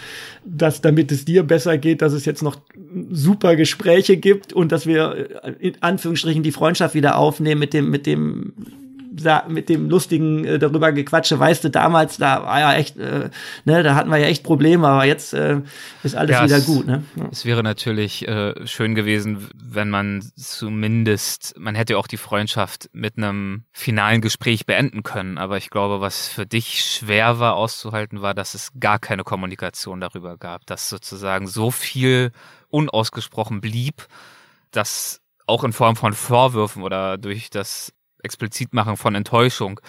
[0.44, 2.56] dass damit es dir besser geht, dass es jetzt noch
[3.10, 7.90] super Gespräche gibt und dass wir äh, in Anführungsstrichen die Freundschaft wieder aufnehmen mit dem,
[7.90, 8.52] mit dem
[9.48, 13.30] mit dem lustigen äh, darüber gequatsche, weißt du, damals, da war ja echt, äh,
[13.64, 15.60] ne, da hatten wir ja echt Probleme, aber jetzt äh,
[16.02, 16.86] ist alles ja, wieder es, gut.
[16.86, 17.02] Ne?
[17.16, 17.28] Ja.
[17.30, 23.16] Es wäre natürlich äh, schön gewesen, wenn man zumindest, man hätte auch die Freundschaft mit
[23.16, 28.34] einem finalen Gespräch beenden können, aber ich glaube, was für dich schwer war auszuhalten, war,
[28.34, 32.32] dass es gar keine Kommunikation darüber gab, dass sozusagen so viel
[32.68, 34.06] unausgesprochen blieb,
[34.70, 39.80] dass auch in Form von Vorwürfen oder durch das Explizitmachen von Enttäuschung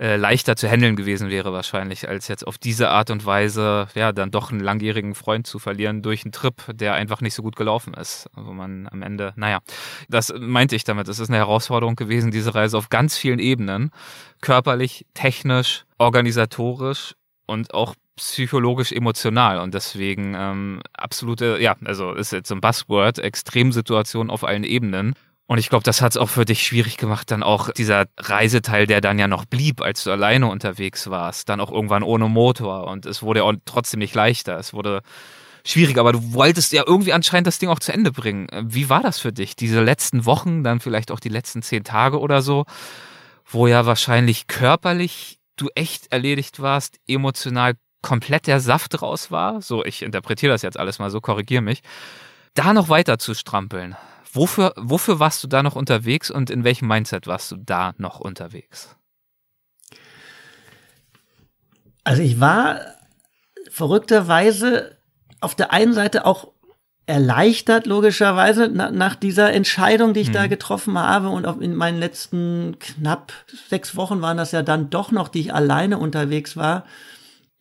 [0.00, 4.12] äh, leichter zu handeln gewesen wäre wahrscheinlich, als jetzt auf diese Art und Weise, ja,
[4.12, 7.54] dann doch einen langjährigen Freund zu verlieren durch einen Trip, der einfach nicht so gut
[7.54, 8.30] gelaufen ist.
[8.34, 9.58] Wo man am Ende, naja,
[10.08, 11.06] das meinte ich damit.
[11.08, 13.90] Es ist eine Herausforderung gewesen, diese Reise auf ganz vielen Ebenen.
[14.40, 17.14] Körperlich, technisch, organisatorisch
[17.44, 24.30] und auch psychologisch emotional und deswegen ähm, absolute, ja, also ist jetzt ein Buzzword, Extremsituation
[24.30, 25.14] auf allen Ebenen.
[25.50, 28.86] Und ich glaube, das hat es auch für dich schwierig gemacht, dann auch dieser Reiseteil,
[28.86, 32.86] der dann ja noch blieb, als du alleine unterwegs warst, dann auch irgendwann ohne Motor.
[32.86, 34.56] Und es wurde ja trotzdem nicht leichter.
[34.58, 35.02] Es wurde
[35.64, 38.46] schwierig, aber du wolltest ja irgendwie anscheinend das Ding auch zu Ende bringen.
[38.62, 39.56] Wie war das für dich?
[39.56, 42.64] Diese letzten Wochen, dann vielleicht auch die letzten zehn Tage oder so,
[43.44, 49.84] wo ja wahrscheinlich körperlich du echt erledigt warst, emotional komplett der Saft raus war, so
[49.84, 51.80] ich interpretiere das jetzt alles mal so, korrigier mich,
[52.54, 53.96] da noch weiter zu strampeln.
[54.32, 58.20] Wofür, wofür warst du da noch unterwegs und in welchem Mindset warst du da noch
[58.20, 58.96] unterwegs?
[62.04, 62.80] Also ich war
[63.70, 64.96] verrückterweise
[65.40, 66.52] auf der einen Seite auch
[67.06, 70.34] erleichtert, logischerweise, na, nach dieser Entscheidung, die ich mhm.
[70.34, 71.28] da getroffen habe.
[71.28, 73.32] Und auch in meinen letzten knapp
[73.68, 76.84] sechs Wochen waren das ja dann doch noch, die ich alleine unterwegs war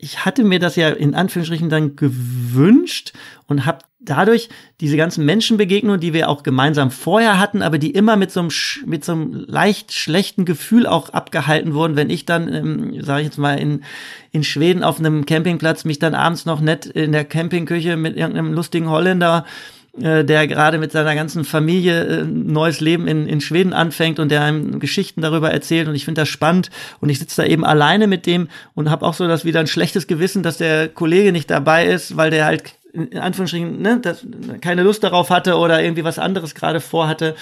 [0.01, 3.11] ich hatte mir das ja in Anführungsstrichen dann gewünscht
[3.47, 4.47] und habe dadurch
[4.79, 8.49] diese ganzen Menschenbegegnungen, die wir auch gemeinsam vorher hatten, aber die immer mit so einem
[8.85, 13.27] mit so einem leicht schlechten Gefühl auch abgehalten wurden, wenn ich dann, ähm, sage ich
[13.27, 13.83] jetzt mal in
[14.31, 18.53] in Schweden auf einem Campingplatz mich dann abends noch nett in der Campingküche mit irgendeinem
[18.53, 23.73] lustigen Holländer äh, der gerade mit seiner ganzen Familie äh, neues Leben in, in Schweden
[23.73, 25.87] anfängt und der einem Geschichten darüber erzählt.
[25.87, 26.69] Und ich finde das spannend.
[27.01, 29.67] Und ich sitze da eben alleine mit dem und habe auch so das wieder ein
[29.67, 34.25] schlechtes Gewissen, dass der Kollege nicht dabei ist, weil der halt in Anführungsstrichen ne, das,
[34.61, 37.35] keine Lust darauf hatte oder irgendwie was anderes gerade vorhatte.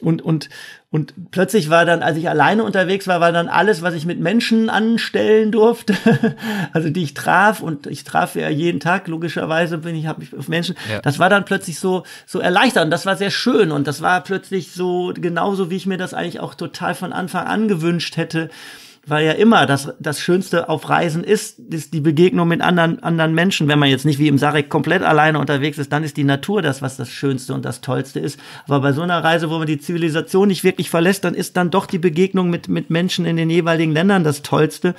[0.00, 0.48] Und und
[0.94, 4.20] und plötzlich war dann, als ich alleine unterwegs war, war dann alles, was ich mit
[4.20, 5.96] Menschen anstellen durfte,
[6.72, 10.32] also die ich traf und ich traf ja jeden Tag logischerweise bin ich habe mich
[10.36, 10.76] auf Menschen.
[10.88, 11.00] Ja.
[11.00, 12.92] Das war dann plötzlich so so erleichternd.
[12.92, 16.38] Das war sehr schön und das war plötzlich so genauso, wie ich mir das eigentlich
[16.38, 18.48] auch total von Anfang an gewünscht hätte
[19.06, 23.34] weil ja immer das, das Schönste auf Reisen ist, ist die Begegnung mit anderen, anderen
[23.34, 23.68] Menschen.
[23.68, 26.62] Wenn man jetzt nicht wie im Sarek komplett alleine unterwegs ist, dann ist die Natur
[26.62, 28.38] das, was das Schönste und das Tollste ist.
[28.66, 31.70] Aber bei so einer Reise, wo man die Zivilisation nicht wirklich verlässt, dann ist dann
[31.70, 34.94] doch die Begegnung mit, mit Menschen in den jeweiligen Ländern das Tollste.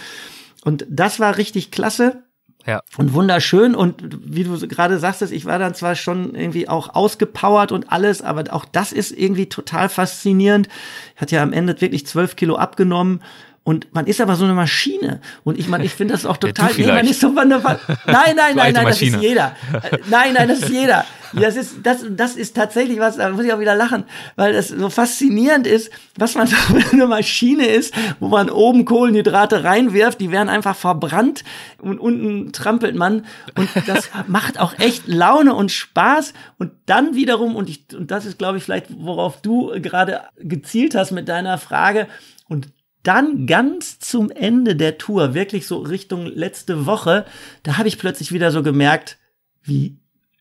[0.64, 2.23] Und das war richtig klasse.
[2.68, 2.82] Ja.
[2.98, 3.76] Und wunderschön.
[3.76, 3.95] Und
[4.26, 8.52] wie du gerade sagtest, ich war dann zwar schon irgendwie auch ausgepowert und alles, aber
[8.53, 10.68] auch das ist irgendwie total faszinierend.
[11.15, 13.22] Ich hatte ja am Ende wirklich zwölf Kilo abgenommen
[13.66, 15.20] und man ist aber so eine Maschine.
[15.44, 16.72] Und ich meine, ich finde das auch total.
[16.78, 17.58] Ja, nee, man ist so eine,
[18.06, 19.56] nein, nein, nein, nein, das ist jeder.
[20.10, 21.04] Nein, nein, das ist jeder.
[21.34, 24.06] Das ist, das, das ist tatsächlich was, da muss ich auch wieder lachen,
[24.36, 28.86] weil das so faszinierend ist, was man so für eine Maschine ist, wo man oben
[28.86, 31.44] Kohlenhydrate reinwirft, die werden einfach verbrannt
[31.82, 33.26] und unten trampelt man.
[33.58, 36.34] Und das macht auch echt Laune und Spaß.
[36.60, 40.94] Und dann wiederum, und ich, und das ist, glaube ich, vielleicht, worauf du gerade gezielt
[40.96, 42.08] hast mit deiner Frage,
[42.48, 42.68] und
[43.07, 47.26] dann ganz zum Ende der Tour, wirklich so Richtung letzte Woche,
[47.64, 49.18] da habe ich plötzlich wieder so gemerkt,
[49.64, 49.98] wie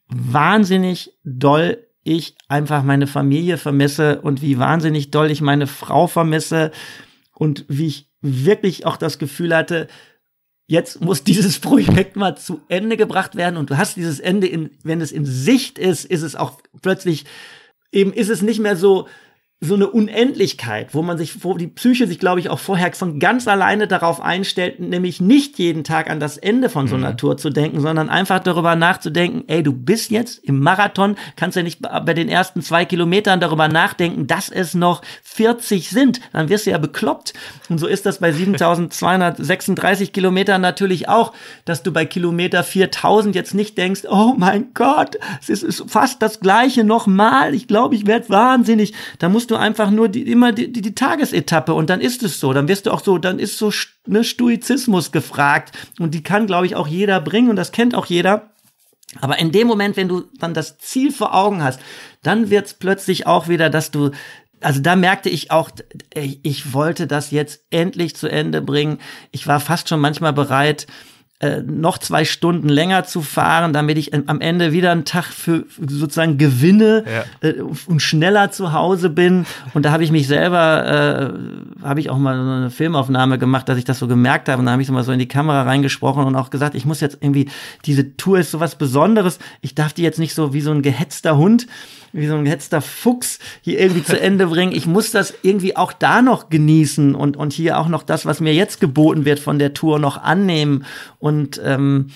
[0.08, 6.70] wahnsinnig doll ich einfach meine Familie vermisse und wie wahnsinnig doll ich meine Frau vermisse
[7.32, 9.88] und wie ich wirklich auch das Gefühl hatte,
[10.66, 14.70] jetzt muss dieses Projekt mal zu Ende gebracht werden und du hast dieses Ende in,
[14.82, 17.24] wenn es in Sicht ist, ist es auch plötzlich
[17.94, 19.08] eben ist es nicht mehr so,
[19.60, 23.18] so eine Unendlichkeit, wo man sich, wo die Psyche sich, glaube ich, auch vorher von
[23.18, 27.16] ganz alleine darauf einstellt, nämlich nicht jeden Tag an das Ende von so einer mhm.
[27.16, 31.62] Tour zu denken, sondern einfach darüber nachzudenken, ey, du bist jetzt im Marathon, kannst ja
[31.62, 36.66] nicht bei den ersten zwei Kilometern darüber nachdenken, dass es noch 40 sind, dann wirst
[36.66, 37.32] du ja bekloppt.
[37.68, 41.32] Und so ist das bei 7236 Kilometern natürlich auch,
[41.64, 46.40] dass du bei Kilometer 4000 jetzt nicht denkst, oh mein Gott, es ist fast das
[46.40, 48.92] gleiche nochmal, ich glaube, ich werde wahnsinnig.
[49.18, 52.40] Da musst du einfach nur die, immer die, die, die Tagesetappe und dann ist es
[52.40, 52.52] so.
[52.52, 53.72] Dann wirst du auch so, dann ist so
[54.06, 58.06] ne, Stoizismus gefragt und die kann, glaube ich, auch jeder bringen und das kennt auch
[58.06, 58.50] jeder.
[59.20, 61.80] Aber in dem Moment, wenn du dann das Ziel vor Augen hast,
[62.22, 64.10] dann wird's plötzlich auch wieder, dass du
[64.60, 65.70] also da merkte ich auch,
[66.14, 68.98] ich wollte das jetzt endlich zu Ende bringen.
[69.30, 70.86] Ich war fast schon manchmal bereit,
[71.44, 75.66] äh, noch zwei Stunden länger zu fahren, damit ich am Ende wieder einen Tag für
[75.78, 77.48] sozusagen gewinne ja.
[77.48, 79.44] äh, und schneller zu Hause bin.
[79.74, 81.34] Und da habe ich mich selber,
[81.82, 84.60] äh, habe ich auch mal so eine Filmaufnahme gemacht, dass ich das so gemerkt habe.
[84.60, 86.86] Und da habe ich so mal so in die Kamera reingesprochen und auch gesagt, ich
[86.86, 87.50] muss jetzt irgendwie,
[87.84, 89.38] diese Tour ist so was Besonderes.
[89.60, 91.66] Ich darf die jetzt nicht so wie so ein gehetzter Hund
[92.14, 94.72] wie so ein gehetzter Fuchs hier irgendwie zu Ende bringen.
[94.72, 98.40] Ich muss das irgendwie auch da noch genießen und, und hier auch noch das, was
[98.40, 100.86] mir jetzt geboten wird von der Tour, noch annehmen.
[101.18, 102.10] Und, ähm,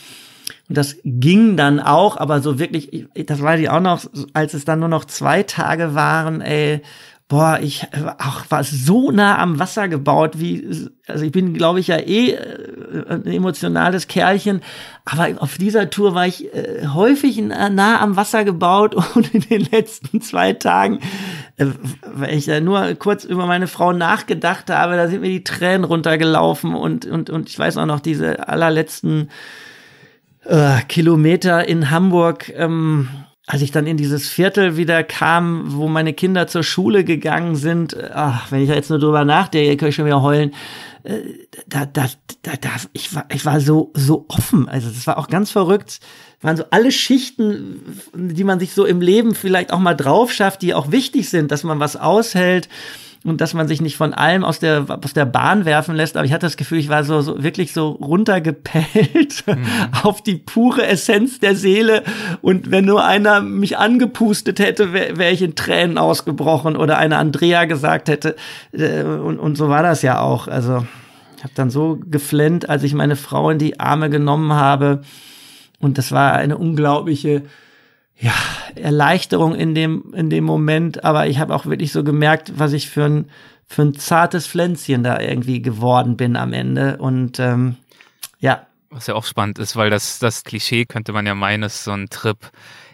[0.70, 4.04] das ging dann auch, aber so wirklich, das weiß ich auch noch,
[4.34, 6.82] als es dann nur noch zwei Tage waren, ey,
[7.28, 7.86] boah, ich
[8.16, 12.32] ach, war so nah am Wasser gebaut, wie, also ich bin, glaube ich, ja eh
[12.32, 14.62] äh, ein emotionales Kerlchen,
[15.04, 19.68] aber auf dieser Tour war ich äh, häufig nah am Wasser gebaut und in den
[19.70, 21.00] letzten zwei Tagen,
[21.58, 21.66] äh,
[22.02, 25.84] weil ich da nur kurz über meine Frau nachgedacht habe, da sind mir die Tränen
[25.84, 29.28] runtergelaufen und, und, und ich weiß auch noch diese allerletzten
[30.46, 33.10] äh, Kilometer in Hamburg, ähm,
[33.48, 37.96] als ich dann in dieses Viertel wieder kam, wo meine Kinder zur Schule gegangen sind,
[38.12, 40.52] ach, wenn ich jetzt nur drüber nachdenke, kann ich schon wieder heulen.
[41.02, 41.20] Äh,
[41.66, 42.08] da, da,
[42.42, 44.68] da, da, ich war, ich war so, so offen.
[44.68, 46.00] Also, das war auch ganz verrückt.
[46.42, 47.80] Waren so alle Schichten,
[48.14, 51.50] die man sich so im Leben vielleicht auch mal drauf schafft, die auch wichtig sind,
[51.50, 52.68] dass man was aushält
[53.28, 56.16] und dass man sich nicht von allem aus der, aus der Bahn werfen lässt.
[56.16, 59.66] Aber ich hatte das Gefühl, ich war so, so wirklich so runtergepellt mhm.
[60.02, 62.02] auf die pure Essenz der Seele.
[62.40, 67.18] Und wenn nur einer mich angepustet hätte, wäre wär ich in Tränen ausgebrochen oder eine
[67.18, 68.36] Andrea gesagt hätte.
[68.72, 70.48] Äh, und, und so war das ja auch.
[70.48, 70.86] Also
[71.36, 75.02] ich habe dann so geflennt, als ich meine Frau in die Arme genommen habe.
[75.80, 77.42] Und das war eine unglaubliche
[78.20, 78.34] ja,
[78.74, 82.88] Erleichterung in dem, in dem Moment, aber ich habe auch wirklich so gemerkt, was ich
[82.88, 83.30] für ein,
[83.66, 86.96] für ein zartes Pflänzchen da irgendwie geworden bin am Ende.
[86.96, 87.76] Und ähm,
[88.40, 88.66] ja.
[88.90, 91.92] Was ja auch spannend ist, weil das, das Klischee könnte man ja meinen, ist so
[91.92, 92.38] ein Trip,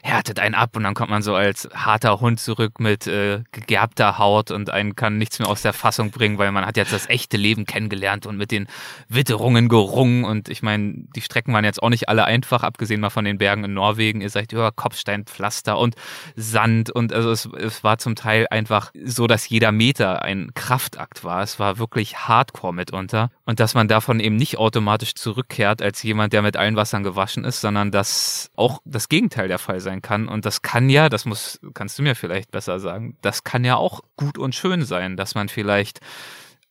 [0.05, 4.19] härtet einen ab und dann kommt man so als harter Hund zurück mit äh, gegerbter
[4.19, 7.09] Haut und einen kann nichts mehr aus der Fassung bringen, weil man hat jetzt das
[7.09, 8.69] echte Leben kennengelernt und mit den
[9.09, 13.09] Witterungen gerungen und ich meine, die Strecken waren jetzt auch nicht alle einfach, abgesehen mal
[13.09, 14.21] von den Bergen in Norwegen.
[14.21, 15.95] Ihr seid über Kopfsteinpflaster und
[16.37, 21.25] Sand und also es, es war zum Teil einfach so, dass jeder Meter ein Kraftakt
[21.25, 21.43] war.
[21.43, 26.35] Es war wirklich Hardcore mitunter und dass man davon eben nicht automatisch zurückkehrt als jemand,
[26.35, 30.03] der mit allen Wassern gewaschen ist, sondern dass auch das Gegenteil der Fall sein sein
[30.03, 30.29] kann.
[30.29, 33.77] Und das kann ja, das muss, kannst du mir vielleicht besser sagen, das kann ja
[33.77, 36.01] auch gut und schön sein, dass man vielleicht,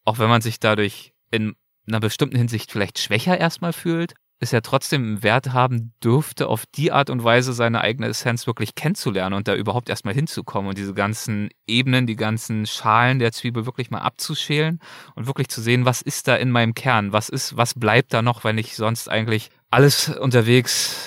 [0.03, 1.55] auch wenn man sich dadurch in
[1.87, 6.91] einer bestimmten Hinsicht vielleicht schwächer erstmal fühlt, es ja trotzdem Wert haben dürfte, auf die
[6.91, 10.93] Art und Weise seine eigene Essenz wirklich kennenzulernen und da überhaupt erstmal hinzukommen und diese
[10.93, 14.81] ganzen Ebenen, die ganzen Schalen der Zwiebel wirklich mal abzuschälen
[15.15, 18.21] und wirklich zu sehen, was ist da in meinem Kern, was ist, was bleibt da
[18.21, 20.97] noch, wenn ich sonst eigentlich alles unterwegs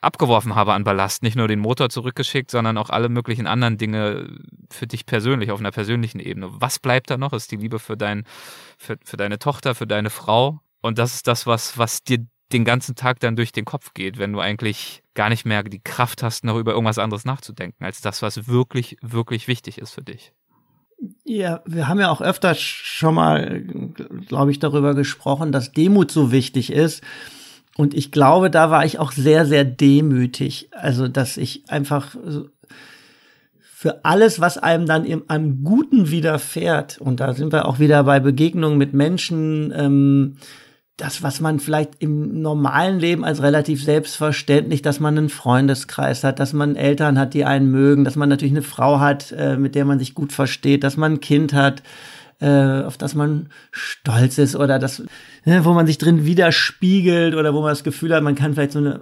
[0.00, 1.22] abgeworfen habe an Ballast.
[1.22, 4.38] Nicht nur den Motor zurückgeschickt, sondern auch alle möglichen anderen Dinge
[4.70, 6.48] für dich persönlich, auf einer persönlichen Ebene.
[6.52, 7.32] Was bleibt da noch?
[7.32, 8.24] Ist die Liebe für, dein,
[8.78, 10.60] für, für deine Tochter, für deine Frau.
[10.80, 14.18] Und das ist das, was, was dir den ganzen Tag dann durch den Kopf geht,
[14.18, 18.00] wenn du eigentlich gar nicht mehr die Kraft hast, noch über irgendwas anderes nachzudenken, als
[18.00, 20.32] das, was wirklich, wirklich wichtig ist für dich.
[21.24, 23.62] Ja, wir haben ja auch öfter schon mal,
[24.26, 27.02] glaube ich, darüber gesprochen, dass Demut so wichtig ist.
[27.76, 30.68] Und ich glaube, da war ich auch sehr, sehr demütig.
[30.72, 32.16] Also, dass ich einfach
[33.80, 38.04] für alles, was einem dann im, am Guten widerfährt, und da sind wir auch wieder
[38.04, 40.36] bei Begegnungen mit Menschen, ähm,
[40.98, 46.40] das, was man vielleicht im normalen Leben als relativ selbstverständlich, dass man einen Freundeskreis hat,
[46.40, 49.74] dass man Eltern hat, die einen mögen, dass man natürlich eine Frau hat, äh, mit
[49.74, 51.82] der man sich gut versteht, dass man ein Kind hat,
[52.40, 55.02] äh, auf das man stolz ist oder das,
[55.44, 58.72] ne, wo man sich drin widerspiegelt oder wo man das Gefühl hat, man kann vielleicht
[58.72, 59.00] so eine,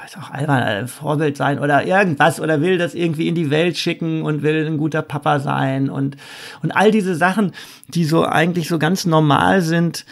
[0.00, 3.76] weiß auch albern, ein Vorbild sein oder irgendwas oder will das irgendwie in die Welt
[3.76, 6.16] schicken und will ein guter Papa sein und,
[6.62, 7.52] und all diese Sachen,
[7.88, 10.06] die so eigentlich so ganz normal sind,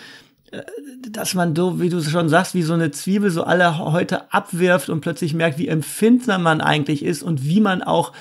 [0.50, 0.62] äh,
[1.08, 4.88] dass man so, wie du schon sagst, wie so eine Zwiebel so alle heute abwirft
[4.88, 8.12] und plötzlich merkt, wie empfindsam man eigentlich ist und wie man auch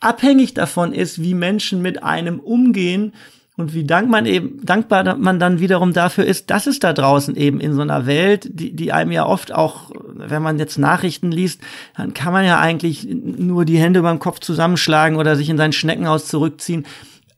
[0.00, 3.12] abhängig davon ist, wie Menschen mit einem umgehen
[3.60, 7.36] und wie dank man eben, dankbar man dann wiederum dafür ist, dass es da draußen
[7.36, 11.30] eben in so einer Welt, die, die einem ja oft auch, wenn man jetzt Nachrichten
[11.30, 11.60] liest,
[11.96, 15.72] dann kann man ja eigentlich nur die Hände beim Kopf zusammenschlagen oder sich in sein
[15.72, 16.86] Schneckenhaus zurückziehen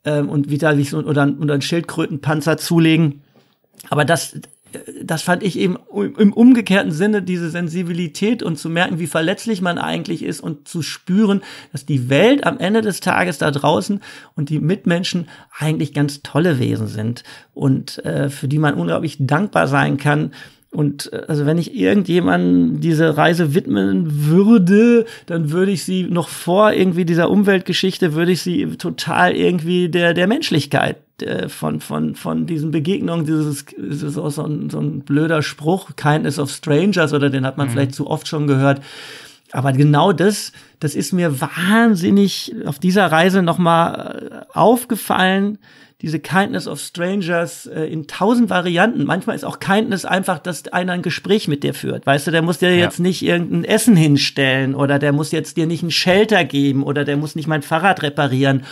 [0.05, 3.23] ähm, und wieder sich so oder, oder einen Schildkrötenpanzer zulegen.
[3.91, 4.37] Aber das,
[5.03, 9.79] das fand ich eben im umgekehrten Sinne diese Sensibilität und zu merken, wie verletzlich man
[9.79, 11.43] eigentlich ist und zu spüren,
[11.73, 14.01] dass die Welt am Ende des Tages da draußen
[14.37, 15.29] und die Mitmenschen
[15.59, 17.25] eigentlich ganz tolle Wesen sind
[17.55, 20.33] und äh, für die man unglaublich dankbar sein kann
[20.73, 26.29] und äh, also wenn ich irgendjemanden diese Reise widmen würde, dann würde ich sie noch
[26.29, 32.15] vor irgendwie dieser Umweltgeschichte, würde ich sie total irgendwie der, der Menschlichkeit äh, von, von,
[32.15, 36.51] von diesen Begegnungen, dieses, das ist auch so ein, so ein blöder Spruch, Kindness of
[36.51, 37.73] Strangers, oder den hat man mhm.
[37.73, 38.81] vielleicht zu oft schon gehört.
[39.53, 45.59] Aber genau das, das ist mir wahnsinnig auf dieser Reise nochmal äh, aufgefallen,
[46.03, 49.05] diese Kindness of Strangers äh, in tausend Varianten.
[49.05, 52.05] Manchmal ist auch Kindness einfach, dass einer ein Gespräch mit dir führt.
[52.05, 52.77] Weißt du, der muss dir ja.
[52.77, 57.05] jetzt nicht irgendein Essen hinstellen oder der muss jetzt dir nicht ein Shelter geben oder
[57.05, 58.65] der muss nicht mein Fahrrad reparieren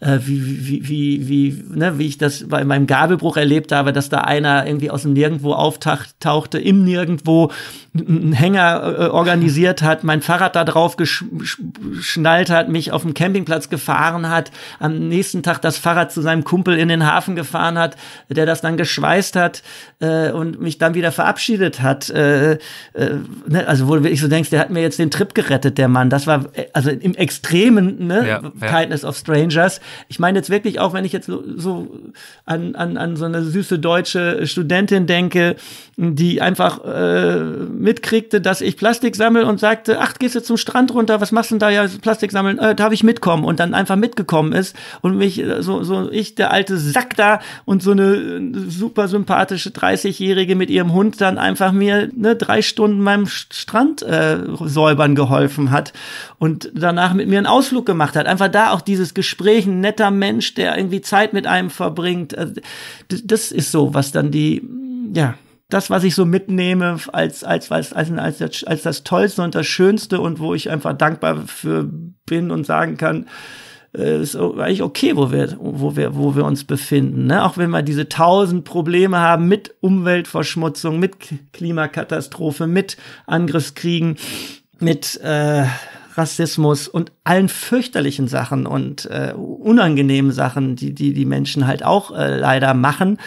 [0.00, 4.08] äh, wie, wie, wie, wie, ne, wie ich das bei meinem Gabelbruch erlebt habe, dass
[4.08, 7.50] da einer irgendwie aus dem Nirgendwo auftauchte, im Nirgendwo
[7.94, 13.70] einen Hänger äh, organisiert hat, mein Fahrrad da drauf geschnallt hat, mich auf dem Campingplatz
[13.70, 17.96] gefahren hat, am nächsten Tag das Fahrrad zu seinem Kumpel in den Hafen gefahren hat,
[18.28, 19.62] der das dann geschweißt hat
[20.00, 22.10] äh, und mich dann wieder verabschiedet hat.
[22.10, 22.58] Äh, äh,
[23.46, 25.88] ne, also wo du wirklich so denkst, der hat mir jetzt den Trip gerettet, der
[25.88, 26.10] Mann.
[26.10, 28.68] Das war äh, also im Extremen, ne, ja, ja.
[28.68, 29.80] Kindness of Strangers.
[30.08, 31.88] Ich meine jetzt wirklich auch, wenn ich jetzt so
[32.44, 35.56] an, an, an so eine süße deutsche Studentin denke,
[35.96, 40.94] die einfach äh, mitkriegte, dass ich Plastik sammle und sagte, ach, gehst du zum Strand
[40.94, 42.58] runter, was machst du denn da ja Plastik sammeln?
[42.58, 43.44] Äh, darf ich mitkommen?
[43.44, 47.40] Und dann einfach mitgekommen ist und mich äh, so, so ich, der alte Sack da
[47.64, 53.00] und so eine super sympathische 30-Jährige mit ihrem Hund dann einfach mir ne, drei Stunden
[53.00, 55.92] meinem Strand äh, säubern geholfen hat
[56.38, 58.26] und danach mit mir einen Ausflug gemacht hat.
[58.26, 62.36] Einfach da auch dieses Gespräch, netter Mensch, der irgendwie Zeit mit einem verbringt.
[62.36, 62.60] Also,
[63.08, 64.62] das ist so, was dann die,
[65.14, 65.34] ja,
[65.68, 69.66] das, was ich so mitnehme als, als, als, als, als, als das Tollste und das
[69.66, 71.88] Schönste und wo ich einfach dankbar für
[72.26, 73.26] bin und sagen kann,
[73.96, 77.26] äh, ist eigentlich okay, wo wir, wo wir, wo wir uns befinden.
[77.26, 77.44] Ne?
[77.44, 81.16] Auch wenn wir diese tausend Probleme haben mit Umweltverschmutzung, mit
[81.52, 82.96] Klimakatastrophe, mit
[83.26, 84.16] Angriffskriegen,
[84.78, 85.64] mit äh,
[86.18, 92.14] Rassismus und allen fürchterlichen Sachen und äh, unangenehmen Sachen, die die die Menschen halt auch
[92.16, 93.18] äh, leider machen.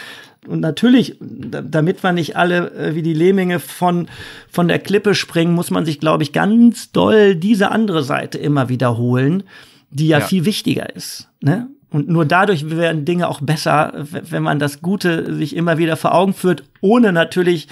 [0.47, 4.07] Und natürlich, damit wir nicht alle äh, wie die Lehminge von,
[4.49, 8.67] von der Klippe springen, muss man sich, glaube ich, ganz doll diese andere Seite immer
[8.67, 9.43] wiederholen,
[9.91, 10.25] die ja, ja.
[10.25, 11.29] viel wichtiger ist.
[11.41, 11.67] Ne?
[11.91, 16.15] Und nur dadurch werden Dinge auch besser, wenn man das Gute sich immer wieder vor
[16.15, 17.67] Augen führt, ohne natürlich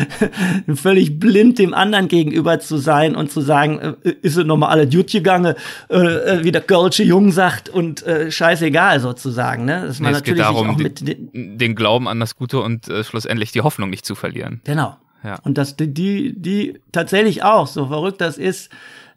[0.74, 4.88] völlig blind dem anderen gegenüber zu sein und zu sagen, äh, ist es nochmal alle
[4.88, 5.54] Duty gegangen,
[5.88, 9.66] äh, äh, wie der Girlsche Jung sagt und äh, scheißegal sozusagen.
[9.66, 9.82] Ne?
[9.86, 12.60] Dass man nee, es natürlich geht darum, auch mit den, den Glauben an das Gute
[12.60, 14.62] und schlussendlich die Hoffnung nicht zu verlieren.
[14.64, 14.96] Genau.
[15.22, 15.38] Ja.
[15.44, 18.70] Und dass die, die, die tatsächlich auch, so verrückt das ist,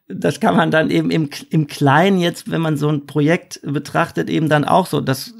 [0.07, 4.29] das kann man dann eben im, im Kleinen jetzt, wenn man so ein Projekt betrachtet,
[4.29, 5.33] eben dann auch so, dass,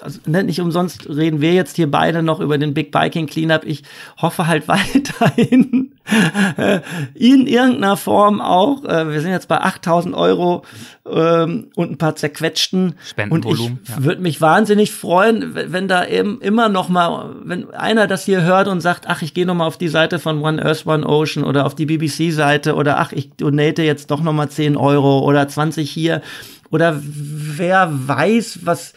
[0.00, 3.64] also ne, nicht umsonst reden wir jetzt hier beide noch über den Big Biking Cleanup.
[3.64, 3.84] Ich
[4.20, 5.87] hoffe halt weiterhin
[7.14, 8.84] in irgendeiner Form auch.
[8.84, 10.62] Äh, wir sind jetzt bei 8000 Euro
[11.06, 12.94] ähm, und ein paar zerquetschten.
[13.30, 13.74] Und ich ja.
[13.98, 18.68] würde mich wahnsinnig freuen, wenn da eben immer noch mal, wenn einer das hier hört
[18.68, 21.44] und sagt, ach, ich gehe noch mal auf die Seite von One Earth, One Ocean
[21.44, 25.46] oder auf die BBC-Seite oder ach, ich donate jetzt doch noch mal 10 Euro oder
[25.46, 26.22] 20 hier.
[26.70, 28.92] Oder wer weiß, was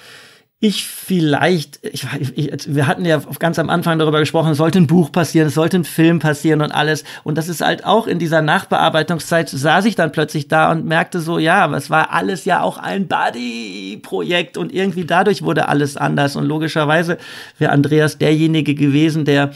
[0.63, 2.05] ich vielleicht, ich,
[2.35, 5.55] ich, wir hatten ja ganz am Anfang darüber gesprochen, es sollte ein Buch passieren, es
[5.55, 7.03] sollte ein Film passieren und alles.
[7.23, 11.19] Und das ist halt auch in dieser Nachbearbeitungszeit, saß ich dann plötzlich da und merkte
[11.19, 15.97] so, ja, aber es war alles ja auch ein Buddy-Projekt und irgendwie dadurch wurde alles
[15.97, 16.35] anders.
[16.35, 17.17] Und logischerweise
[17.57, 19.53] wäre Andreas derjenige gewesen, der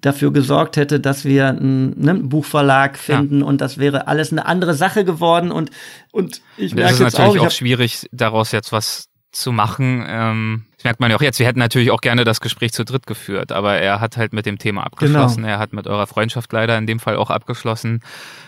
[0.00, 3.46] dafür gesorgt hätte, dass wir einen, ne, Buchverlag finden ja.
[3.46, 5.70] und das wäre alles eine andere Sache geworden und
[6.12, 10.04] und ich merke jetzt auch, natürlich auch schwierig daraus jetzt was zu machen.
[10.06, 11.40] Ähm, das merkt man ja auch jetzt.
[11.40, 14.46] Wir hätten natürlich auch gerne das Gespräch zu dritt geführt, aber er hat halt mit
[14.46, 15.42] dem Thema abgeschlossen.
[15.42, 15.54] Genau.
[15.54, 18.00] Er hat mit eurer Freundschaft leider in dem Fall auch abgeschlossen.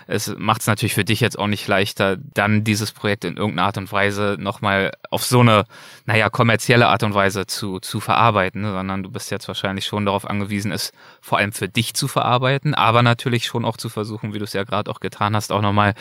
[0.07, 3.67] Es macht es natürlich für dich jetzt auch nicht leichter, dann dieses Projekt in irgendeiner
[3.67, 5.65] Art und Weise nochmal auf so eine,
[6.07, 8.73] naja, kommerzielle Art und Weise zu, zu verarbeiten, ne?
[8.73, 12.75] sondern du bist jetzt wahrscheinlich schon darauf angewiesen, es vor allem für dich zu verarbeiten,
[12.75, 15.63] aber natürlich schon auch zu versuchen, wie du es ja gerade auch getan hast, auch
[15.63, 15.95] nochmal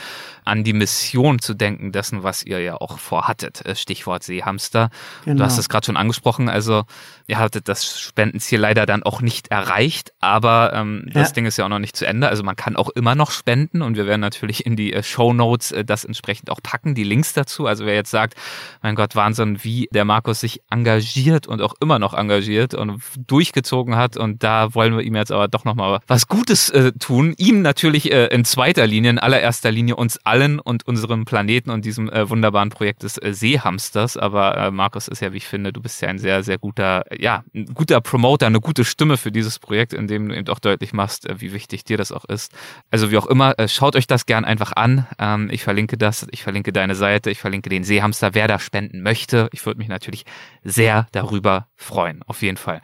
[0.45, 3.63] an die Mission zu denken dessen, was ihr ja auch vorhattet.
[3.75, 4.91] Stichwort Seehamster.
[5.25, 5.39] Genau.
[5.39, 6.49] Du hast es gerade schon angesprochen angesprochen.
[6.49, 6.83] Also
[7.27, 11.65] ihr hattet das Spendenziel leider dann auch nicht erreicht, aber ähm, das Ding ist ja
[11.65, 12.27] auch noch nicht zu Ende.
[12.27, 15.33] Also man kann auch immer noch spenden und wir werden natürlich in die äh, Show
[15.33, 17.67] Notes äh, das entsprechend auch packen, die Links dazu.
[17.67, 18.35] Also wer jetzt sagt,
[18.81, 23.95] mein Gott, Wahnsinn, wie der Markus sich engagiert und auch immer noch engagiert und durchgezogen
[23.95, 27.33] hat und da wollen wir ihm jetzt aber doch nochmal was Gutes äh, tun.
[27.37, 31.85] Ihm natürlich äh, in zweiter Linie, in allererster Linie uns allen und unserem Planeten und
[31.85, 34.17] diesem äh, wunderbaren Projekt des äh, Seehamsters.
[34.17, 37.43] Aber Markus ist ja, wie ich finde, du bist ja ein sehr, sehr guter, ja,
[37.53, 40.93] ein guter Promoter, eine gute Stimme für dieses Projekt, in dem du eben auch deutlich
[40.93, 42.51] machst, äh, wie wichtig dir das auch ist.
[42.91, 45.07] Also wie auch immer, äh, schaut euch das gern einfach an.
[45.17, 49.01] Ähm, ich verlinke das, ich verlinke deine Seite, ich verlinke den Seehamster, wer da spenden
[49.01, 49.49] möchte.
[49.53, 50.25] Ich würde mich natürlich
[50.63, 52.81] sehr darüber freuen, auf jeden Fall.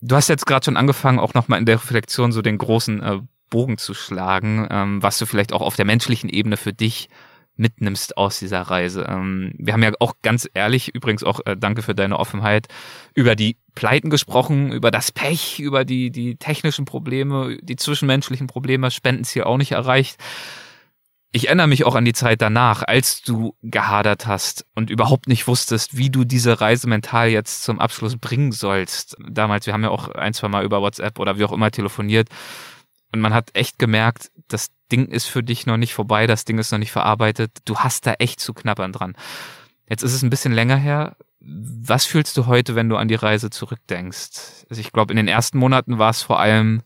[0.00, 3.18] Du hast jetzt gerade schon angefangen, auch nochmal in der Reflexion so den großen äh,
[3.50, 7.08] Bogen zu schlagen, ähm, was du vielleicht auch auf der menschlichen Ebene für dich
[7.60, 9.06] mitnimmst aus dieser Reise.
[9.08, 12.66] Ähm, wir haben ja auch ganz ehrlich, übrigens auch äh, danke für deine Offenheit,
[13.14, 18.90] über die Pleiten gesprochen, über das Pech, über die, die technischen Probleme, die zwischenmenschlichen Probleme,
[18.90, 20.16] Spendenziel auch nicht erreicht.
[21.32, 25.46] Ich erinnere mich auch an die Zeit danach, als du gehadert hast und überhaupt nicht
[25.46, 29.16] wusstest, wie du diese Reise mental jetzt zum Abschluss bringen sollst.
[29.30, 32.28] Damals, wir haben ja auch ein, zwei Mal über WhatsApp oder wie auch immer telefoniert.
[33.12, 36.58] Und man hat echt gemerkt, das Ding ist für dich noch nicht vorbei, das Ding
[36.58, 37.58] ist noch nicht verarbeitet.
[37.64, 39.16] Du hast da echt zu knabbern dran.
[39.88, 41.16] Jetzt ist es ein bisschen länger her.
[41.40, 44.66] Was fühlst du heute, wenn du an die Reise zurückdenkst?
[44.68, 46.82] Also ich glaube, in den ersten Monaten war es vor allem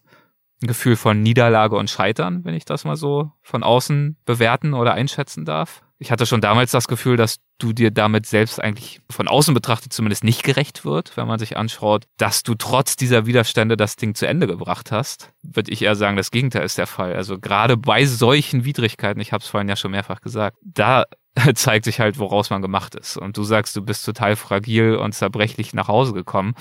[0.63, 4.95] ein Gefühl von Niederlage und Scheitern, wenn ich das mal so von außen bewerten oder
[4.95, 5.84] einschätzen darf.
[5.99, 9.93] Ich hatte schon damals das Gefühl, dass du dir damit selbst eigentlich von außen betrachtet
[9.93, 14.15] zumindest nicht gerecht wird, wenn man sich anschaut, dass du trotz dieser Widerstände das Ding
[14.15, 15.33] zu Ende gebracht hast.
[15.43, 17.15] Würde ich eher sagen, das Gegenteil ist der Fall.
[17.15, 21.05] Also gerade bei solchen Widrigkeiten, ich habe es vorhin ja schon mehrfach gesagt, da
[21.55, 23.17] zeigt sich halt, woraus man gemacht ist.
[23.17, 26.55] Und du sagst, du bist total fragil und zerbrechlich nach Hause gekommen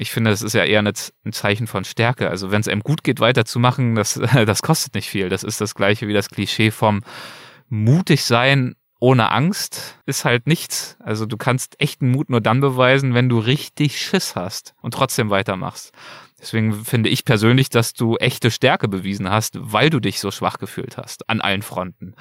[0.00, 2.30] ich finde, das ist ja eher ein Zeichen von Stärke.
[2.30, 4.14] Also wenn es einem gut geht, weiterzumachen, das,
[4.46, 5.28] das kostet nicht viel.
[5.28, 7.02] Das ist das gleiche wie das Klischee vom
[7.68, 10.96] mutig sein ohne Angst ist halt nichts.
[11.00, 15.30] Also du kannst echten Mut nur dann beweisen, wenn du richtig Schiss hast und trotzdem
[15.30, 15.92] weitermachst.
[16.40, 20.58] Deswegen finde ich persönlich, dass du echte Stärke bewiesen hast, weil du dich so schwach
[20.58, 22.14] gefühlt hast an allen Fronten.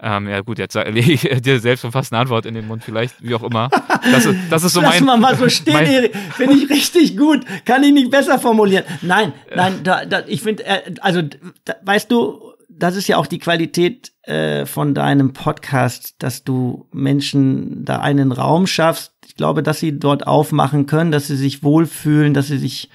[0.00, 2.84] Ähm, ja gut, jetzt lege ich dir selbst schon fast eine Antwort in den Mund,
[2.84, 3.68] vielleicht, wie auch immer.
[4.12, 5.04] Das ist, das ist so Lass mein...
[5.04, 7.44] mal mal so stehen, mein, finde ich richtig gut.
[7.64, 8.84] Kann ich nicht besser formulieren.
[9.02, 11.22] Nein, nein, da, da, ich finde, äh, also,
[11.64, 16.86] da, weißt du, das ist ja auch die Qualität äh, von deinem Podcast, dass du
[16.92, 19.12] Menschen da einen Raum schaffst.
[19.26, 22.90] Ich glaube, dass sie dort aufmachen können, dass sie sich wohlfühlen, dass sie sich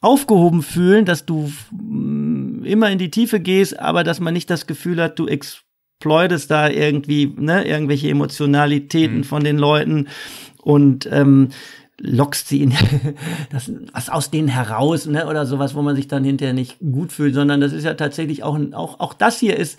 [0.00, 4.66] aufgehoben fühlen, dass du mm, immer in die Tiefe gehst, aber dass man nicht das
[4.66, 5.66] Gefühl hat, du ex
[5.98, 9.24] exploitest da irgendwie, ne, irgendwelche Emotionalitäten mhm.
[9.24, 10.08] von den Leuten
[10.62, 11.48] und ähm,
[11.98, 12.74] lockst sie in
[13.50, 17.12] das, was aus denen heraus, ne, oder sowas, wo man sich dann hinterher nicht gut
[17.12, 19.78] fühlt, sondern das ist ja tatsächlich auch, auch, auch das hier ist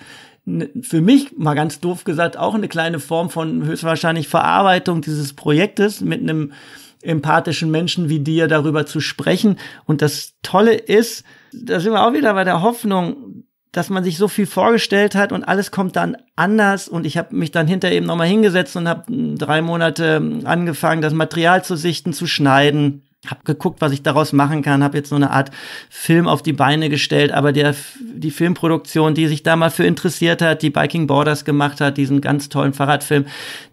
[0.82, 6.00] für mich, mal ganz doof gesagt, auch eine kleine Form von höchstwahrscheinlich Verarbeitung dieses Projektes
[6.02, 6.54] mit einem
[7.02, 9.58] empathischen Menschen wie dir darüber zu sprechen.
[9.86, 14.18] Und das Tolle ist, da sind wir auch wieder bei der Hoffnung, dass man sich
[14.18, 17.92] so viel vorgestellt hat und alles kommt dann anders und ich habe mich dann hinter
[17.92, 19.04] eben nochmal hingesetzt und habe
[19.36, 24.62] drei Monate angefangen, das Material zu sichten, zu schneiden habe geguckt, was ich daraus machen
[24.62, 25.50] kann, habe jetzt so eine Art
[25.90, 30.42] Film auf die Beine gestellt, aber der die Filmproduktion, die sich da mal für interessiert
[30.42, 33.26] hat, die Biking Borders gemacht hat, diesen ganz tollen Fahrradfilm,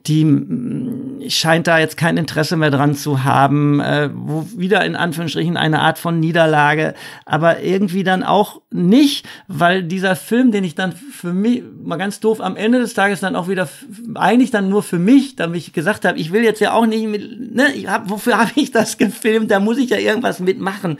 [0.07, 5.59] die scheint da jetzt kein Interesse mehr dran zu haben, äh, wo wieder in Anführungsstrichen
[5.59, 6.95] eine Art von Niederlage,
[7.27, 12.19] aber irgendwie dann auch nicht, weil dieser Film, den ich dann für mich mal ganz
[12.19, 13.69] doof am Ende des Tages dann auch wieder
[14.15, 17.07] eigentlich dann nur für mich, damit ich gesagt habe, ich will jetzt ja auch nicht
[17.07, 19.34] mit, ne, ich hab, wofür habe ich das gefilmt?
[19.35, 20.99] Film, da muss ich ja irgendwas mitmachen.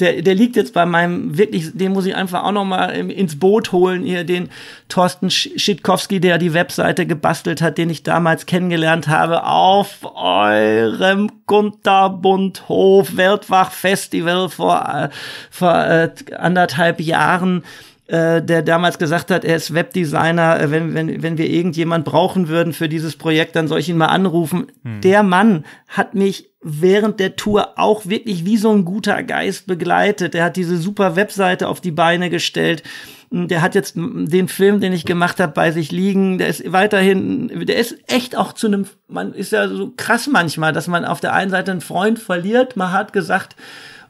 [0.00, 3.38] Der, der liegt jetzt bei meinem wirklich, den muss ich einfach auch noch mal ins
[3.38, 4.48] Boot holen, hier den
[4.88, 13.16] Thorsten Schitkowski, der die Webseite gebastelt hat, den ich damals kennengelernt habe, auf eurem Kunterbundhof
[13.16, 15.08] Weltwach Festival vor, äh,
[15.50, 17.64] vor äh, anderthalb Jahren
[18.08, 22.48] äh, der damals gesagt hat, er ist Webdesigner, äh, wenn, wenn, wenn wir irgendjemand brauchen
[22.48, 24.68] würden für dieses Projekt, dann soll ich ihn mal anrufen.
[24.82, 25.02] Hm.
[25.02, 30.32] Der Mann hat mich während der Tour auch wirklich wie so ein guter Geist begleitet.
[30.32, 32.82] Der hat diese super Webseite auf die Beine gestellt.
[33.30, 36.38] Der hat jetzt den Film, den ich gemacht habe, bei sich liegen.
[36.38, 40.72] Der ist weiterhin, der ist echt auch zu einem, man ist ja so krass manchmal,
[40.72, 42.74] dass man auf der einen Seite einen Freund verliert.
[42.74, 43.54] Man hat gesagt,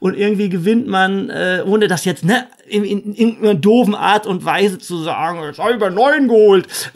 [0.00, 4.26] und irgendwie gewinnt man, äh, ohne das jetzt ne, in, in, in einer doofen Art
[4.26, 6.90] und Weise zu sagen, jetzt habe ich bei neun geholt.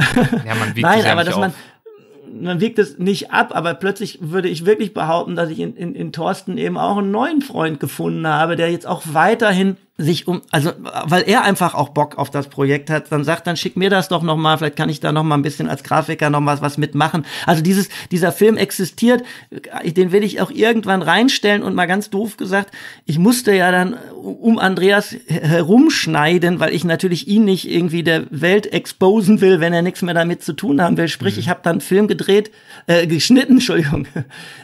[0.46, 1.52] Ja, man Nein, aber dass man
[2.40, 5.94] man wiegt es nicht ab, aber plötzlich würde ich wirklich behaupten, dass ich in, in,
[5.94, 10.40] in Thorsten eben auch einen neuen Freund gefunden habe, der jetzt auch weiterhin sich um,
[10.50, 10.72] also
[11.04, 14.08] weil er einfach auch Bock auf das Projekt hat, dann sagt, dann schick mir das
[14.08, 16.60] doch noch mal, vielleicht kann ich da noch mal ein bisschen als Grafiker noch mal
[16.62, 17.26] was mitmachen.
[17.46, 19.22] Also dieses dieser Film existiert,
[19.84, 22.74] den will ich auch irgendwann reinstellen und mal ganz doof gesagt,
[23.04, 28.72] ich musste ja dann um Andreas herumschneiden, weil ich natürlich ihn nicht irgendwie der Welt
[28.72, 31.08] exposen will, wenn er nichts mehr damit zu tun haben will.
[31.08, 31.40] Sprich, mhm.
[31.40, 32.50] ich habe dann einen Film gedreht,
[32.86, 34.06] äh, geschnitten, Entschuldigung,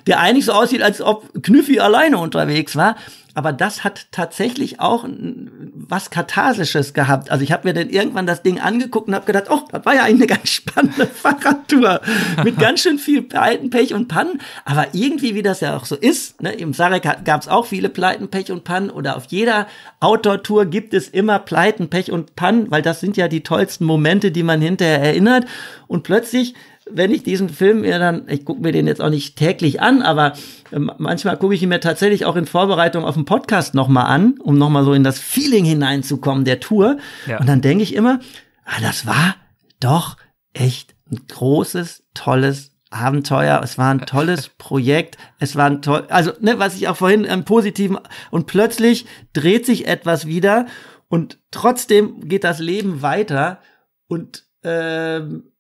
[0.07, 2.97] der eigentlich so aussieht, als ob Knüffi alleine unterwegs war
[3.35, 7.31] aber das hat tatsächlich auch was Katharsisches gehabt.
[7.31, 9.95] Also ich habe mir dann irgendwann das Ding angeguckt und habe gedacht, oh, das war
[9.95, 12.01] ja eigentlich eine ganz spannende Fahrradtour
[12.45, 14.41] mit ganz schön viel Pleiten, Pech und Pannen.
[14.65, 17.89] Aber irgendwie, wie das ja auch so ist, ne, im Sarek gab es auch viele
[17.89, 19.67] Pleiten, Pech und Pannen oder auf jeder
[20.01, 24.31] Outdoor-Tour gibt es immer Pleiten, Pech und Pannen, weil das sind ja die tollsten Momente,
[24.31, 25.47] die man hinterher erinnert.
[25.87, 26.55] Und plötzlich
[26.91, 30.03] wenn ich diesen Film mir dann, ich gucke mir den jetzt auch nicht täglich an,
[30.03, 30.33] aber
[30.71, 34.35] äh, manchmal gucke ich ihn mir tatsächlich auch in Vorbereitung auf den Podcast nochmal an,
[34.43, 36.99] um nochmal so in das Feeling hineinzukommen der Tour.
[37.27, 37.39] Ja.
[37.39, 38.21] Und dann denke ich immer,
[38.65, 39.37] ah, das war
[39.81, 40.17] doch
[40.53, 43.61] echt ein großes, tolles Abenteuer.
[43.63, 45.19] Es war ein tolles Projekt.
[45.39, 47.99] Es war ein toll, also ne, was ich auch vorhin im Positiven
[48.31, 50.67] und plötzlich dreht sich etwas wieder
[51.09, 53.61] und trotzdem geht das Leben weiter
[54.09, 55.53] und ähm,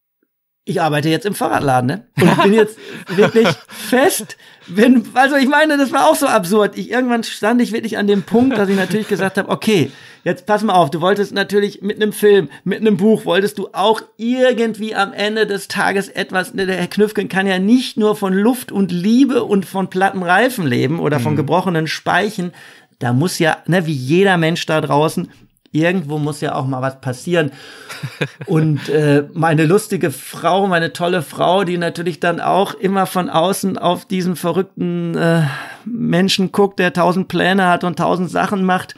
[0.68, 2.04] ich arbeite jetzt im Fahrradladen, ne?
[2.20, 2.78] Und bin jetzt
[3.08, 4.36] wirklich fest.
[4.66, 6.76] Bin, also ich meine, das war auch so absurd.
[6.76, 9.90] Ich irgendwann stand ich wirklich an dem Punkt, dass ich natürlich gesagt habe, okay,
[10.24, 13.68] jetzt pass mal auf, du wolltest natürlich mit einem Film, mit einem Buch, wolltest du
[13.72, 18.14] auch irgendwie am Ende des Tages etwas, ne, der Herr Knüffgen kann ja nicht nur
[18.14, 21.38] von Luft und Liebe und von platten Reifen leben oder von mhm.
[21.38, 22.52] gebrochenen Speichen.
[22.98, 25.30] Da muss ja, ne, wie jeder Mensch da draußen,
[25.72, 27.52] irgendwo muss ja auch mal was passieren.
[28.46, 33.78] Und äh, meine lustige Frau, meine tolle Frau, die natürlich dann auch immer von außen
[33.78, 35.42] auf diesen verrückten äh,
[35.84, 38.94] Menschen guckt, der tausend Pläne hat und tausend Sachen macht,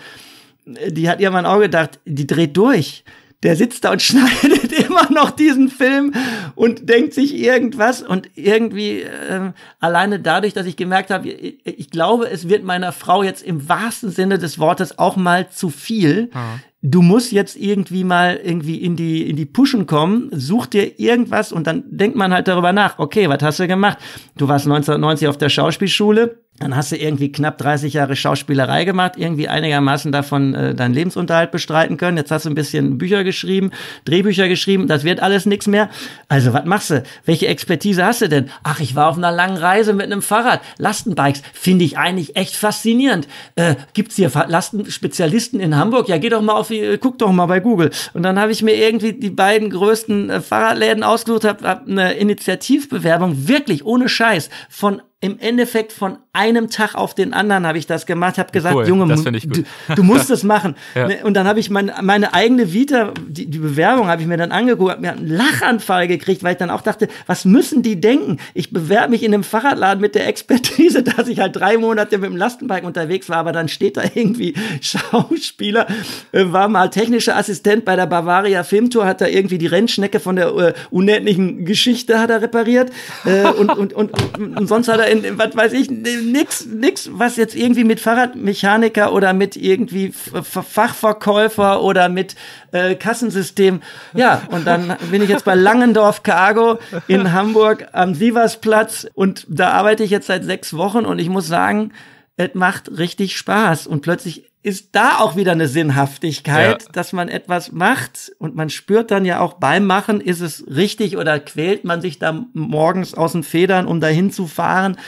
[0.66, 3.04] die hat irgendwann auch gedacht, die dreht durch
[3.42, 6.12] der sitzt da und schneidet immer noch diesen Film
[6.54, 11.90] und denkt sich irgendwas und irgendwie äh, alleine dadurch, dass ich gemerkt habe, ich, ich,
[11.90, 16.30] glaube, es wird meiner Frau jetzt im wahrsten Sinne des Wortes auch mal zu viel.
[16.32, 16.60] Mhm.
[16.82, 21.52] Du musst jetzt irgendwie mal irgendwie in die in die Pushen kommen, such dir irgendwas
[21.52, 22.98] und dann denkt man halt darüber nach.
[22.98, 23.98] Okay, was hast du gemacht?
[24.38, 29.14] Du warst 1990 auf der Schauspielschule dann hast du irgendwie knapp 30 Jahre Schauspielerei gemacht,
[29.16, 32.18] irgendwie einigermaßen davon äh, deinen Lebensunterhalt bestreiten können.
[32.18, 33.70] Jetzt hast du ein bisschen Bücher geschrieben,
[34.04, 35.88] Drehbücher geschrieben, das wird alles nichts mehr.
[36.28, 37.02] Also, was machst du?
[37.24, 38.50] Welche Expertise hast du denn?
[38.62, 40.60] Ach, ich war auf einer langen Reise mit einem Fahrrad.
[40.76, 43.26] Lastenbikes finde ich eigentlich echt faszinierend.
[43.54, 46.08] Äh, gibt's hier Lastenspezialisten in Hamburg?
[46.08, 47.90] Ja, geh doch mal auf, äh, guck doch mal bei Google.
[48.12, 52.12] Und dann habe ich mir irgendwie die beiden größten äh, Fahrradläden ausgesucht, habe hab eine
[52.12, 57.86] Initiativbewerbung wirklich ohne Scheiß von im Endeffekt von einem Tag auf den anderen habe ich
[57.86, 59.64] das gemacht, habe gesagt, cool, Junge, du,
[59.94, 60.76] du, musst es machen.
[60.94, 61.08] ja.
[61.08, 64.38] Ne, und dann habe ich mein, meine eigene Vita, die, die Bewerbung habe ich mir
[64.38, 68.00] dann angeguckt, habe mir einen Lachanfall gekriegt, weil ich dann auch dachte, was müssen die
[68.00, 68.38] denken?
[68.54, 72.30] Ich bewerbe mich in einem Fahrradladen mit der Expertise, dass ich halt drei Monate mit
[72.30, 75.86] dem Lastenbike unterwegs war, aber dann steht da irgendwie Schauspieler,
[76.32, 80.36] äh, war mal technischer Assistent bei der Bavaria Filmtour, hat da irgendwie die Rennschnecke von
[80.36, 82.90] der äh, unendlichen Geschichte hat er repariert
[83.26, 87.36] äh, und, und, und, und sonst hat er in, was weiß ich, nix, nix, was
[87.36, 92.36] jetzt irgendwie mit Fahrradmechaniker oder mit irgendwie Fachverkäufer oder mit
[92.70, 93.80] äh, Kassensystem.
[94.14, 96.78] Ja, und dann bin ich jetzt bei Langendorf Cargo
[97.08, 101.48] in Hamburg am Sieversplatz und da arbeite ich jetzt seit sechs Wochen und ich muss
[101.48, 101.92] sagen,
[102.36, 106.88] es macht richtig Spaß und plötzlich ist da auch wieder eine Sinnhaftigkeit, ja.
[106.92, 111.16] dass man etwas macht und man spürt dann ja auch beim Machen, ist es richtig
[111.16, 114.98] oder quält man sich da morgens aus den Federn, um dahin zu fahren.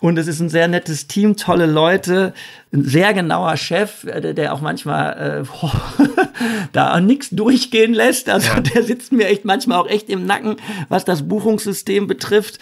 [0.00, 2.32] Und es ist ein sehr nettes Team, tolle Leute,
[2.72, 6.06] ein sehr genauer Chef, äh, der auch manchmal äh,
[6.72, 8.28] da auch nichts durchgehen lässt.
[8.28, 8.60] Also ja.
[8.60, 10.56] der sitzt mir echt manchmal auch echt im Nacken,
[10.88, 12.58] was das Buchungssystem betrifft.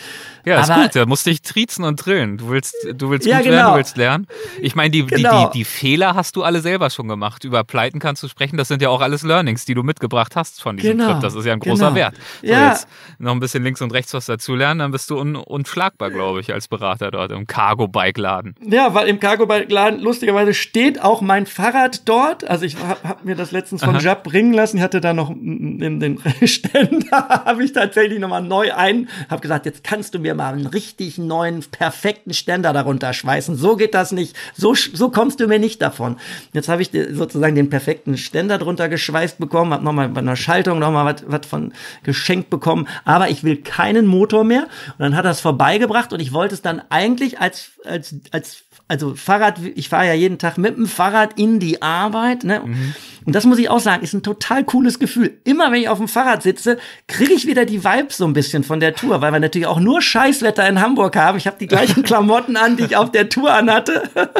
[0.48, 2.38] Ja, ist Aber, gut, da musst dich triezen und drillen.
[2.38, 3.56] Du willst, du willst ja, gut genau.
[3.56, 4.26] werden, du willst lernen.
[4.60, 5.46] Ich meine, die, genau.
[5.46, 7.44] die, die, die Fehler hast du alle selber schon gemacht.
[7.44, 8.56] Über Pleiten kannst du sprechen.
[8.56, 11.12] Das sind ja auch alles Learnings, die du mitgebracht hast von diesem genau.
[11.12, 11.20] Trip.
[11.20, 11.96] Das ist ja ein großer genau.
[11.96, 12.14] Wert.
[12.40, 12.70] So, ja.
[12.70, 16.10] jetzt noch ein bisschen links und rechts was dazu lernen, dann bist du un, unschlagbar,
[16.10, 18.54] glaube ich, als Berater dort im Cargo-Bike-Laden.
[18.66, 22.48] Ja, weil im Cargo-Bike-Laden lustigerweise steht auch mein Fahrrad dort.
[22.48, 24.78] Also ich habe hab mir das letztens von Jab bringen lassen.
[24.78, 29.66] Ich hatte da noch in den Ständer, habe ich tatsächlich nochmal neu ein, habe gesagt,
[29.66, 33.56] jetzt kannst du mir mal einen richtig neuen, perfekten Ständer darunter schweißen.
[33.56, 34.36] So geht das nicht.
[34.54, 36.16] So, so kommst du mir nicht davon.
[36.52, 40.78] Jetzt habe ich sozusagen den perfekten Ständer drunter geschweißt bekommen, habe nochmal bei einer Schaltung
[40.78, 41.72] nochmal was von
[42.02, 44.62] geschenkt bekommen, aber ich will keinen Motor mehr.
[44.62, 48.64] Und dann hat er es vorbeigebracht und ich wollte es dann eigentlich als, als, als
[48.88, 52.62] also Fahrrad, ich fahre ja jeden Tag mit dem Fahrrad in die Arbeit, ne?
[52.64, 52.94] Mhm.
[53.26, 55.38] Und das muss ich auch sagen, ist ein total cooles Gefühl.
[55.44, 56.78] Immer wenn ich auf dem Fahrrad sitze,
[57.08, 59.80] kriege ich wieder die Vibes so ein bisschen von der Tour, weil wir natürlich auch
[59.80, 61.36] nur Scheißwetter in Hamburg haben.
[61.36, 64.08] Ich habe die gleichen Klamotten an, die ich auf der Tour anhatte.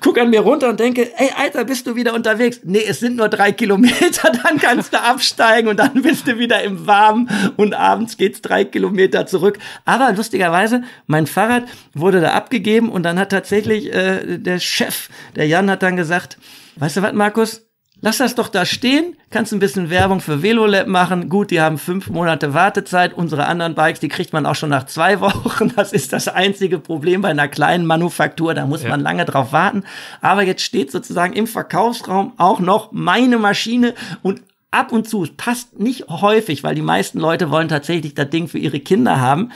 [0.00, 2.60] Guck an mir runter und denke, ey, Alter, bist du wieder unterwegs?
[2.64, 6.60] Nee, es sind nur drei Kilometer, dann kannst du absteigen und dann bist du wieder
[6.62, 9.58] im Warmen und abends geht's drei Kilometer zurück.
[9.84, 11.64] Aber lustigerweise, mein Fahrrad
[11.94, 16.38] wurde da abgegeben und dann hat tatsächlich äh, der Chef, der Jan, hat dann gesagt,
[16.76, 17.68] weißt du was, Markus?
[18.00, 21.28] Lass das doch da stehen, kannst ein bisschen Werbung für VeloLab machen.
[21.28, 23.12] Gut, die haben fünf Monate Wartezeit.
[23.12, 25.72] Unsere anderen Bikes, die kriegt man auch schon nach zwei Wochen.
[25.74, 28.54] Das ist das einzige Problem bei einer kleinen Manufaktur.
[28.54, 28.90] Da muss ja.
[28.90, 29.82] man lange drauf warten.
[30.20, 35.30] Aber jetzt steht sozusagen im Verkaufsraum auch noch meine Maschine und ab und zu, es
[35.36, 39.50] passt nicht häufig, weil die meisten Leute wollen tatsächlich das Ding für ihre Kinder haben.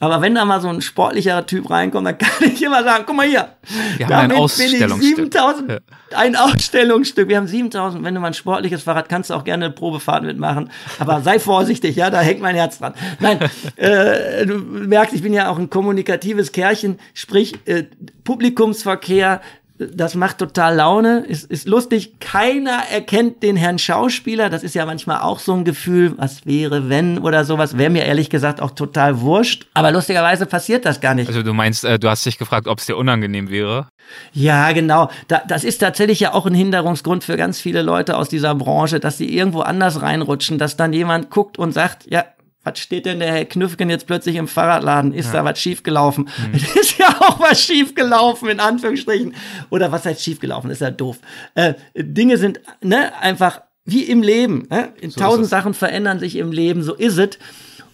[0.00, 3.16] Aber wenn da mal so ein sportlicherer Typ reinkommt, dann kann ich immer sagen, guck
[3.16, 3.48] mal hier.
[3.96, 5.16] Wir haben ein Ausstellungsstück.
[5.16, 5.78] 7000, ja.
[6.16, 7.28] Ein Ausstellungsstück.
[7.28, 8.04] Wir haben 7000.
[8.04, 10.70] Wenn du mal ein sportliches Fahrrad, kannst du auch gerne eine Probefahrt mitmachen.
[11.00, 12.94] Aber sei vorsichtig, ja, da hängt mein Herz dran.
[13.18, 13.40] Nein,
[13.76, 17.00] äh, du merkst, ich bin ja auch ein kommunikatives Kerlchen.
[17.12, 17.84] Sprich, äh,
[18.22, 19.40] Publikumsverkehr,
[19.78, 22.18] das macht total Laune, ist, ist lustig.
[22.18, 24.50] Keiner erkennt den Herrn Schauspieler.
[24.50, 27.78] Das ist ja manchmal auch so ein Gefühl, was wäre, wenn oder sowas.
[27.78, 29.66] Wäre mir ehrlich gesagt auch total wurscht.
[29.74, 31.28] Aber lustigerweise passiert das gar nicht.
[31.28, 33.86] Also du meinst, äh, du hast dich gefragt, ob es dir unangenehm wäre?
[34.32, 35.10] Ja, genau.
[35.28, 38.98] Da, das ist tatsächlich ja auch ein Hinderungsgrund für ganz viele Leute aus dieser Branche,
[38.98, 42.24] dass sie irgendwo anders reinrutschen, dass dann jemand guckt und sagt, ja,
[42.64, 45.12] was steht denn der Herr Knüffgen jetzt plötzlich im Fahrradladen?
[45.12, 45.40] Ist ja.
[45.40, 46.28] da was schiefgelaufen?
[46.38, 46.54] Mhm.
[46.54, 49.34] Es ist ja auch was schiefgelaufen, in Anführungsstrichen.
[49.70, 50.70] Oder was heißt schiefgelaufen?
[50.70, 51.18] Ist ja doof.
[51.54, 54.66] Äh, Dinge sind ne, einfach wie im Leben.
[54.70, 54.90] Ne?
[55.02, 57.38] So Tausend Sachen verändern sich im Leben, so ist es.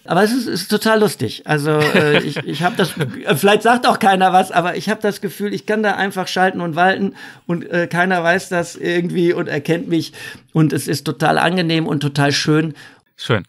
[0.07, 1.43] Aber es ist, ist total lustig.
[1.45, 2.93] Also äh, ich, ich habe das,
[3.35, 6.61] vielleicht sagt auch keiner was, aber ich habe das Gefühl, ich kann da einfach schalten
[6.61, 7.15] und walten
[7.47, 10.13] und äh, keiner weiß das irgendwie und erkennt mich
[10.53, 12.75] und es ist total angenehm und total schön.
[13.15, 13.43] Schön.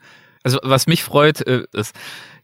[0.47, 1.93] Also was mich freut, äh, ist,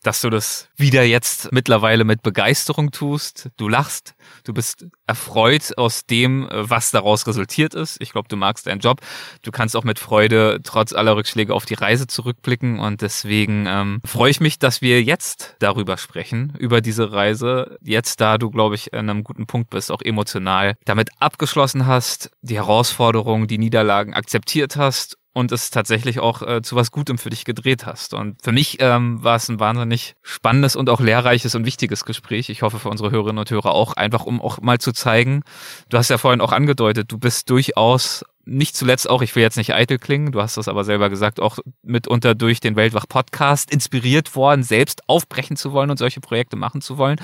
[0.02, 3.50] dass du das wieder jetzt mittlerweile mit Begeisterung tust.
[3.56, 7.98] Du lachst, du bist erfreut aus dem, äh, was daraus resultiert ist.
[8.00, 9.02] Ich glaube, du magst deinen Job.
[9.42, 14.00] Du kannst auch mit Freude trotz aller Rückschläge auf die Reise zurückblicken und deswegen ähm,
[14.04, 17.78] freue ich mich, dass wir jetzt darüber sprechen, über diese Reise.
[17.82, 22.32] Jetzt, da du, glaube ich, an einem guten Punkt bist, auch emotional damit abgeschlossen hast,
[22.40, 27.30] die Herausforderungen, die Niederlagen akzeptiert hast und es tatsächlich auch äh, zu was Gutem für
[27.30, 28.12] dich gedreht hast.
[28.14, 32.50] Und für mich ähm, war es ein wahnsinnig spannendes und auch lehrreiches und wichtiges Gespräch.
[32.50, 35.42] Ich hoffe für unsere Hörerinnen und Hörer auch, einfach um auch mal zu zeigen,
[35.88, 39.56] du hast ja vorhin auch angedeutet, du bist durchaus nicht zuletzt auch, ich will jetzt
[39.56, 44.34] nicht eitel klingen, du hast das aber selber gesagt, auch mitunter durch den Weltwach-Podcast inspiriert
[44.34, 47.20] worden, selbst aufbrechen zu wollen und solche Projekte machen zu wollen.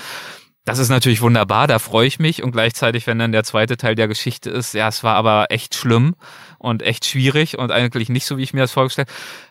[0.65, 3.95] Das ist natürlich wunderbar, da freue ich mich und gleichzeitig, wenn dann der zweite Teil
[3.95, 6.15] der Geschichte ist, ja, es war aber echt schlimm
[6.59, 9.09] und echt schwierig und eigentlich nicht so, wie ich mir das vorgestellt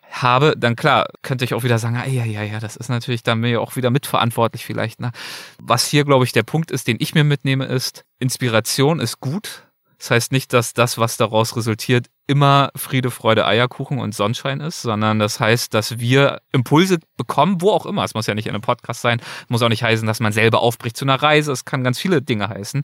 [0.10, 3.40] habe, dann klar, könnte ich auch wieder sagen, ja, ja, ja, das ist natürlich dann
[3.40, 5.02] mir auch wieder mitverantwortlich vielleicht.
[5.02, 5.12] Ne?
[5.60, 9.68] Was hier, glaube ich, der Punkt ist, den ich mir mitnehme, ist, Inspiration ist gut,
[9.98, 14.82] das heißt nicht, dass das, was daraus resultiert, immer Friede, Freude, Eierkuchen und Sonnenschein ist,
[14.82, 18.04] sondern das heißt, dass wir Impulse bekommen, wo auch immer.
[18.04, 20.62] Es muss ja nicht in einem Podcast sein, muss auch nicht heißen, dass man selber
[20.62, 21.52] aufbricht zu einer Reise.
[21.52, 22.84] Es kann ganz viele Dinge heißen.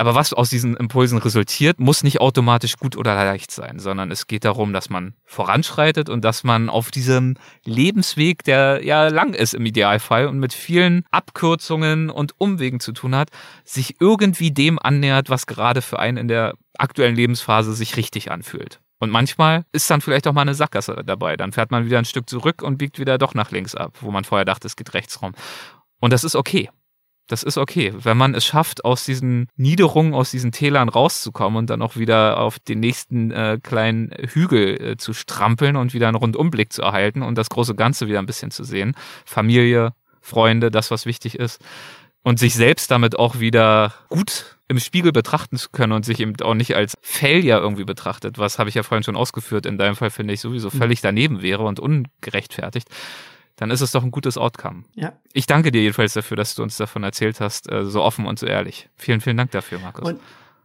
[0.00, 4.26] Aber was aus diesen Impulsen resultiert, muss nicht automatisch gut oder leicht sein, sondern es
[4.26, 7.36] geht darum, dass man voranschreitet und dass man auf diesem
[7.66, 13.14] Lebensweg, der ja lang ist im Idealfall und mit vielen Abkürzungen und Umwegen zu tun
[13.14, 13.28] hat,
[13.62, 18.80] sich irgendwie dem annähert, was gerade für einen in der aktuellen Lebensphase sich richtig anfühlt.
[19.00, 21.36] Und manchmal ist dann vielleicht auch mal eine Sackgasse dabei.
[21.36, 24.10] Dann fährt man wieder ein Stück zurück und biegt wieder doch nach links ab, wo
[24.10, 25.34] man vorher dachte, es geht rechts rum.
[26.00, 26.70] Und das ist okay.
[27.30, 27.92] Das ist okay.
[27.96, 32.40] Wenn man es schafft, aus diesen Niederungen, aus diesen Tälern rauszukommen und dann auch wieder
[32.40, 37.22] auf den nächsten äh, kleinen Hügel äh, zu strampeln und wieder einen Rundumblick zu erhalten
[37.22, 38.96] und das große Ganze wieder ein bisschen zu sehen.
[39.24, 41.62] Familie, Freunde, das, was wichtig ist.
[42.24, 46.34] Und sich selbst damit auch wieder gut im Spiegel betrachten zu können und sich eben
[46.42, 49.94] auch nicht als Failure irgendwie betrachtet, was habe ich ja vorhin schon ausgeführt, in deinem
[49.94, 50.78] Fall finde ich sowieso mhm.
[50.78, 52.88] völlig daneben wäre und ungerechtfertigt
[53.60, 54.84] dann ist es doch ein gutes Outcome.
[54.94, 55.12] Ja.
[55.34, 58.38] Ich danke dir jedenfalls dafür, dass du uns davon erzählt hast, äh, so offen und
[58.38, 58.88] so ehrlich.
[58.96, 60.08] Vielen, vielen Dank dafür, Markus.
[60.08, 60.20] Und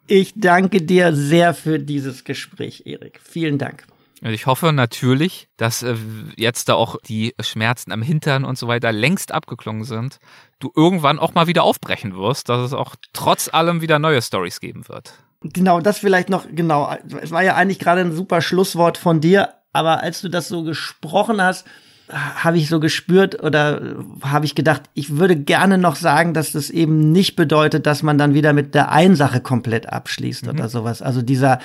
[0.07, 3.19] ich danke dir sehr für dieses Gespräch, Erik.
[3.21, 3.85] Vielen Dank.
[4.21, 5.97] Ich hoffe natürlich, dass äh,
[6.37, 10.19] jetzt da auch die Schmerzen am Hintern und so weiter längst abgeklungen sind.
[10.59, 14.61] Du irgendwann auch mal wieder aufbrechen wirst, dass es auch trotz allem wieder neue Stories
[14.61, 15.15] geben wird.
[15.41, 16.95] Genau, das vielleicht noch, genau.
[17.21, 20.63] Es war ja eigentlich gerade ein super Schlusswort von dir, aber als du das so
[20.63, 21.67] gesprochen hast,
[22.09, 23.81] habe ich so gespürt oder
[24.21, 28.17] habe ich gedacht, ich würde gerne noch sagen, dass das eben nicht bedeutet, dass man
[28.17, 30.51] dann wieder mit der einen Sache komplett abschließt mhm.
[30.51, 31.01] oder sowas.
[31.01, 31.59] Also dieser,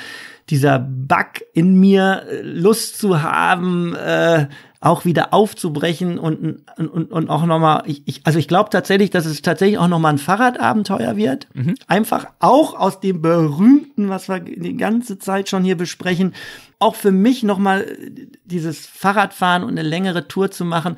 [0.49, 4.47] dieser Bug in mir, Lust zu haben, äh,
[4.81, 9.27] auch wieder aufzubrechen und, und, und auch nochmal, ich, ich, also ich glaube tatsächlich, dass
[9.27, 11.49] es tatsächlich auch nochmal ein Fahrradabenteuer wird.
[11.53, 11.75] Mhm.
[11.87, 16.33] Einfach auch aus dem berühmten, was wir die ganze Zeit schon hier besprechen,
[16.81, 17.86] auch für mich nochmal
[18.44, 20.97] dieses Fahrradfahren und eine längere Tour zu machen,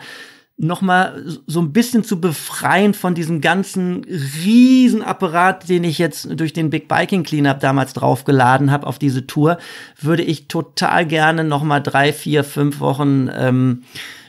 [0.57, 6.71] nochmal so ein bisschen zu befreien von diesem ganzen Riesenapparat, den ich jetzt durch den
[6.71, 9.59] Big Biking Cleanup damals draufgeladen habe auf diese Tour,
[10.01, 13.83] würde ich total gerne nochmal drei, vier, fünf Wochen ähm,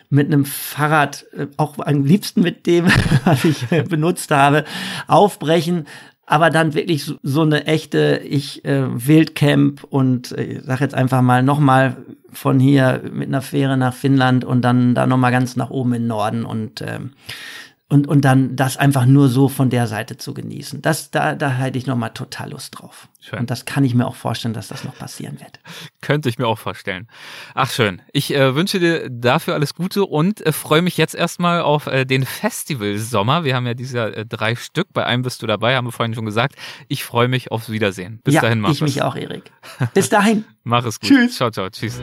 [0.10, 2.86] mit einem Fahrrad, äh, auch am liebsten mit dem,
[3.26, 4.64] was ich äh, benutzt habe,
[5.08, 5.86] aufbrechen,
[6.26, 10.96] aber dann wirklich so, so eine echte ich äh, Wildcamp und äh, ich sag jetzt
[10.96, 11.98] einfach mal nochmal
[12.32, 16.08] von hier mit einer Fähre nach Finnland und dann da nochmal ganz nach oben in
[16.08, 17.12] Norden und ähm,
[17.90, 20.82] und, und dann das einfach nur so von der Seite zu genießen.
[20.82, 23.08] Das, da, da hätte ich nochmal total Lust drauf.
[23.20, 23.40] Schön.
[23.40, 25.60] Und das kann ich mir auch vorstellen, dass das noch passieren wird.
[26.02, 27.08] Könnte ich mir auch vorstellen.
[27.54, 28.02] Ach schön.
[28.12, 32.06] Ich äh, wünsche dir dafür alles Gute und äh, freue mich jetzt erstmal auf äh,
[32.06, 33.44] den Festival Sommer.
[33.44, 34.88] Wir haben ja diese äh, drei Stück.
[34.94, 36.56] Bei einem bist du dabei, haben wir vorhin schon gesagt.
[36.88, 38.22] Ich freue mich aufs Wiedersehen.
[38.24, 38.78] Bis ja, dahin, Markus.
[38.78, 39.52] Ich mich auch, Erik.
[39.94, 40.46] Bis dahin.
[40.64, 41.10] Mach es gut.
[41.10, 41.36] Tschüss.
[41.36, 41.70] Ciao, ciao.
[41.70, 42.02] Tschüss.